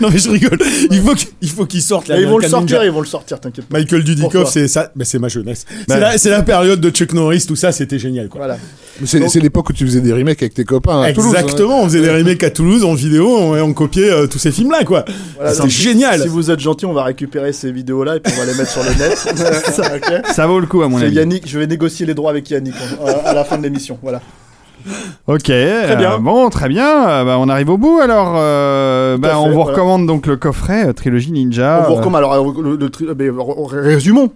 non 0.00 0.10
mais 0.10 0.18
je 0.18 0.30
rigole. 0.30 0.58
Il 0.90 1.00
faut 1.00 1.14
qu'il 1.14 1.28
il 1.40 1.48
faut 1.48 1.64
qu'ils 1.66 1.82
sortent 1.82 2.10
ils 2.14 2.26
vont 2.26 2.38
le 2.38 2.46
sortir, 2.48 2.76
Ninja. 2.78 2.84
ils 2.86 2.92
vont 2.92 3.00
le 3.00 3.06
sortir. 3.06 3.40
T'inquiète 3.40 3.66
pas. 3.66 3.78
Michael. 3.78 4.04
Dudikoff, 4.04 4.50
c'est 4.50 4.68
ça, 4.68 4.92
mais 4.94 5.04
c'est 5.04 5.18
ma 5.18 5.28
jeunesse. 5.28 5.64
Bah. 5.88 6.16
C'est 6.18 6.30
la, 6.30 6.42
période 6.42 6.80
de 6.80 6.90
Chuck 6.90 7.12
Norris, 7.12 7.44
tout 7.46 7.56
ça, 7.56 7.72
c'était 7.72 7.98
génial, 7.98 8.28
quoi. 8.28 8.40
Voilà. 8.40 8.58
C'est 9.04 9.40
l'époque 9.40 9.70
où 9.70 9.72
tu 9.72 9.86
faisais 9.86 10.00
des 10.00 10.12
remakes 10.12 10.42
avec 10.42 10.54
tes 10.54 10.64
copains 10.64 11.02
à 11.02 11.12
Toulouse. 11.12 11.34
hein. 11.34 11.40
Exactement, 11.40 11.82
on 11.82 11.84
faisait 11.84 12.02
des 12.02 12.10
remakes 12.10 12.42
à 12.42 12.50
Toulouse 12.50 12.84
en 12.84 12.94
vidéo, 12.94 13.28
on, 13.28 13.56
et 13.56 13.60
on 13.60 13.72
copiait 13.72 14.10
euh, 14.10 14.26
tous 14.26 14.38
ces 14.38 14.52
films-là, 14.52 14.84
quoi. 14.84 15.04
Voilà, 15.36 15.54
C'était 15.54 15.68
génial. 15.70 16.20
Si 16.20 16.28
vous 16.28 16.50
êtes 16.50 16.60
gentil, 16.60 16.86
on 16.86 16.92
va 16.92 17.04
récupérer 17.04 17.52
ces 17.52 17.72
vidéos-là 17.72 18.16
et 18.16 18.20
puis 18.20 18.32
on 18.36 18.40
va 18.40 18.46
les 18.50 18.56
mettre 18.56 18.70
sur 18.70 18.82
le 18.82 18.90
net. 18.90 20.24
Ça 20.34 20.46
vaut 20.46 20.60
le 20.60 20.66
coup 20.66 20.82
à 20.82 20.88
mon 20.88 20.98
avis. 21.00 21.14
Yannick, 21.14 21.48
je 21.48 21.58
vais 21.58 21.66
négocier 21.66 22.06
les 22.06 22.14
droits 22.14 22.30
avec 22.30 22.50
Yannick 22.50 22.74
euh, 23.00 23.12
à 23.24 23.32
la 23.32 23.44
fin 23.44 23.56
de 23.56 23.62
l'émission. 23.62 23.98
Voilà. 24.02 24.20
Ok, 25.26 25.44
très 25.44 25.96
bien. 25.96 26.18
bon, 26.18 26.48
très 26.50 26.68
bien. 26.68 27.08
Euh, 27.08 27.24
bah, 27.24 27.36
on 27.38 27.48
arrive 27.48 27.70
au 27.70 27.78
bout 27.78 28.00
alors. 28.00 28.34
Euh, 28.36 29.16
bah, 29.18 29.38
on 29.38 29.48
vous 29.48 29.54
voilà. 29.54 29.70
recommande 29.70 30.06
donc 30.06 30.26
le 30.26 30.36
coffret 30.36 30.88
euh, 30.88 30.92
trilogie 30.92 31.32
Ninja. 31.32 31.80
on 31.82 31.88
vous 31.88 31.92
Euh, 31.94 31.96
recommande. 31.98 32.18
Alors, 32.18 32.32
euh, 32.34 32.62
le, 32.62 32.76
le 32.76 32.90
euh, 33.10 33.32
euh, 33.38 33.82
résumons. 33.82 34.30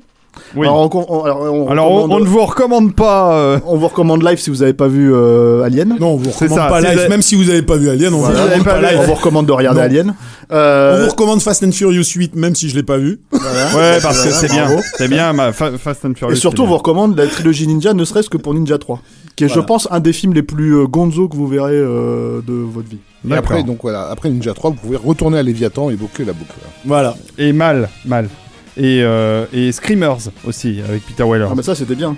Oui. 0.56 0.66
Alors, 0.66 0.94
on, 0.94 1.06
on- 1.08 1.24
alors, 1.24 1.40
on 1.42 1.68
Alors, 1.68 1.90
on, 1.90 1.94
recommande- 2.02 2.20
on 2.20 2.24
ne 2.24 2.28
vous 2.28 2.44
recommande 2.44 2.94
pas. 2.94 3.32
euh, 3.34 3.58
on 3.66 3.76
vous 3.76 3.88
recommande 3.88 4.22
live 4.22 4.38
si 4.38 4.50
vous 4.50 4.56
n'avez 4.56 4.72
pas 4.74 4.88
vu 4.88 5.12
euh, 5.14 5.62
Alien. 5.62 5.96
Non, 6.00 6.12
on 6.12 6.16
vous 6.16 6.30
recommande 6.30 6.58
ça, 6.58 6.66
pas 6.68 6.80
live, 6.80 6.98
avez- 6.98 7.08
même 7.08 7.22
si 7.22 7.34
vous 7.36 7.50
avez 7.50 7.62
pas 7.62 7.76
vu 7.76 7.88
Alien, 7.90 8.14
on 8.14 8.18
Voilà. 8.18 8.34
vous 8.34 8.42
recommande 8.44 8.64
pas 8.64 8.70
pas 8.72 8.78
vu- 8.80 8.86
live. 8.86 8.98
On 9.00 9.02
vous 9.06 9.14
recommande 9.14 9.46
de 9.46 9.52
regarder 9.52 9.80
Non. 9.80 9.84
Alien. 9.86 10.14
On 10.50 10.54
Euh, 10.54 11.02
vous 11.04 11.10
recommande 11.10 11.40
Fast 11.42 11.64
and 11.64 11.72
Furious 11.72 12.04
8, 12.14 12.36
même 12.36 12.54
si 12.54 12.68
je 12.68 12.76
l'ai 12.76 12.82
pas 12.84 12.98
vu. 12.98 13.18
Ouais, 13.32 13.98
parce 14.02 14.24
que 14.24 14.30
c'est 14.30 14.48
bien. 14.50 14.68
C'est 14.96 15.08
bien, 15.08 15.32
ma 15.32 15.52
Fa- 15.52 15.76
Fast 15.78 16.04
and 16.04 16.12
Furious. 16.16 16.34
et 16.36 16.38
surtout, 16.38 16.62
on 16.62 16.66
vous 16.66 16.76
recommande 16.76 17.16
la 17.16 17.26
trilogie 17.26 17.66
Ninja, 17.66 17.94
ne 17.94 18.04
serait-ce 18.04 18.30
que 18.30 18.36
pour 18.36 18.54
Ninja 18.54 18.78
3, 18.78 19.00
qui 19.34 19.44
est, 19.44 19.48
je 19.48 19.60
pense, 19.60 19.88
un 19.90 20.00
des 20.00 20.12
films 20.12 20.34
les 20.34 20.42
plus 20.42 20.86
gonzo 20.86 21.28
que 21.28 21.36
vous 21.36 21.48
verrez 21.48 21.72
euh, 21.74 22.40
de 22.46 22.52
votre 22.52 22.88
vie. 22.88 22.98
Et 23.28 23.34
après, 23.34 23.64
donc 23.64 23.78
voilà, 23.82 24.08
après 24.08 24.30
Ninja 24.30 24.54
3, 24.54 24.70
vous 24.70 24.76
pouvez 24.76 24.96
retourner 24.96 25.38
à 25.38 25.42
Léviathan 25.42 25.90
et 25.90 25.94
boucler 25.96 26.24
la 26.24 26.32
boucle. 26.32 26.52
Voilà. 26.84 27.16
Et 27.38 27.52
mal, 27.52 27.88
mal. 28.04 28.28
Et, 28.76 29.02
euh, 29.02 29.46
et 29.52 29.72
Screamers 29.72 30.18
aussi 30.46 30.80
avec 30.86 31.02
Peter 31.06 31.24
Weller. 31.24 31.48
Ah, 31.50 31.54
mais 31.56 31.62
ça, 31.62 31.74
c'était 31.74 31.94
bien. 31.94 32.16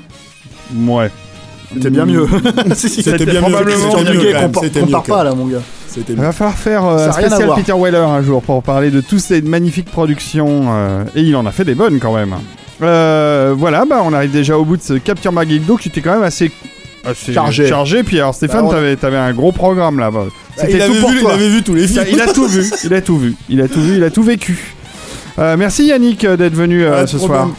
Ouais. 0.76 1.10
C'était 1.72 1.90
bien 1.90 2.06
mieux. 2.06 2.26
Si, 2.74 2.88
si. 2.88 3.02
C'était 3.02 3.24
bien 3.26 3.40
mieux. 3.40 3.50
probablement 3.50 3.90
C'était 3.96 4.12
mieux, 4.12 4.32
quand 4.32 4.40
même, 4.40 4.52
c'était 4.62 4.80
compare 4.80 5.00
mieux, 5.00 5.06
quand 5.06 5.14
pas 5.14 5.24
là, 5.24 5.34
mon 5.34 5.46
gars. 5.46 5.62
Il 5.96 6.16
mieux. 6.16 6.22
va 6.22 6.32
falloir 6.32 6.56
faire 6.56 6.84
euh, 6.84 7.08
un 7.08 7.12
spécial. 7.12 7.50
Peter 7.56 7.72
Weller 7.72 7.98
un 7.98 8.22
jour 8.22 8.42
pour 8.42 8.62
parler 8.62 8.90
de 8.90 9.00
toutes 9.00 9.20
ces 9.20 9.42
magnifiques 9.42 9.90
productions. 9.90 10.66
euh, 10.68 11.04
et 11.14 11.22
il 11.22 11.34
en 11.36 11.44
a 11.46 11.50
fait 11.50 11.64
des 11.64 11.74
bonnes 11.74 11.98
quand 11.98 12.14
même. 12.14 12.34
Euh, 12.82 13.54
voilà, 13.56 13.84
bah 13.84 14.02
on 14.04 14.12
arrive 14.12 14.30
déjà 14.30 14.56
au 14.56 14.64
bout 14.64 14.76
de 14.76 14.82
ce 14.82 14.94
Capture 14.94 15.32
Magildo 15.32 15.76
qui 15.76 15.88
était 15.88 16.00
quand 16.00 16.12
même 16.12 16.22
assez, 16.22 16.52
assez 17.04 17.32
Chargé. 17.32 17.66
Chargé. 17.68 18.02
Puis 18.04 18.18
alors 18.20 18.34
Stéphane, 18.34 18.66
Bah, 18.66 18.74
t'avais, 18.74 18.96
t'avais 18.96 19.16
un 19.16 19.32
gros 19.32 19.50
programme 19.52 19.98
là. 19.98 20.10
Bah, 20.10 20.26
C'était 20.56 20.74
il, 20.74 20.82
avait 20.82 20.92
vu, 20.94 21.20
il 21.20 21.26
avait 21.26 21.48
vu 21.48 21.62
tous 21.62 21.74
les 21.74 21.88
films. 21.88 22.04
Il 22.12 22.20
a 22.20 22.32
tout 22.32 22.46
vu, 22.46 22.64
il 22.84 22.94
a 22.94 23.00
tout 23.00 23.18
vu, 23.18 23.34
il 23.48 23.60
a 23.60 23.68
tout 23.68 23.80
vu, 23.80 23.96
il 23.96 24.04
a 24.04 24.10
tout 24.10 24.22
vécu. 24.22 24.76
Euh, 25.38 25.56
merci 25.56 25.86
Yannick 25.86 26.24
euh, 26.24 26.36
d'être 26.36 26.54
venu 26.54 26.84
euh, 26.84 27.06
ce 27.06 27.16
problème. 27.16 27.38
soir. 27.42 27.50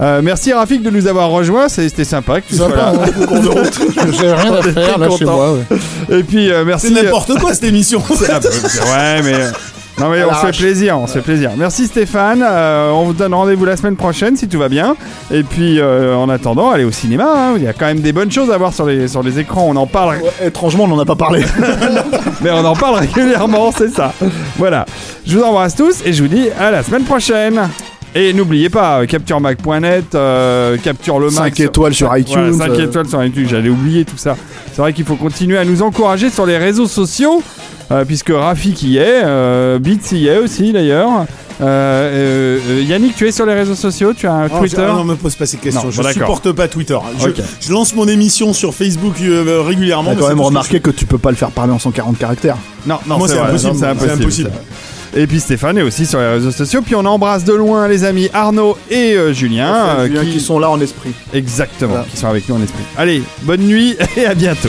Euh, 0.00 0.20
merci 0.22 0.52
Rafik 0.52 0.82
de 0.82 0.90
nous 0.90 1.08
avoir 1.08 1.28
rejoints, 1.30 1.68
c'était 1.68 2.04
sympa 2.04 2.40
que 2.40 2.46
tu 2.48 2.54
sois 2.54 2.68
là. 2.68 2.92
J'ai 4.12 4.32
rien 4.32 4.54
à 4.54 4.62
faire 4.62 4.98
là 4.98 5.08
chez 5.10 5.24
moi. 5.24 5.54
ouais. 5.54 6.18
Et 6.20 6.22
puis 6.22 6.50
euh, 6.50 6.64
merci. 6.64 6.94
C'est 6.94 7.02
n'importe 7.02 7.36
quoi 7.40 7.52
cette 7.52 7.64
émission. 7.64 8.00
Ouais, 8.08 9.22
mais. 9.24 9.50
Non 9.98 10.10
mais 10.10 10.24
on 10.24 10.32
se 10.32 10.46
fait 10.46 10.56
plaisir, 10.56 10.98
on 10.98 11.06
se 11.06 11.14
fait 11.14 11.22
plaisir. 11.22 11.50
Merci 11.56 11.86
Stéphane, 11.86 12.44
euh, 12.46 12.90
on 12.90 13.04
vous 13.04 13.12
donne 13.12 13.34
rendez-vous 13.34 13.64
la 13.64 13.76
semaine 13.76 13.96
prochaine 13.96 14.36
si 14.36 14.48
tout 14.48 14.58
va 14.58 14.68
bien. 14.68 14.96
Et 15.32 15.42
puis 15.42 15.80
euh, 15.80 16.14
en 16.14 16.28
attendant, 16.28 16.70
allez 16.70 16.84
au 16.84 16.90
cinéma, 16.90 17.26
hein. 17.34 17.54
il 17.56 17.64
y 17.64 17.68
a 17.68 17.72
quand 17.72 17.86
même 17.86 18.00
des 18.00 18.12
bonnes 18.12 18.30
choses 18.30 18.50
à 18.50 18.58
voir 18.58 18.72
sur 18.72 18.86
les, 18.86 19.08
sur 19.08 19.22
les 19.22 19.38
écrans, 19.38 19.66
on 19.68 19.76
en 19.76 19.86
parle, 19.86 20.18
Ouais, 20.18 20.46
étrangement, 20.46 20.84
on 20.84 20.88
n'en 20.88 20.98
a 20.98 21.04
pas 21.04 21.16
parlé. 21.16 21.44
mais 22.40 22.50
on 22.50 22.64
en 22.64 22.74
parle 22.74 23.00
régulièrement, 23.00 23.72
c'est 23.76 23.90
ça. 23.90 24.12
Voilà, 24.56 24.86
je 25.26 25.36
vous 25.36 25.44
embrasse 25.44 25.74
tous 25.74 26.02
et 26.04 26.12
je 26.12 26.22
vous 26.22 26.28
dis 26.28 26.48
à 26.58 26.70
la 26.70 26.82
semaine 26.82 27.04
prochaine. 27.04 27.68
Et 28.14 28.32
n'oubliez 28.32 28.70
pas, 28.70 29.00
euh, 29.00 29.06
capturemac.net, 29.06 30.14
euh, 30.14 30.76
capture 30.78 31.18
le 31.18 31.26
max. 31.26 31.36
5 31.36 31.60
étoiles 31.60 31.94
sur 31.94 32.16
iTunes. 32.16 32.54
5 32.54 32.70
euh, 32.70 32.84
étoiles 32.86 33.06
sur 33.06 33.22
iTunes, 33.22 33.46
j'allais 33.48 33.68
oublier 33.68 34.04
tout 34.04 34.16
ça. 34.16 34.36
C'est 34.72 34.80
vrai 34.80 34.92
qu'il 34.92 35.04
faut 35.04 35.16
continuer 35.16 35.58
à 35.58 35.64
nous 35.64 35.82
encourager 35.82 36.30
sur 36.30 36.46
les 36.46 36.56
réseaux 36.56 36.86
sociaux, 36.86 37.42
puisque 38.06 38.30
Rafik 38.30 38.82
y 38.82 38.98
est, 38.98 39.22
euh, 39.24 39.78
Beats 39.78 40.12
y 40.12 40.28
est 40.28 40.38
aussi 40.38 40.72
d'ailleurs. 40.72 41.26
Euh, 41.60 41.64
euh, 41.64 42.58
euh, 42.70 42.82
Yannick, 42.82 43.16
tu 43.16 43.26
es 43.26 43.32
sur 43.32 43.44
les 43.44 43.54
réseaux 43.54 43.74
sociaux 43.74 44.12
Tu 44.16 44.28
as 44.28 44.32
un 44.32 44.46
Oh, 44.46 44.58
Twitter 44.60 44.76
je- 44.76 44.82
ah 44.82 44.92
non, 44.92 45.04
me 45.04 45.16
pose 45.16 45.34
pas 45.34 45.44
ces 45.46 45.56
questions. 45.56 45.82
Non, 45.86 45.90
je 45.90 46.02
bon, 46.02 46.08
supporte 46.12 46.52
pas 46.52 46.68
Twitter. 46.68 46.96
Je, 47.60 47.72
lance 47.72 47.94
mon 47.96 48.06
émission 48.06 48.52
sur 48.52 48.72
Facebook 48.74 49.14
euh, 49.22 49.62
régulièrement. 49.66 50.10
T'as 50.10 50.14
mais 50.16 50.20
quand 50.22 50.28
même 50.28 50.38
que 50.38 50.42
remarqué 50.42 50.80
que 50.80 50.90
tu 50.90 51.04
peux 51.04 51.18
pas 51.18 51.30
le 51.30 51.36
faire 51.36 51.50
parler 51.50 51.72
en 51.72 51.78
140 51.80 52.16
caractères. 52.16 52.56
Non, 52.86 52.98
non, 53.06 53.18
Moi, 53.18 53.26
c'est 53.28 53.38
impossible. 53.38 53.72
non, 53.76 53.82
impossible. 53.88 54.12
impossible. 54.22 54.50
Et 55.16 55.26
puis 55.26 55.40
Stéphane 55.40 55.78
est 55.78 55.82
aussi 55.82 56.06
sur 56.06 56.20
les 56.20 56.28
réseaux 56.28 56.52
sociaux. 56.52 56.80
Puis 56.84 56.94
on 56.94 57.04
embrasse 57.04 57.42
de 57.42 57.54
loin 57.54 57.88
les 57.88 58.04
amis 58.04 58.28
Arnaud 58.32 58.76
et 58.90 59.14
euh, 59.16 59.32
Julien, 59.32 59.74
euh, 59.74 60.06
Julien 60.06 60.22
qui... 60.24 60.32
qui 60.34 60.40
sont 60.40 60.58
là 60.60 60.70
en 60.70 60.80
esprit. 60.80 61.10
exactement, 61.32 61.90
Voilà. 61.92 62.06
qui 62.08 62.16
sont 62.18 62.28
avec 62.28 62.48
nous 62.48 62.54
en 62.54 62.62
esprit. 62.62 62.82
Allez, 62.96 63.22
bonne 63.42 63.62
nuit 63.62 63.96
et 64.16 64.26
à 64.26 64.34
bientôt. 64.34 64.68